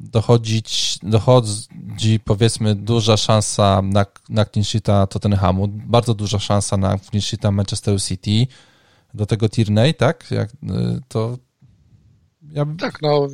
[0.00, 7.22] Dochodzić, dochodzi powiedzmy duża szansa na, na clean sheeta Tottenhamu, bardzo duża szansa na clean
[7.22, 8.46] sheeta Manchester City,
[9.14, 10.30] do tego Tierney, tak?
[10.30, 11.38] Jak, e, to
[12.50, 12.66] ja...
[12.78, 13.28] Tak, no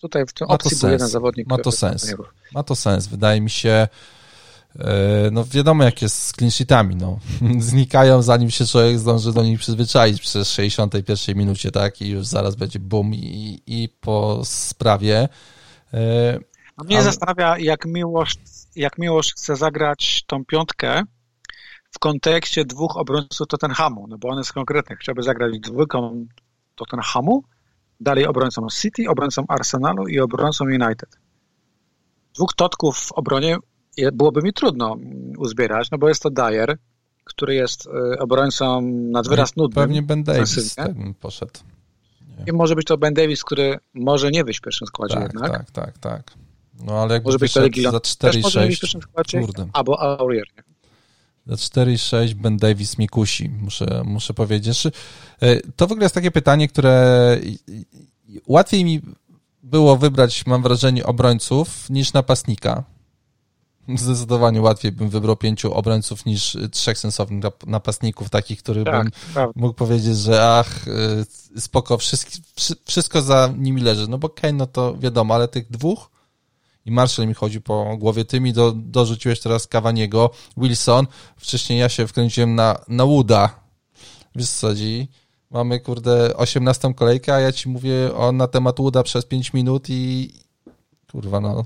[0.00, 1.48] tutaj w tym opcji był jeden zawodnik.
[1.48, 2.14] Ma to sens.
[2.54, 3.06] Ma to sens.
[3.06, 3.88] Wydaje mi się,
[4.78, 7.18] E, no wiadomo jak jest z clean sheetami, no.
[7.58, 12.00] Znikają zanim się człowiek zdąży do nich przyzwyczaić przez 61 minucie, tak?
[12.00, 15.28] I już zaraz będzie bum i, i po sprawie.
[15.94, 16.38] E,
[16.76, 17.02] A mnie A...
[17.02, 18.34] zastanawia, jak Miłosz,
[18.76, 21.02] jak Miłosz chce zagrać tą piątkę
[21.90, 24.96] w kontekście dwóch obrońców Tottenhamu, no bo on jest konkretny.
[24.96, 26.26] Chciałby zagrać dwójką
[26.74, 27.42] Tottenhamu,
[28.00, 31.18] dalej obrońcą City, obrońcą Arsenalu i obrońcą United.
[32.34, 33.56] Dwóch totków w obronie
[34.12, 34.96] byłoby mi trudno
[35.38, 36.78] uzbierać, no bo jest to Dyer,
[37.24, 38.80] który jest e, obrońcą
[39.10, 39.84] nad wyraz nudnym.
[39.84, 40.76] Pewnie Ben Davis
[41.20, 41.52] poszedł.
[42.38, 42.44] Nie.
[42.46, 45.52] I może być to Ben Davis, który może nie wyjść w pierwszym składzie tak, jednak.
[45.52, 46.32] Tak, tak, tak.
[46.84, 47.92] No ale jakby może być to Legilon.
[47.92, 49.68] za 4,6 kurde.
[49.72, 50.46] albo Aurier.
[51.56, 54.86] 4,6 Ben Davis mi kusi, muszę, muszę powiedzieć.
[54.86, 54.90] E,
[55.76, 57.38] to w ogóle jest takie pytanie, które
[58.46, 59.02] łatwiej mi
[59.62, 62.84] było wybrać, mam wrażenie, obrońców niż napastnika
[63.96, 69.02] zdecydowanie łatwiej bym wybrał pięciu obrońców niż trzech sensownych napastników, takich, których tak,
[69.34, 70.88] bym mógł powiedzieć, że ach,
[71.56, 72.30] y, spoko, wszystko,
[72.84, 74.08] wszystko za nimi leży.
[74.08, 76.10] No bo Kane, no to wiadomo, ale tych dwóch
[76.88, 81.88] i Marshall mi chodzi po głowie, ty mi do, dorzuciłeś teraz Cavaniego, Wilson, wcześniej ja
[81.88, 83.60] się wkręciłem na, na Wooda,
[84.34, 85.08] wiesz co chodzi?
[85.50, 89.90] Mamy, kurde, 18 kolejkę, a ja ci mówię o, na temat Wooda przez 5 minut
[89.90, 90.32] i
[91.12, 91.64] kurwa, no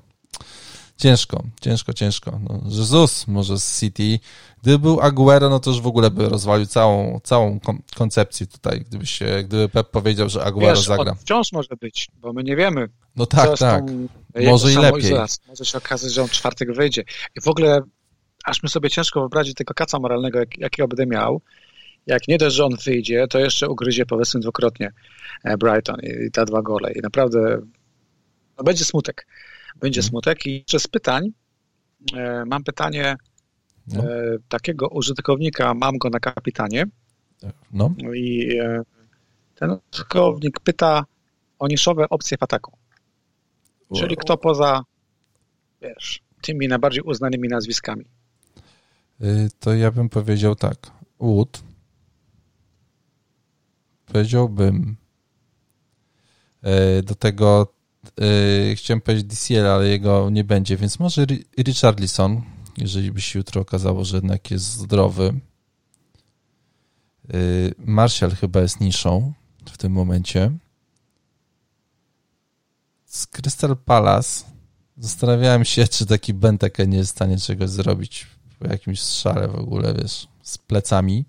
[0.96, 2.40] ciężko, ciężko, ciężko.
[2.48, 4.18] No, Jezus może z City.
[4.62, 7.60] Gdyby był Aguero, no to już w ogóle by rozwalił całą, całą
[7.96, 11.14] koncepcję tutaj, gdyby się, gdyby Pep powiedział, że Aguero Wiesz, zagra.
[11.14, 12.88] wciąż może być, bo my nie wiemy.
[13.16, 13.84] No tak, tak.
[14.44, 15.12] może i lepiej.
[15.48, 17.04] Może się okazać, że on czwartek wyjdzie.
[17.36, 17.80] I w ogóle
[18.44, 21.42] aż mi sobie ciężko wyobrazić tego kaca moralnego, jak, jakiego będę miał.
[22.06, 24.92] Jak nie dość, że on wyjdzie, to jeszcze ugryzie powiedzmy dwukrotnie
[25.44, 26.92] e, Brighton i, i te dwa gole.
[26.92, 27.58] I naprawdę
[28.58, 29.26] no, będzie smutek
[29.76, 30.10] będzie mhm.
[30.10, 30.46] smutek.
[30.46, 31.32] I przez pytań
[32.16, 33.16] e, mam pytanie
[33.86, 34.02] no.
[34.02, 36.86] e, takiego użytkownika, mam go na kapitanie.
[37.72, 37.94] No.
[38.14, 38.82] I e,
[39.54, 41.04] ten użytkownik pyta
[41.58, 42.72] o niszowe opcje w ataku.
[43.94, 44.84] Czyli kto poza,
[45.82, 48.04] wiesz, tymi najbardziej uznanymi nazwiskami.
[49.22, 50.90] Y, to ja bym powiedział tak.
[51.20, 51.62] Wood.
[54.06, 54.96] Powiedziałbym
[57.04, 57.74] Do tego
[58.74, 61.26] chciałem powiedzieć DCL, ale jego nie będzie, więc może
[61.58, 62.42] Richarlison,
[62.76, 65.40] jeżeli by się jutro okazało, że jednak jest zdrowy.
[67.78, 69.32] Marshall chyba jest niszą
[69.72, 70.50] w tym momencie.
[73.12, 74.44] Z Crystal Palace
[74.96, 78.26] zastanawiałem się, czy taki Benteke nie jest w stanie czegoś zrobić
[78.58, 81.24] po jakimś strzale w ogóle, wiesz, z plecami.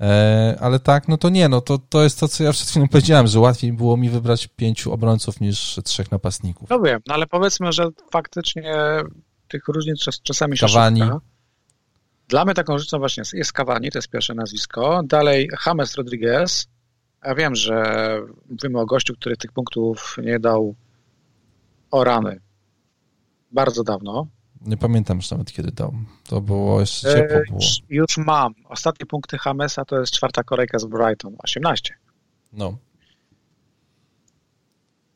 [0.00, 2.88] E, ale tak, no to nie, no to, to jest to, co ja przed chwilą
[2.88, 6.70] powiedziałem, że łatwiej było mi wybrać pięciu obrońców niż trzech napastników.
[6.70, 8.74] No wiem, no ale powiedzmy, że faktycznie
[9.48, 11.02] tych różnic czas, czasami się Kawani.
[12.28, 15.02] Dla mnie taką różnicą właśnie jest, jest Kawani, to jest pierwsze nazwisko.
[15.04, 16.66] Dalej James Rodriguez.
[17.24, 17.84] Ja wiem, że
[18.50, 20.74] mówimy o gościu, który tych punktów nie dał
[21.94, 22.40] o rany
[23.52, 24.26] bardzo dawno.
[24.60, 25.94] Nie pamiętam już nawet kiedy dał.
[26.28, 27.60] To było jeszcze ciepło było.
[27.88, 28.54] Już mam.
[28.68, 31.36] Ostatnie punkty Hamesa to jest czwarta kolejka z Brighton.
[31.38, 31.94] 18.
[32.52, 32.78] No.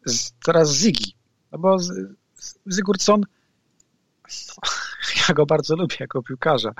[0.06, 1.10] Z, teraz Ziggy.
[1.52, 1.76] No bo
[2.66, 3.22] Zygurdsson
[5.28, 6.72] ja go bardzo lubię jako piłkarza.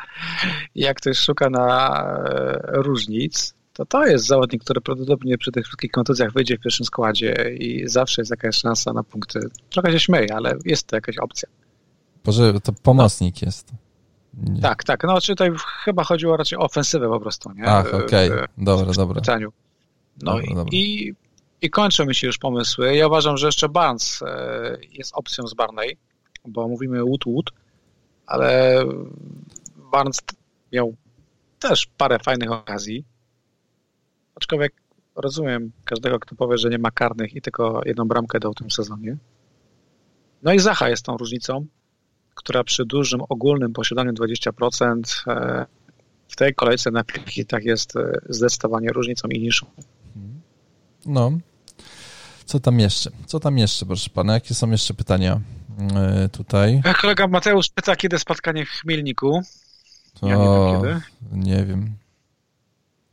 [0.75, 5.91] Jak ktoś szuka na e, różnic, to to jest zawodnik, który prawdopodobnie przy tych wszystkich
[5.91, 9.41] kontuzjach wyjdzie w pierwszym składzie i zawsze jest jakaś szansa na punkty.
[9.71, 11.49] Trochę się śmieję, ale jest to jakaś opcja.
[12.25, 13.73] Boże, to pomocnik jest.
[14.35, 14.61] Nie.
[14.61, 15.05] Tak, tak.
[15.05, 15.51] No, czy tutaj
[15.85, 17.65] chyba chodziło raczej o ofensywę po prostu, nie?
[17.65, 18.33] Ach, okej.
[18.33, 18.49] Okay.
[18.59, 19.23] Dobra, dobra.
[19.27, 19.43] No
[20.17, 20.71] dobra, i, dobra.
[20.73, 21.15] i,
[21.63, 22.97] i kończą mi się już pomysły.
[22.97, 25.97] Ja uważam, że jeszcze Barnes e, jest opcją z Barney,
[26.45, 27.53] bo mówimy Wood-Wood,
[28.27, 28.83] ale
[29.93, 30.19] Barnes
[30.73, 30.95] miał
[31.59, 33.05] też parę fajnych okazji
[34.39, 34.73] Aczkolwiek
[35.17, 38.71] rozumiem każdego, kto powie, że nie ma karnych i tylko jedną bramkę dał w tym
[38.71, 39.17] sezonie.
[40.43, 41.67] No i Zacha jest tą różnicą,
[42.35, 45.67] która przy dużym ogólnym posiadaniu 20% e,
[46.29, 47.05] w tej kolejce na
[47.49, 49.67] tak jest e, zdecydowanie różnicą i niższą.
[51.07, 51.33] No.
[52.45, 53.11] Co tam jeszcze?
[53.27, 54.33] Co tam jeszcze, proszę pana?
[54.33, 55.41] Jakie są jeszcze pytania
[55.95, 56.83] e, tutaj?
[57.01, 59.41] Kolega Mateusz pyta, kiedy spotkanie w Chmielniku.
[60.23, 61.01] Ja nie wiem kiedy.
[61.33, 61.95] Nie wiem.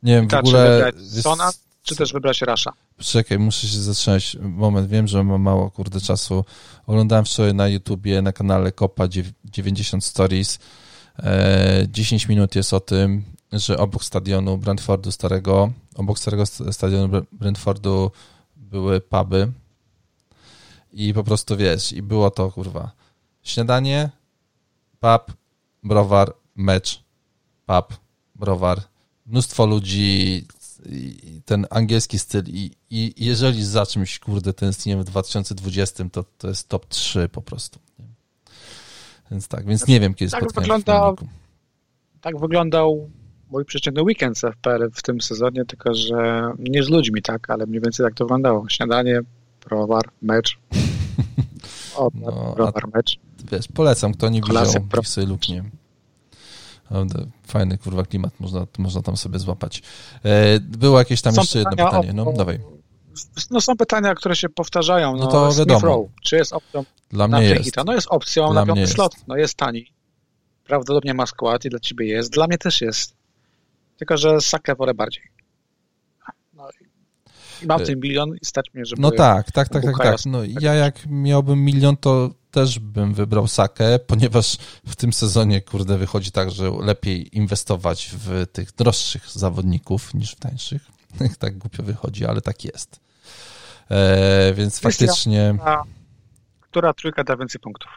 [0.06, 0.92] Nie wiem, w ogóle...
[0.92, 1.50] Czy wybrać Sona,
[1.82, 2.72] czy też wybrać Rasha?
[2.98, 4.36] Czekaj, muszę się zatrzymać.
[4.40, 6.44] Moment, wiem, że mam mało, kurde, czasu.
[6.86, 9.08] Oglądałem wczoraj na YouTubie, na kanale Kopa
[9.44, 10.58] 90 Stories.
[11.88, 18.10] 10 e, minut jest o tym, że obok stadionu Brentfordu starego, obok starego stadionu Brentfordu
[18.56, 19.52] były puby
[20.92, 22.90] i po prostu, wiesz, i było to, kurwa,
[23.42, 24.10] śniadanie,
[25.00, 25.36] pub,
[25.82, 27.02] browar, mecz,
[27.66, 27.96] pub,
[28.34, 28.82] browar,
[29.26, 30.44] mnóstwo ludzi,
[31.44, 36.68] ten angielski styl i, i jeżeli za czymś, kurde, tęskniemy w 2020, to to jest
[36.68, 37.78] top 3 po prostu.
[39.30, 41.12] Więc tak, więc nie wiem, kiedy tak wygląda,
[42.20, 43.10] Tak wyglądał
[43.50, 47.66] mój przeciętny weekend w FPL w tym sezonie, tylko że nie z ludźmi, tak, ale
[47.66, 48.68] mniej więcej tak to wyglądało.
[48.68, 49.20] Śniadanie,
[49.64, 50.58] browar, mecz.
[51.96, 53.18] O, no, browar, mecz.
[53.52, 55.64] Wiesz, polecam, kto nie widział, niech sobie lub nie.
[57.46, 59.82] Fajny kurwa klimat, można, można tam sobie złapać.
[60.24, 62.60] E, było jakieś tam są jeszcze jedno pytanie, no dawaj.
[63.50, 65.16] No są pytania, które się powtarzają.
[65.16, 66.08] No, no to wiadomo.
[66.22, 67.76] czy jest opcją dla mnie jest.
[67.86, 69.14] No jest opcją dla na piąty slot.
[69.26, 69.92] No jest tani.
[70.64, 72.32] Prawdopodobnie ma skład i dla ciebie jest.
[72.32, 73.16] Dla mnie też jest.
[73.96, 75.24] Tylko, że Sakę wolę bardziej.
[76.54, 76.68] No
[77.62, 79.02] i mam e, ten milion i stać mnie, żeby...
[79.02, 80.16] No tak, tak, tak, tak, tak.
[80.26, 85.98] No ja jak miałbym milion, to też bym wybrał Sakę, ponieważ w tym sezonie, kurde,
[85.98, 90.82] wychodzi tak, że lepiej inwestować w tych droższych zawodników niż w tańszych.
[91.38, 93.00] tak głupio wychodzi, ale tak jest.
[93.90, 95.54] E, więc faktycznie...
[95.64, 95.82] A,
[96.60, 97.90] która trójka da więcej punktów?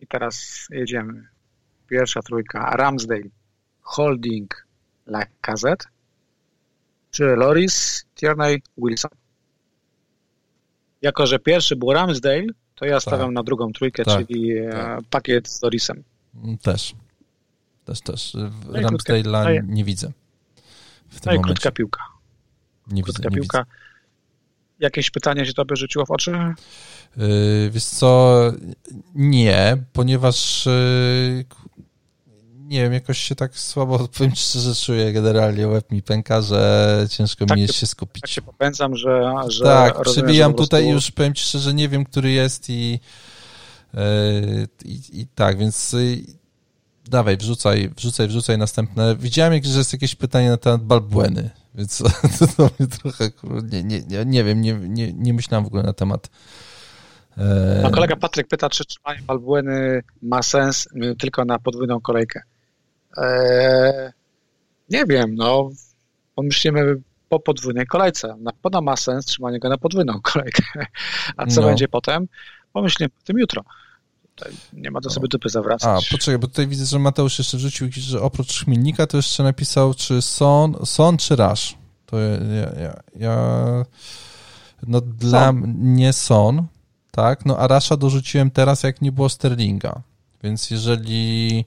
[0.00, 1.28] I teraz jedziemy.
[1.88, 2.70] Pierwsza trójka.
[2.70, 3.30] Ramsdale,
[3.80, 4.66] Holding,
[5.06, 5.86] Lacazette,
[7.10, 9.10] czy Loris, Tierney, Wilson?
[11.02, 13.34] Jako, że pierwszy był Ramsdale, to ja stawiam tak.
[13.34, 14.18] na drugą trójkę, tak.
[14.18, 15.04] czyli e, tak.
[15.10, 16.04] pakiet z Dorisem.
[16.62, 16.94] Też.
[17.84, 18.34] Też, też.
[18.34, 20.12] No Ramsdale'a no nie widzę.
[21.08, 21.54] W tym no i momencie.
[21.54, 22.04] krótka piłka.
[22.86, 23.58] Nie krótka widzę, piłka.
[23.58, 23.84] Nie widzę.
[24.78, 26.30] Jakieś pytanie się tobie rzuciło w oczy?
[27.16, 28.40] Yy, wiesz co,
[29.14, 31.44] nie, ponieważ yy,
[32.68, 37.46] nie wiem, jakoś się tak słabo, powiem szczerze, czuję generalnie, łeb mi pęka, że ciężko
[37.46, 38.22] tak mi jest się skupić.
[38.22, 39.34] Tak się popędzam, że...
[39.48, 40.66] że tak, przybijam prostu...
[40.66, 43.00] tutaj już, powiem ci szczerze, nie wiem, który jest i,
[43.94, 44.00] yy,
[44.84, 46.18] i, i tak, więc yy,
[47.08, 49.16] dawaj, wrzucaj, wrzucaj, wrzucaj następne.
[49.16, 51.98] Widziałem, że jest jakieś pytanie na temat Balbueny, więc
[52.38, 53.30] to, to mnie trochę,
[53.62, 56.30] nie, nie, nie, wiem, nie, nie, nie myślałem w ogóle na temat
[57.38, 60.88] e, no, kolega Patryk pyta, czy trzymanie Balbueny ma sens
[61.18, 62.42] tylko na podwójną kolejkę.
[63.16, 64.12] Eee,
[64.90, 65.70] nie wiem, no
[66.34, 66.96] pomyślimy
[67.28, 68.36] po podwójnej kolejce.
[68.40, 70.62] Na pewno ma sens trzymanie go na podwójną kolejkę.
[71.36, 71.66] A co No.
[71.66, 72.28] będzie potem?
[72.72, 73.62] Pomyślimy o tym jutro.
[74.36, 76.08] Tutaj nie ma do sobie dupy A, zawracać.
[76.08, 80.22] poczekaj, bo tutaj widzę, że Mateusz jeszcze wrzucił, że oprócz chmielnika to jeszcze napisał, czy
[80.22, 81.76] son, son czy rasz.
[82.06, 83.36] To ja, ja, ja,
[84.86, 86.66] no dla mnie son,
[87.10, 90.02] tak, no a rasza dorzuciłem teraz, jak nie było Sterlinga,
[90.42, 91.64] więc jeżeli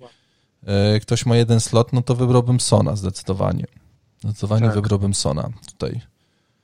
[1.02, 3.66] ktoś ma jeden slot, no to wybrałbym sona zdecydowanie.
[4.20, 4.76] Zdecydowanie Tak.
[4.76, 6.02] wybrałbym sona tutaj.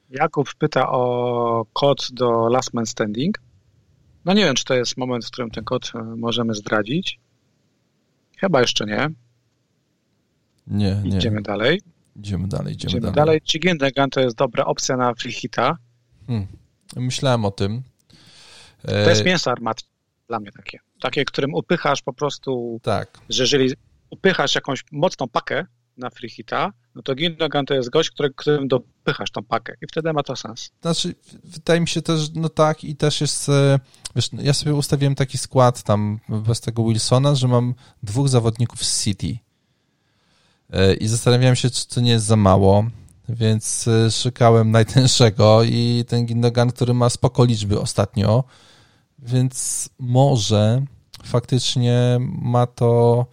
[0.10, 3.40] Jakub pyta o kod do Last Man Standing.
[4.26, 7.20] No nie wiem, czy to jest moment, w którym ten kod e, możemy zdradzić.
[8.38, 9.10] Chyba jeszcze nie.
[10.68, 11.18] Nie, nie.
[11.18, 11.82] Idziemy dalej.
[12.16, 13.16] Idziemy dalej, idziemy, Idziemy dalej.
[13.16, 13.42] dalej.
[13.42, 15.78] Czy Gindegan to jest dobra opcja na free hita?
[16.28, 16.48] Hmm.
[16.96, 17.84] Myślałem o tym.
[18.82, 19.90] To jest E, mięso armatnie
[20.28, 20.80] dla mnie takie.
[21.02, 23.20] Takie, którym upychasz po prostu, tak.
[23.30, 23.74] że jeżeli
[24.14, 25.66] upychasz jakąś mocną pakę
[25.98, 29.88] na free hita, no to Gindegan to jest gość, który, którym dopychasz tą pakę i
[29.88, 30.72] wtedy ma to sens.
[30.82, 33.80] Znaczy, wydaje mi się też, no tak, i też jest, e,
[34.16, 38.84] wiesz, no, ja sobie ustawiłem taki skład tam bez tego Wilsona, że mam dwóch zawodników
[38.84, 39.38] z City.
[40.70, 42.86] E, I zastanawiałem się, czy to nie jest za mało,
[43.30, 48.44] więc e, szukałem najtęższego i ten Gindogan, który ma spoko liczby ostatnio,
[49.20, 50.82] więc może
[51.24, 53.26] faktycznie ma to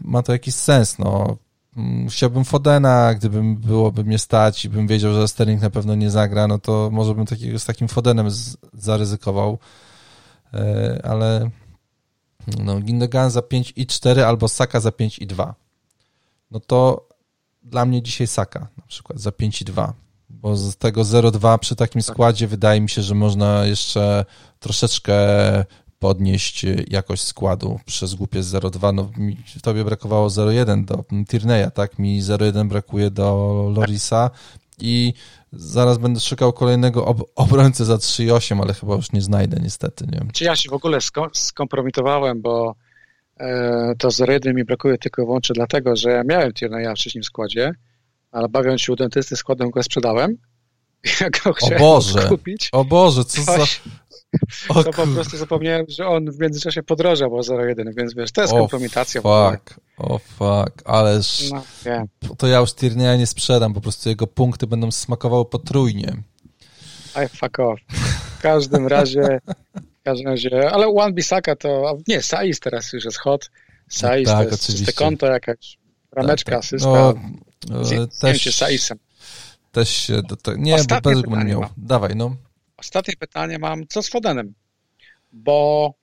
[0.00, 1.36] ma to jakiś sens, no.
[1.76, 6.10] Mm, Chciałbym Fodena, gdybym byłoby mnie stać i bym wiedział, że Sterling na pewno nie
[6.10, 9.58] zagra, no to może bym takiego, z takim Fodenem z, zaryzykował,
[10.54, 11.50] E, ale
[12.58, 15.54] no, Gindogan za 5 i 4 albo Saka za 5 i 2.
[16.50, 17.08] No to
[17.62, 19.94] dla mnie dzisiaj Saka na przykład za 5 i 2,
[20.30, 24.24] bo z tego 0-2 przy takim składzie wydaje mi się, że można jeszcze
[24.58, 25.14] troszeczkę
[26.04, 28.94] podnieść jakość składu przez głupie 0,2.
[28.94, 31.98] No, mi, tobie brakowało 0,1 do Tierney'a, tak?
[31.98, 33.26] Mi 0,1 brakuje do
[33.76, 34.30] Lorisa
[34.80, 35.14] i
[35.52, 40.20] zaraz będę szukał kolejnego ob obrońcy za 3,8, ale chyba już nie znajdę niestety, nie?
[40.32, 42.74] Czy ja się w ogóle sko- skompromitowałem, bo
[43.36, 47.24] e, to 0-1 mi brakuje tylko i wyłącznie dlatego, że ja miałem Tierneya w wcześniej
[47.24, 47.72] składzie,
[48.32, 50.36] ale bawiąc się u dentysty składem go sprzedałem.
[51.20, 52.28] Ja go chciałem Boże.
[52.28, 52.68] kupić.
[52.72, 53.58] O Boże, co za...
[54.68, 58.40] O, to po prostu zapomniałem, że on w międzyczasie podrożał o 0,1, więc wiesz, to
[58.42, 59.20] jest o kompromitacja.
[59.22, 62.08] fuck, o fuck, ależ No, wiem.
[62.38, 66.16] to ja już Tierney'a nie sprzedam, po prostu jego punkty będą smakowały potrójnie.
[67.24, 67.80] I fuck off.
[68.38, 69.40] W każdym razie,
[69.76, 73.50] w każdym razie, ale One Bisaka to, nie, Saiz teraz już jest hot.
[73.88, 74.86] Saiz Tak, to jest oczywiście.
[74.86, 75.78] czyste konto, jakaś
[76.12, 76.64] rameczka, Tak, tak.
[76.64, 77.14] asysta.
[77.70, 78.98] No, Z- e, też, Saisem.
[79.72, 80.54] też się do.
[80.56, 81.64] Nie, bo Ostatnie bez pytanie miał.
[81.76, 82.36] Dawaj, no.
[82.84, 84.54] Ostatnie pytanie mam, co z Fodenem?
[85.32, 85.94] Bo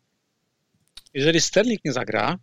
[1.13, 2.37] jeżeli Sterling nie zagra,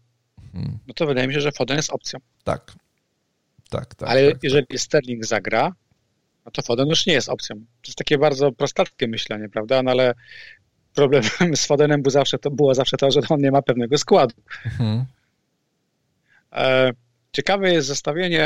[0.53, 0.79] Hmm.
[0.87, 2.21] no to wydaje mi się, że Foden jest opcją.
[2.45, 2.73] Tak.
[3.71, 4.09] Tak, tak.
[4.09, 5.73] Ale tak, jeżeli Sterling zagra,
[6.45, 7.57] no to Foden już nie jest opcją.
[7.57, 9.83] To jest takie bardzo prostackie myślenie, prawda?
[9.83, 10.15] No ale
[10.95, 14.35] problemem z Fodenem był zawsze to, było zawsze to, że on nie ma pewnego składu.
[14.65, 15.05] Mhm.
[16.53, 16.91] E,
[17.33, 18.45] Ciekawe jest zestawienie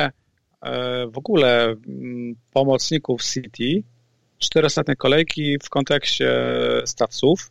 [0.62, 3.82] e, w ogóle mm, pomocników City,
[4.42, 6.30] cztery ostatnie kolejki w kontekście
[6.84, 7.50] statsów.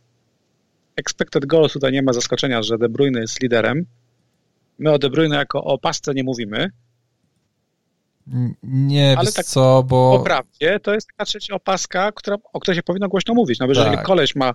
[0.96, 3.86] Expected goals tutaj nie ma zaskoczenia, że De Bruyne jest liderem.
[4.78, 6.70] My o De Bruyne jako o pasce nie mówimy.
[8.62, 10.18] Nie, Ale tak co, bo...
[10.18, 13.58] Po prawdzie to jest taka trzecia opaska, która, o której się powinno głośno mówić.
[13.58, 14.06] No bo jeżeli Tak.
[14.06, 14.52] koleś ma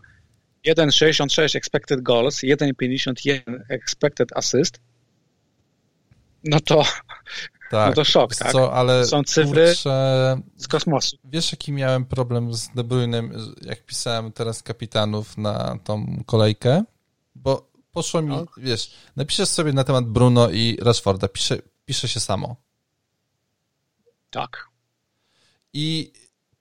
[0.68, 4.80] 1,66 expected goals, 1,51 expected assist,
[6.44, 6.84] no to
[7.72, 8.52] tak, no to szok, tak?
[8.52, 11.18] Co, ale Są cyfry- kurczę, z kosmosu.
[11.24, 16.84] wiesz jaki miałem problem z De Bruynem, jak pisałem teraz kapitanów na tą kolejkę?
[17.36, 18.46] Bo poszło mi, No.
[18.58, 22.56] wiesz, napiszesz sobie na temat Bruno i Rashforda, pisze, pisze się samo.
[24.30, 24.68] Tak.
[25.74, 26.14] I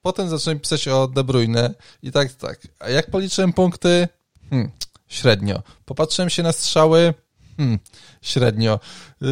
[0.03, 2.61] potem zacząłem pisać o De Bruyne i tak, tak.
[2.79, 4.09] A jak policzyłem punkty?
[4.51, 4.71] Hmm,
[5.09, 5.63] średnio.
[5.85, 7.15] Popatrzyłem się na strzały?
[7.57, 7.79] Hmm,
[8.23, 8.81] średnio.
[9.23, 9.27] Y,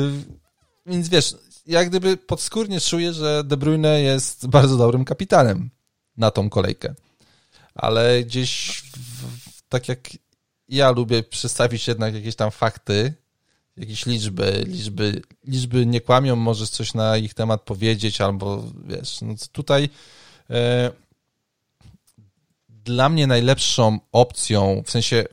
[0.87, 1.35] Więc wiesz,
[1.67, 5.71] jak gdyby podskórnie czuję, że De Bruyne jest bardzo dobrym kapitanem
[6.17, 6.95] na tą kolejkę.
[7.75, 10.11] Ale gdzieś, w, tak jak
[10.69, 13.15] ja lubię przedstawić jednak jakieś tam fakty,
[13.77, 19.35] jakieś liczby, liczby, liczby nie kłamią, możesz coś na ich temat powiedzieć, albo wiesz, no
[19.53, 19.89] tutaj
[20.51, 20.91] e,
[22.69, 25.25] dla mnie najlepszą opcją, w sensie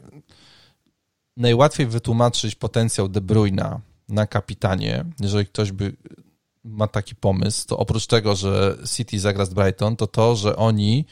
[1.37, 3.81] najłatwiej wytłumaczyć potencjał De Bruyna
[4.11, 5.95] na kapitanie, jeżeli ktoś by
[6.63, 11.05] ma taki pomysł, to oprócz tego, że City zagra z Brighton, to to, że oni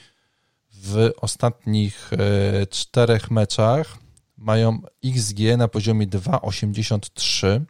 [0.72, 3.98] w ostatnich e, czterech meczach
[4.38, 7.62] mają XG na poziomie 2,83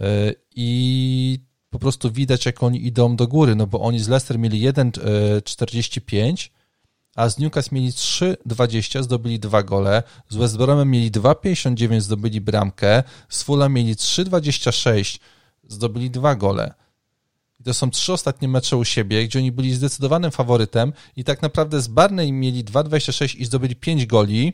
[0.00, 1.40] E, i
[1.70, 6.50] po prostu widać, jak oni idą do góry, no bo oni z Leicester mieli 1,45,
[7.16, 13.02] a z Newcastle mieli 3,20, zdobyli dwa gole, z West Bromem mieli 2,59, zdobyli bramkę,
[13.28, 15.18] z Fulham mieli 3,26,
[15.68, 16.74] zdobyli dwa gole.
[17.60, 21.42] I to są trzy ostatnie mecze u siebie, gdzie oni byli zdecydowanym faworytem i tak
[21.42, 24.52] naprawdę z Barney mieli 2,26 i zdobyli 5 goli.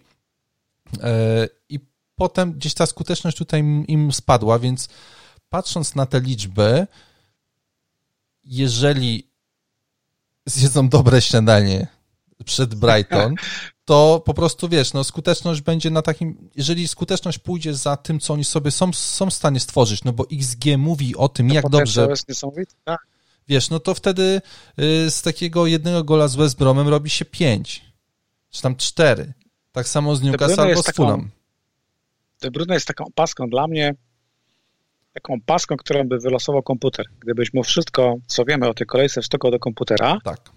[1.03, 1.81] E, i
[2.17, 4.89] potem gdzieś ta skuteczność tutaj im spadła, więc
[5.49, 6.87] patrząc na te liczby,
[8.45, 9.27] jeżeli
[10.47, 11.96] zjedzą dobre śniadanie
[12.45, 13.35] przed Brighton,
[13.85, 18.33] to po prostu wiesz, no skuteczność będzie na takim, jeżeli skuteczność pójdzie za tym, co
[18.35, 21.69] oni sobie są, są w stanie stworzyć, no bo XG mówi o tym, to jak
[21.69, 22.09] dobrze.
[22.85, 23.07] Tak.
[23.49, 24.41] Wiesz, no to wtedy
[24.81, 27.85] y, z takiego jednego gola z West Bromem robi się pięć,
[28.51, 29.33] czy tam cztery.
[29.73, 31.31] Tak samo z Newcastle albo z Fulham.
[32.41, 33.95] De Bruyne jest taką paską dla mnie,
[35.13, 37.07] taką paską, którą by wylosował komputer.
[37.21, 40.56] Gdybyś mu wszystko, co wiemy o tej kolejce, wstukał do komputera, tak.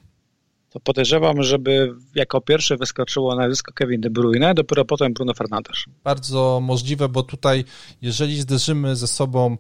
[0.70, 5.78] To podejrzewam, żeby jako pierwsze wyskoczyło nazwisko Kevin De Bruyne, dopiero potem Bruno Fernandes.
[6.04, 7.66] Bardzo możliwe, bo tutaj,
[8.02, 9.58] jeżeli zderzymy ze sobą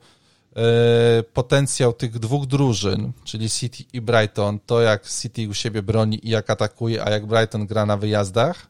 [0.55, 6.27] e, potencjał tych dwóch drużyn, czyli City i Brighton, to jak City u siebie broni
[6.27, 8.67] i jak atakuje, a jak Brighton gra na wyjazdach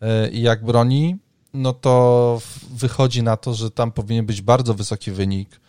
[0.00, 1.16] e, i jak broni,
[1.54, 2.40] no to
[2.70, 5.60] wychodzi na to, że tam powinien być bardzo wysoki wynik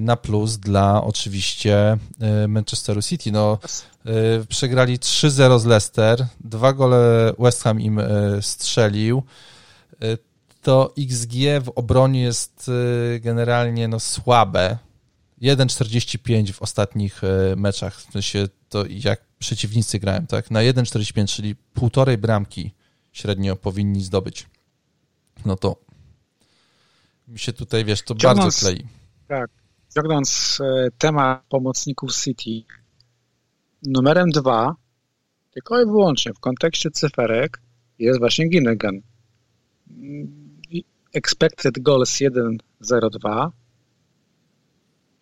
[0.00, 3.32] na plus dla oczywiście e, Manchesteru City.
[3.32, 3.58] No,
[4.06, 8.00] e, przegrali 3-0 z Leicester, dwa gole West Ham im
[8.40, 9.22] strzelił.
[10.62, 11.32] To XG
[11.64, 12.70] w obronie jest
[13.20, 14.78] generalnie no, słabe.
[15.42, 17.22] 1,45 w ostatnich
[17.56, 20.50] meczach, w sensie to jak przeciwnicy grałem, tak?
[20.50, 22.74] Na 1,45, czyli półtorej bramki
[23.12, 24.46] średnio powinni zdobyć
[25.44, 25.76] no to
[27.28, 28.86] mi się tutaj, wiesz, to ciągnąc, bardzo klei.
[29.28, 29.50] Tak,
[29.96, 32.74] ciągnąc e, temat pomocników City,
[33.82, 34.74] numerem dwa,
[35.50, 37.60] tylko i wyłącznie w kontekście cyferek,
[37.98, 39.00] jest właśnie Ginnegan.
[41.14, 43.50] Expected goals 1.02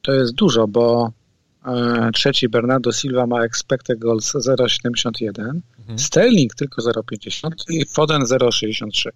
[0.02, 1.12] to jest dużo, bo
[1.66, 5.98] e, trzeci Bernardo Silva ma expected goals 0.71, mhm.
[5.98, 9.08] Sterling tylko 0.50 i Foden 0.63.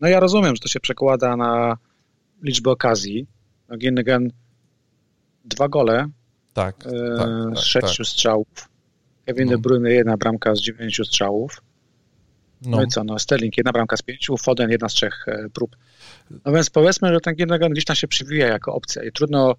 [0.00, 1.76] No ja rozumiem, że to się przekłada na
[2.42, 3.26] liczbę okazji.
[3.68, 4.30] No Ginnigan
[5.48, 6.08] dwa gole
[6.54, 8.06] tak, e, tak, tak, z sześciu tak.
[8.06, 8.68] strzałów.
[9.26, 9.50] Kevin no.
[9.50, 11.62] De Bruyne jedna bramka z dziewięciu strzałów.
[12.62, 12.76] No.
[12.76, 12.82] no.
[12.82, 15.76] i co, no Sterling jedna bramka z pięciu, Foden jedna z trzech e, prób.
[16.44, 19.54] No więc powiedzmy, że ten Ginnigan gdzieś tam się przywija jako opcja i trudno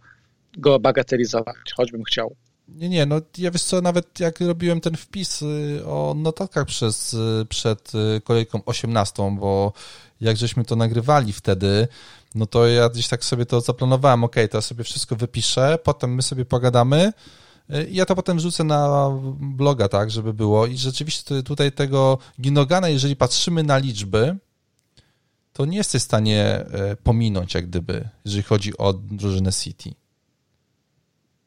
[0.58, 2.36] go bagatelizować, choćbym chciał.
[2.68, 7.14] Nie, nie, no ja wiesz co, nawet jak robiłem ten wpis y, o notatkach przez,
[7.14, 9.74] y, przed y, kolejką 18, bo
[10.22, 11.88] jak żeśmy to nagrywali wtedy,
[12.36, 16.16] no to ja gdzieś tak sobie to zaplanowałem, ok, to ja sobie wszystko wypiszę, potem
[16.16, 17.14] my sobie pogadamy
[17.90, 22.90] i ja to potem wrzucę na bloga, tak, żeby było i rzeczywiście tutaj tego Ginogana,
[22.90, 24.38] jeżeli patrzymy na liczby,
[25.54, 29.94] to nie jesteś w stanie e, pominąć, jak gdyby, jeżeli chodzi o drużynę City.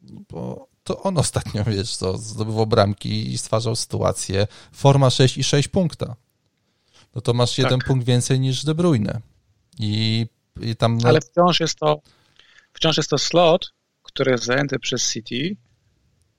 [0.03, 4.47] Bo to on ostatnio, wiesz, to zdobywał bramki i stwarzał sytuację.
[4.73, 6.17] Forma 6 i 6 punkta.
[7.15, 7.89] No to masz jeden tak.
[7.89, 9.21] punkt więcej niż De Bruyne.
[9.79, 10.27] I,
[10.61, 10.99] i tam...
[11.05, 12.01] Ale wciąż jest to
[12.73, 15.57] wciąż jest to slot, który jest zajęty przez City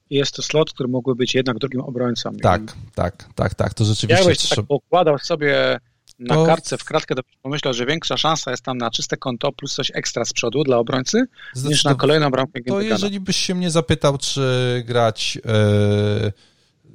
[0.10, 2.32] i jest to slot, który mógłby być jednak drugim obrońcą.
[2.42, 2.92] Tak, I...
[2.96, 4.24] tak, tak, tak, to rzeczywiście...
[4.24, 5.80] Jakbyś tak pokładał sobie
[6.20, 6.46] na to...
[6.46, 9.92] kartce w kratkę, to pomyślał, że większa szansa jest tam na czyste konto plus coś
[9.94, 14.18] ekstra z przodu dla obrońcy niż na kolejną bramkę To jeżeli byś się mnie zapytał,
[14.18, 16.34] czy grać yy,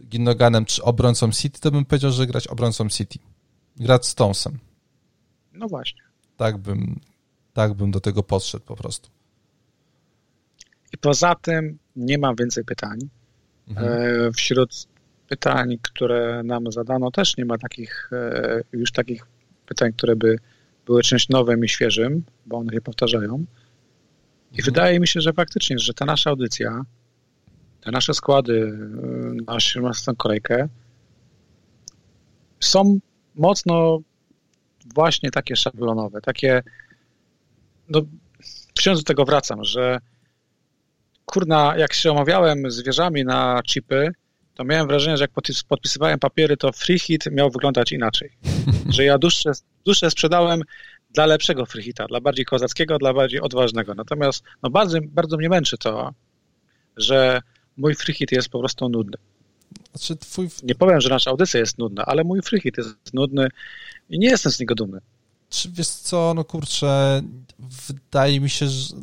[0.09, 3.19] Ginnoganem czy obrońcą City, to bym powiedział, że grać obrońcą City.
[3.81, 4.59] Grać Stonesem.
[5.53, 6.03] No właśnie.
[6.37, 7.01] Tak bym,
[7.53, 9.11] tak bym do tego podszedł po prostu.
[10.93, 12.99] I poza tym nie mam więcej pytań.
[13.69, 13.89] Mhm.
[13.89, 14.87] E, wśród
[15.29, 19.27] pytań, które nam zadano, też nie ma takich e, już takich
[19.67, 20.37] pytań, które by
[20.87, 23.45] były czymś nowym i świeżym, bo one się powtarzają.
[24.53, 24.65] I mhm.
[24.65, 26.83] wydaje mi się, że faktycznie, że ta nasza audycja,
[27.81, 30.69] te nasze składy e, na 18 kolejkę
[32.61, 32.99] są
[33.39, 33.99] mocno
[34.95, 36.63] właśnie takie szablonowe, takie
[37.89, 38.03] no,
[38.79, 39.99] wciąż do tego wracam, że
[41.25, 44.13] kurna, jak się omawiałem z wieżami na chipy,
[44.55, 45.31] to miałem wrażenie, że jak
[45.69, 48.31] podpisywałem papiery, to free hit miał wyglądać inaczej.
[48.95, 49.53] Że ja dłuższe,
[49.85, 50.63] dłuższe sprzedałem
[51.11, 53.95] dla lepszego free hita, dla bardziej kozackiego, dla bardziej odważnego.
[53.95, 56.15] Natomiast no bardzo, bardzo mnie męczy to,
[56.97, 57.41] że
[57.77, 59.17] mój free hit jest po prostu nudny.
[59.95, 60.49] Znaczy twój...
[60.63, 63.49] Nie powiem, że nasza audycja jest nudna, ale mój free hit jest nudny
[64.11, 65.01] i nie jestem z niego dumny.
[65.51, 67.23] Czy wiesz co, no kurczę,
[67.89, 68.95] wydaje mi się, że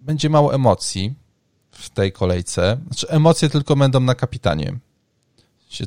[0.00, 1.14] będzie mało emocji
[1.70, 2.78] w tej kolejce.
[2.86, 4.78] Znaczy emocje tylko będą na kapitanie.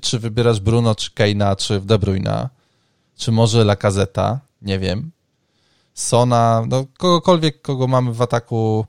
[0.02, 2.50] Czy wybierasz Bruno, czy Keina, czy De Bruyna,
[3.16, 5.12] czy może Lacazeta, nie wiem.
[5.94, 8.86] Sona, no kogokolwiek, kogo mamy w ataku,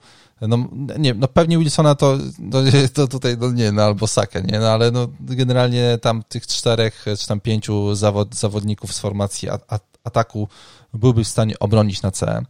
[0.48, 2.18] no nie, no pewnie Wilsona to,
[2.50, 2.62] to,
[2.94, 7.04] to tutaj, no nie, no albo Sakę, nie, no ale no generalnie tam tych czterech,
[7.18, 10.48] czy tam pięciu zawod, zawodników z formacji a, a, ataku
[10.94, 12.42] byłby w stanie obronić na C.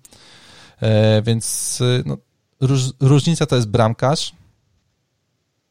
[0.81, 2.16] E, więc no,
[2.60, 4.32] róż, różnica to jest bramkarz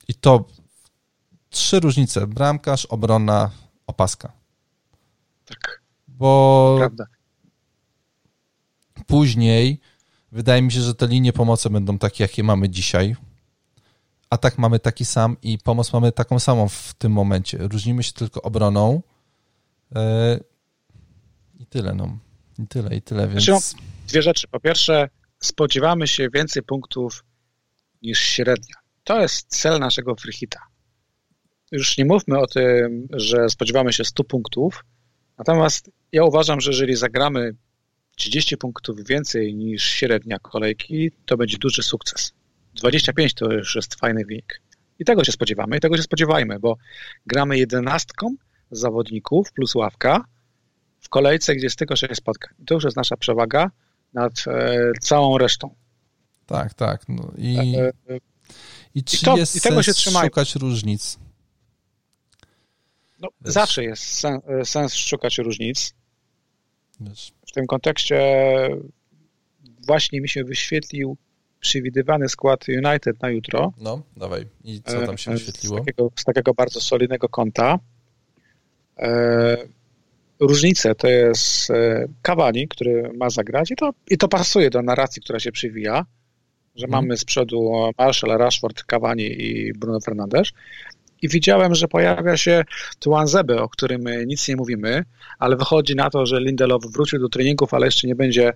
[0.08, 0.46] i to
[1.50, 3.50] trzy różnice, bramkarz, obrona,
[3.88, 4.32] opaska.
[5.46, 5.82] Tak.
[6.08, 7.06] Bo Prawda.
[9.08, 9.80] później
[10.32, 13.16] wydaje mi się, że te linie pomocy będą takie, jakie mamy dzisiaj.
[14.30, 17.58] Atak mamy taki sam i pomoc mamy taką samą w tym momencie.
[17.58, 19.02] Różnimy się tylko obroną.
[19.96, 20.00] Yy,
[21.60, 22.18] I tyle, no.
[22.60, 23.76] I tyle, i tyle, więc...
[24.08, 24.48] Dwie rzeczy.
[24.48, 25.10] Po pierwsze,
[25.40, 27.24] spodziewamy się więcej punktów
[28.02, 28.76] niż średnia.
[29.04, 30.60] To jest cel naszego freehita.
[31.72, 34.86] Już nie mówmy o tym, że spodziewamy się 100 punktów,
[35.38, 37.56] natomiast ja uważam, że jeżeli zagramy
[38.22, 42.34] 30 punktów więcej niż średnia kolejki, to będzie duży sukces.
[42.74, 44.62] 25 to już jest fajny wynik.
[45.00, 46.78] I tego się spodziewamy, i tego się spodziewajmy, bo
[47.26, 48.36] gramy jedenastką
[48.72, 50.26] zawodników plus ławka
[51.00, 52.54] w kolejce, gdzie jest tylko 6 spotkań.
[52.60, 53.72] I to już jest nasza przewaga
[54.14, 55.76] nad e, całą resztą.
[56.46, 57.06] Tak, tak.
[57.10, 57.92] No i, e,
[58.96, 60.28] i czy I to, jest i tego się trzymaj.
[60.28, 61.20] szukać różnic?
[63.20, 65.94] No, zawsze jest sens, e, sens szukać różnic.
[67.00, 67.34] Wiesz.
[67.52, 68.20] W tym kontekście
[69.88, 71.18] właśnie mi się wyświetlił
[71.60, 73.74] przewidywany skład United na jutro.
[73.78, 74.46] No, dawaj.
[74.64, 75.76] I co tam się e, wyświetliło?
[75.76, 77.80] Z takiego, z takiego bardzo solidnego kąta.
[79.00, 79.58] E,
[80.40, 81.72] różnice to jest
[82.22, 86.06] Cavani, który ma zagrać i to, i to pasuje do narracji, która się przywija,
[86.76, 87.06] że hmm.
[87.06, 90.52] mamy z przodu Marshall, Rashford, Cavani i Bruno Fernandes
[91.22, 92.64] i widziałem, że pojawia się
[93.00, 95.06] Tuanzebe, o którym nic nie mówimy,
[95.40, 98.54] ale wychodzi na to, że Lindelof wrócił do treningów, ale jeszcze nie będzie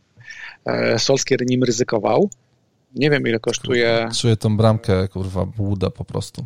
[0.65, 2.29] e, Solskier nim ryzykował.
[2.95, 4.09] Nie wiem, ile kosztuje.
[4.21, 6.45] Czuję tą bramkę, kurwa, błuda po prostu.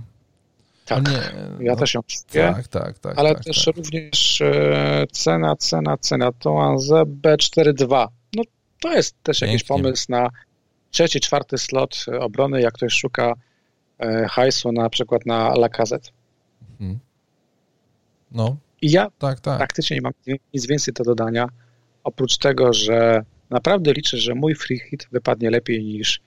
[0.85, 2.53] Tak, nie, ja no, też ją czuję.
[2.55, 3.19] Tak, tak, tak.
[3.19, 3.77] Ale tak, też tak.
[3.77, 6.31] również e, cena, cena, cena.
[6.31, 8.07] Tuanzebe 4-2.
[8.35, 8.43] No
[8.79, 9.53] to jest też Pięknie.
[9.53, 10.29] jakiś pomysł na
[10.91, 13.48] trzeci, czwarty slot obrony, jak ktoś szuka E,
[14.29, 16.09] hajsu na przykład na Lacazette.
[16.71, 16.99] Mhm.
[18.31, 18.57] No.
[18.81, 19.57] I ja tak, tak.
[19.57, 20.13] praktycznie nie mam
[20.53, 21.47] nic więcej do dodania,
[22.03, 26.21] oprócz tego, że naprawdę liczę, że mój free hit wypadnie lepiej niż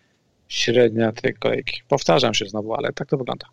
[0.48, 1.82] średnia tej kolejki.
[1.88, 3.46] Powtarzam się znowu, ale tak to wygląda.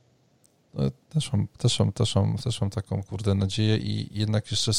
[0.74, 4.72] No, też mam, też mam, też mam, też mam taką kurde nadzieję i jednak jeszcze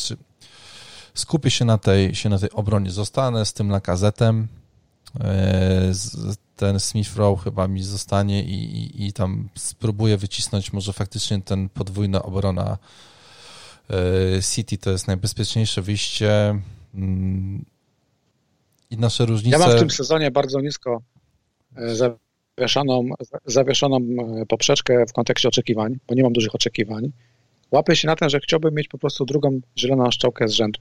[1.15, 2.91] skupię się na tej, się na tej obronie.
[2.91, 4.49] Zostanę z tym Lacazettem,
[5.21, 5.91] e,
[6.61, 11.69] ten Smith Rowe chyba mi zostanie i, i, i tam spróbuję wycisnąć może faktycznie ten
[11.69, 12.79] podwójna obrona
[13.91, 16.61] e, City to jest najbezpieczniejsze wyjście
[16.95, 17.65] mm,
[18.91, 19.59] i nasze różnice...
[19.59, 21.03] Ja mam w tym sezonie bardzo nisko
[21.77, 23.09] e, zawieszoną,
[23.47, 27.13] zawieszoną e, poprzeczkę w kontekście oczekiwań, bo nie mam dużych oczekiwań.
[27.71, 30.81] Łapię się na tym, że chciałbym mieć po prostu drugą zieloną szczałkę z rzędu.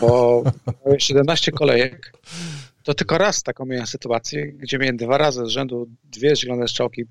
[0.00, 0.42] Bo
[0.98, 2.12] 17 kolejek
[2.86, 7.04] to tylko raz taką miałem sytuację, gdzie miałem dwa razy z rzędu dwie zielone strzałki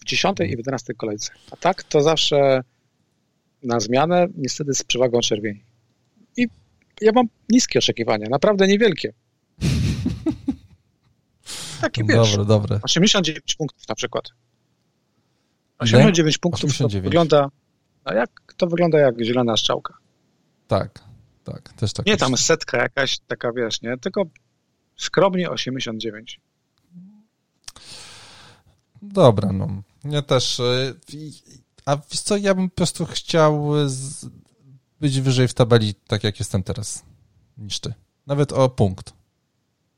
[0.00, 1.32] w dziesiątej i w jedenastej kolejce.
[1.50, 2.64] A tak to zawsze
[3.62, 5.64] na zmianę, niestety z przewagą czerwieni.
[6.36, 6.48] I
[7.00, 9.12] ja mam niskie oczekiwania, naprawdę niewielkie.
[11.80, 12.80] Takie wiesz, dobre, dobre.
[12.82, 14.24] 89 punktów na przykład.
[15.78, 17.02] 89 punktów 89.
[17.02, 17.50] to wygląda,
[18.04, 19.94] a jak, to wygląda jak zielona strzałka.
[20.68, 21.04] Tak,
[21.44, 22.06] tak, też tak.
[22.06, 24.24] Nie tam setka jakaś taka, wiesz, nie, tylko
[25.00, 26.40] Skromnie 89.
[29.02, 29.82] Dobra, no.
[30.04, 30.60] Ja też.
[30.60, 30.94] E,
[31.84, 33.70] a wiesz co, ja bym po prostu chciał
[35.00, 37.04] być wyżej w tabeli, tak jak jestem teraz,
[37.58, 37.94] niż ty.
[38.26, 39.12] Nawet o punkt.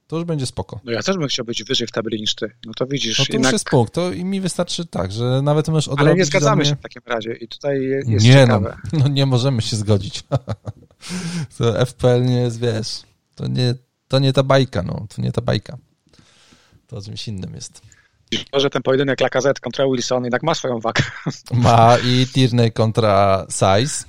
[0.06, 0.80] To już będzie spoko.
[0.84, 2.50] No ja też bym chciał być wyżej w tabeli niż ty.
[2.66, 3.18] No to widzisz.
[3.18, 3.52] No to jednak...
[3.52, 3.94] już jest punkt.
[3.94, 6.70] To i mi wystarczy tak, że nawet możesz odrobić Ale nie zgadzamy mnie...
[6.70, 8.76] się w takim razie i tutaj jest nie, no, ciekawe.
[8.92, 10.22] No, no nie możemy się zgodzić.
[11.58, 13.02] to FPL nie jest, wiesz,
[13.34, 13.74] to nie,
[14.12, 15.78] to nie ta bajka, no, to nie ta bajka.
[16.86, 17.82] To czymś innym jest.
[18.54, 21.02] Że ten pojedynek Lacazette kontra Wilson jednak ma swoją wagę.
[21.64, 24.04] Ma i Tierney kontra Size.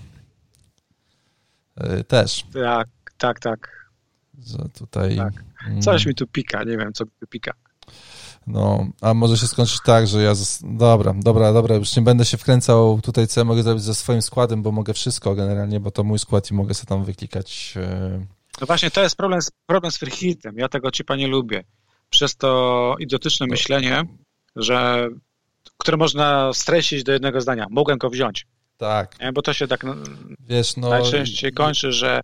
[1.99, 2.45] Y, też.
[2.53, 3.89] Tak, tak, tak.
[4.45, 5.17] Że tutaj...
[5.17, 5.33] Tak.
[5.81, 7.53] Coś mi tu pika, nie wiem, co mi pika.
[8.47, 10.33] No, a może się skończyć tak, że ja.
[10.63, 14.21] Dobra, dobra, dobra, już nie będę się wkręcał tutaj, co ja mogę zrobić ze swoim
[14.21, 17.73] składem, bo mogę wszystko generalnie, bo to mój skład i mogę sobie tam wyklikać.
[18.61, 20.57] No właśnie, to jest problem z, problem z freehitem.
[20.57, 21.63] Ja tego cipa nie lubię.
[22.09, 24.03] przez to idiotyczne myślenie,
[24.55, 25.07] że
[25.77, 27.67] które można streścić do jednego zdania.
[27.69, 28.47] Mogłem go wziąć.
[28.77, 29.17] Tak.
[29.33, 29.85] Bo to się tak
[30.39, 32.21] Wiesz, no, najczęściej kończy, że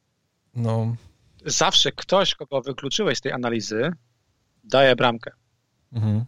[0.55, 0.95] no.
[1.45, 3.91] zawsze ktoś, kogo wykluczyłeś z tej analizy,
[4.63, 5.31] daje bramkę.
[5.93, 6.25] Mhm.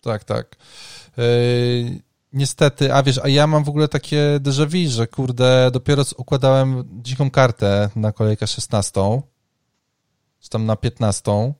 [0.00, 0.56] Tak, tak.
[1.16, 2.00] Yy,
[2.32, 6.84] niestety, a wiesz, a ja mam w ogóle takie déjà vu, że kurde, dopiero układałem
[7.02, 9.22] dziką kartę na kolejkę 16,
[10.40, 11.54] czy tam na 15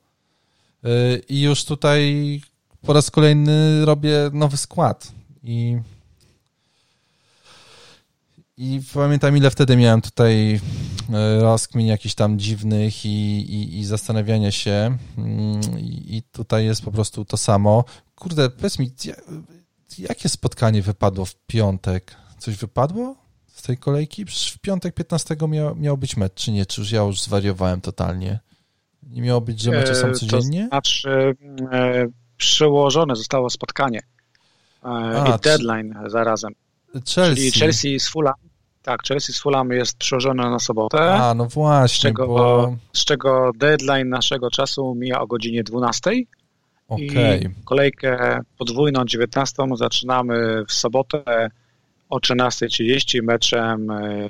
[0.82, 2.40] yy, i już tutaj
[2.82, 5.12] po raz kolejny robię nowy skład
[5.42, 5.78] i
[8.56, 10.60] i pamiętam, ile wtedy miałem tutaj
[11.12, 14.96] e, rozkmin jakichś tam dziwnych i, i, i zastanawiania się.
[15.18, 17.84] Mm, I, I, tutaj jest po prostu to samo.
[18.14, 18.90] Kurde, powiedz mi,
[19.98, 22.16] jakie spotkanie wypadło w piątek?
[22.38, 23.16] Coś wypadło
[23.46, 24.24] z tej kolejki?
[24.24, 26.66] Przecież w piątek 15 miał, miał być mecz, czy nie?
[26.66, 28.40] Czy już ja już zwariowałem totalnie?
[29.02, 30.62] Nie miało być, że mecze są e, codziennie?
[30.62, 31.36] To znaczy,
[31.72, 32.06] e,
[32.36, 34.00] przełożone zostało spotkanie
[34.82, 36.52] A, i deadline zarazem.
[37.14, 37.36] Chelsea.
[37.36, 38.34] Czyli Chelsea z Fulham.
[38.82, 41.14] Tak, Chelsea z Fulham jest przełożone na sobotę.
[41.14, 42.76] A, no właśnie, z czego, bo...
[42.92, 46.10] z czego deadline naszego czasu mija o godzinie 12.
[46.92, 47.38] Okay.
[47.38, 51.50] I kolejkę podwójną 19 zaczynamy w sobotę
[52.08, 54.28] o 13.30 meczem e,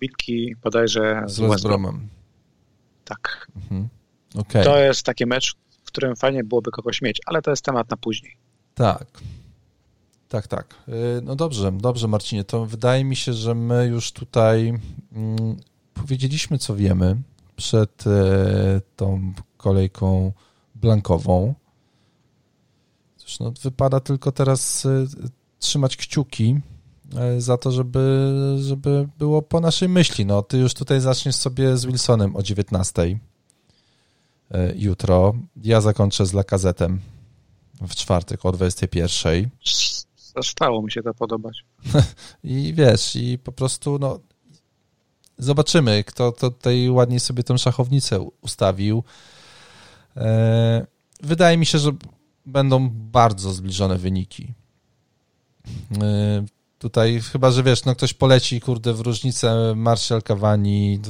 [0.00, 2.08] Wilki bodajże z West Bromem.
[3.04, 3.46] Tak.
[3.56, 3.88] Mhm.
[4.34, 4.64] Okay.
[4.64, 7.96] To jest taki mecz, w którym fajnie byłoby kogoś mieć, ale to jest temat na
[7.96, 8.36] później.
[8.74, 9.06] Tak.
[10.28, 10.74] Tak, tak.
[10.88, 14.68] Y, no dobrze, dobrze Marcinie, to wydaje mi się, że my już tutaj
[15.12, 15.56] mm,
[15.94, 17.16] powiedzieliśmy, co wiemy
[17.56, 20.32] przed e, tą kolejką
[20.74, 21.54] blankową.
[23.40, 25.06] No, wypada tylko teraz e,
[25.58, 26.60] trzymać kciuki
[27.16, 28.32] e, za to, żeby,
[28.62, 30.26] żeby było po naszej myśli.
[30.26, 33.18] No, ty już tutaj zaczniesz sobie z Wilsonem o 19
[34.76, 35.34] jutro.
[35.56, 37.00] Ja zakończę z Lakazetem
[37.88, 39.50] w czwartek o 21
[40.42, 41.64] stało mi się to podobać.
[42.44, 44.20] I wiesz, i po prostu no,
[45.38, 49.04] zobaczymy, kto, kto tutaj ładniej sobie tę szachownicę ustawił.
[50.16, 50.86] E,
[51.22, 51.90] wydaje mi się, że
[52.46, 54.54] będą bardzo zbliżone wyniki.
[56.02, 56.44] E,
[56.78, 61.00] tutaj chyba, że wiesz, no ktoś poleci, kurde, w różnicę Martial Cavani,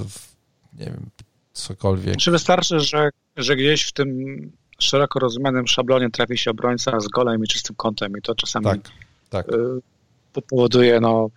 [0.72, 1.10] nie wiem,
[1.52, 2.16] cokolwiek.
[2.16, 7.44] Czy wystarczy, że, że gdzieś w tym szeroko rozumianym szablonie trafi się obrońca z golem
[7.44, 8.90] i czystym kątem i to czasami tak
[9.32, 9.52] tak.
[9.52, 11.30] Y, powoduje no,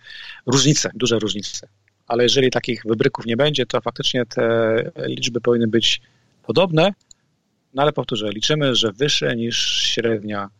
[0.46, 1.68] różnice, duże różnice.
[2.06, 6.00] Ale jeżeli takich wybryków nie będzie, to faktycznie te liczby powinny być
[6.46, 6.92] podobne,
[7.74, 10.50] no ale powtórzę, liczymy, że wyższe niż średnia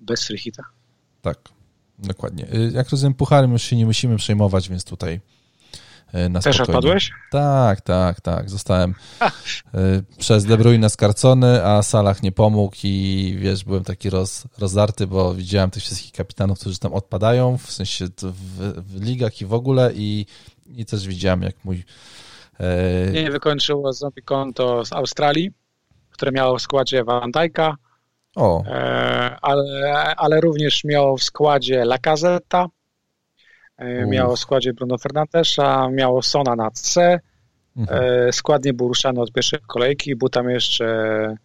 [0.00, 0.62] bez freehita.
[1.22, 1.38] Tak,
[1.98, 2.54] dokładnie.
[2.54, 5.20] Y, jak rozumiem, pucharem już się nie musimy przejmować, więc tutaj
[6.14, 7.10] E, na Też odpadłeś?
[7.30, 8.50] Tak, tak, tak.
[8.50, 9.30] Zostałem e,
[10.18, 15.34] przez De Bruyne skarcony, a Salah nie pomógł i wiesz, byłem taki roz, rozdarty, bo
[15.34, 19.92] widziałem tych wszystkich kapitanów, którzy tam odpadają, w sensie w, w ligach i w ogóle
[19.94, 20.26] i,
[20.66, 21.84] i też widziałem, jak mój...
[22.60, 23.10] E...
[23.12, 25.50] Nie wykończyło zombie konto z Australii,
[26.14, 27.74] które miało w składzie Van Dijk'a,
[28.36, 28.64] o.
[28.66, 32.68] E, ale, ale również miało w składzie Lacazeta,
[33.76, 37.20] E, miało w składzie Bruno Fernandesza, miało Sona na C.
[37.76, 38.02] Mhm.
[38.02, 40.16] E, skład nie był ruszany od pierwszej kolejki.
[40.16, 41.36] Był tam jeszcze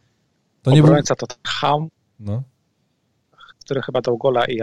[0.62, 1.28] to nie obrońca był...
[1.28, 1.88] Tottenham,
[2.20, 2.44] no.
[3.60, 4.60] który chyba dał gola i,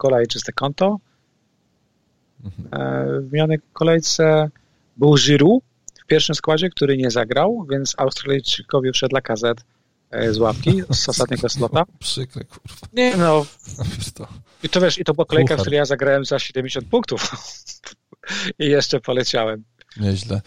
[0.00, 0.98] gola i czyste konto.
[2.44, 2.68] Mhm.
[3.28, 4.50] W minionej kolejce
[4.96, 5.64] był Giroud
[6.04, 9.64] w pierwszym składzie, który nie zagrał, więc Australijczykowi wszedł dla kazet
[10.30, 11.84] z łapki, z ostatniego slota.
[11.98, 12.86] Przykre, kurwa.
[12.92, 13.46] Nie no,
[14.62, 17.30] i to wiesz, i to była kolejka, w której ja zagrałem za 70 punktów.
[18.58, 19.64] I jeszcze poleciałem.
[19.96, 20.40] Nieźle.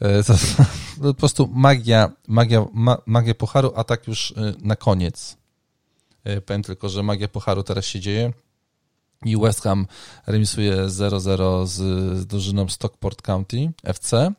[0.00, 4.76] E, to, to po prostu magia, magia, ma, magia Pucharu, a tak już e, na
[4.76, 5.36] koniec.
[6.24, 8.32] E, powiem tylko, że magia Pucharu teraz się dzieje
[9.24, 9.86] i West Ham
[10.26, 11.72] remisuje 0-0 z,
[12.20, 14.32] z drużyną Stockport County FC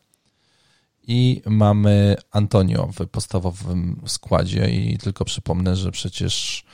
[1.02, 6.64] i mamy Antonio w podstawowym składzie i tylko przypomnę, że przecież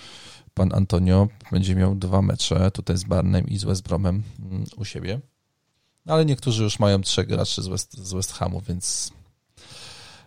[0.54, 4.84] pan Antonio będzie miał dwa mecze, tutaj z Barnem i z West Bromem mm, u
[4.84, 5.20] siebie.
[6.06, 9.12] Ale niektórzy już mają trzech graczy z West, z West Hamu, więc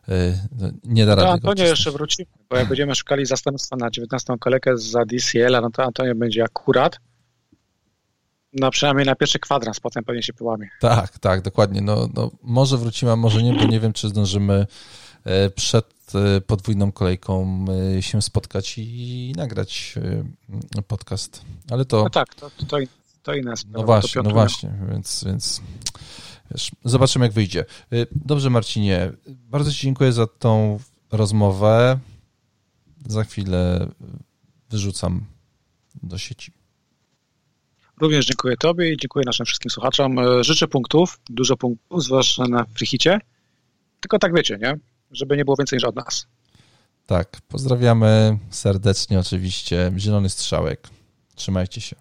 [0.10, 1.28] y, no, nie da rady.
[1.28, 5.70] To Antonio jeszcze wróci, bo jak będziemy szukali zastępstwa na 19 kolejkę za DCL, no
[5.70, 7.00] to Antonio będzie akurat
[8.54, 10.70] no przynajmniej na pierwszy kwadrans, potem pewnie się połamie.
[10.80, 11.82] Tak, tak, dokładnie.
[11.82, 14.68] No, no, może wrócimy, a może nie, bo nie wiem, czy zdążymy
[15.24, 17.66] e, przed e, podwójną kolejką
[17.98, 19.96] e, się spotkać i nagrać
[20.88, 21.42] podcast.
[21.70, 22.04] Ale to...
[22.04, 22.78] No tak, to, to,
[23.24, 23.80] to inna sprawa.
[23.80, 25.62] No właśnie, no właśnie, więc, więc
[26.52, 27.66] wiesz, zobaczymy jak wyjdzie.
[28.12, 30.80] Dobrze Marcinie, bardzo Ci dziękuję za tą
[31.12, 32.00] rozmowę.
[33.08, 33.88] za chwilę
[34.70, 35.26] wyrzucam
[36.04, 36.61] do sieci.
[38.02, 40.20] Również dziękuję Tobie i dziękuję naszym wszystkim słuchaczom.
[40.20, 43.20] E, życzę punktów, dużo punktów, zwłaszcza na frichicie.
[44.00, 44.78] Tylko tak wiecie, nie?
[45.12, 46.28] Żeby nie było więcej niż od nas.
[47.06, 49.92] Tak, pozdrawiamy serdecznie oczywiście.
[49.98, 50.90] Zielony Strzałek.
[51.36, 51.96] Trzymajcie się.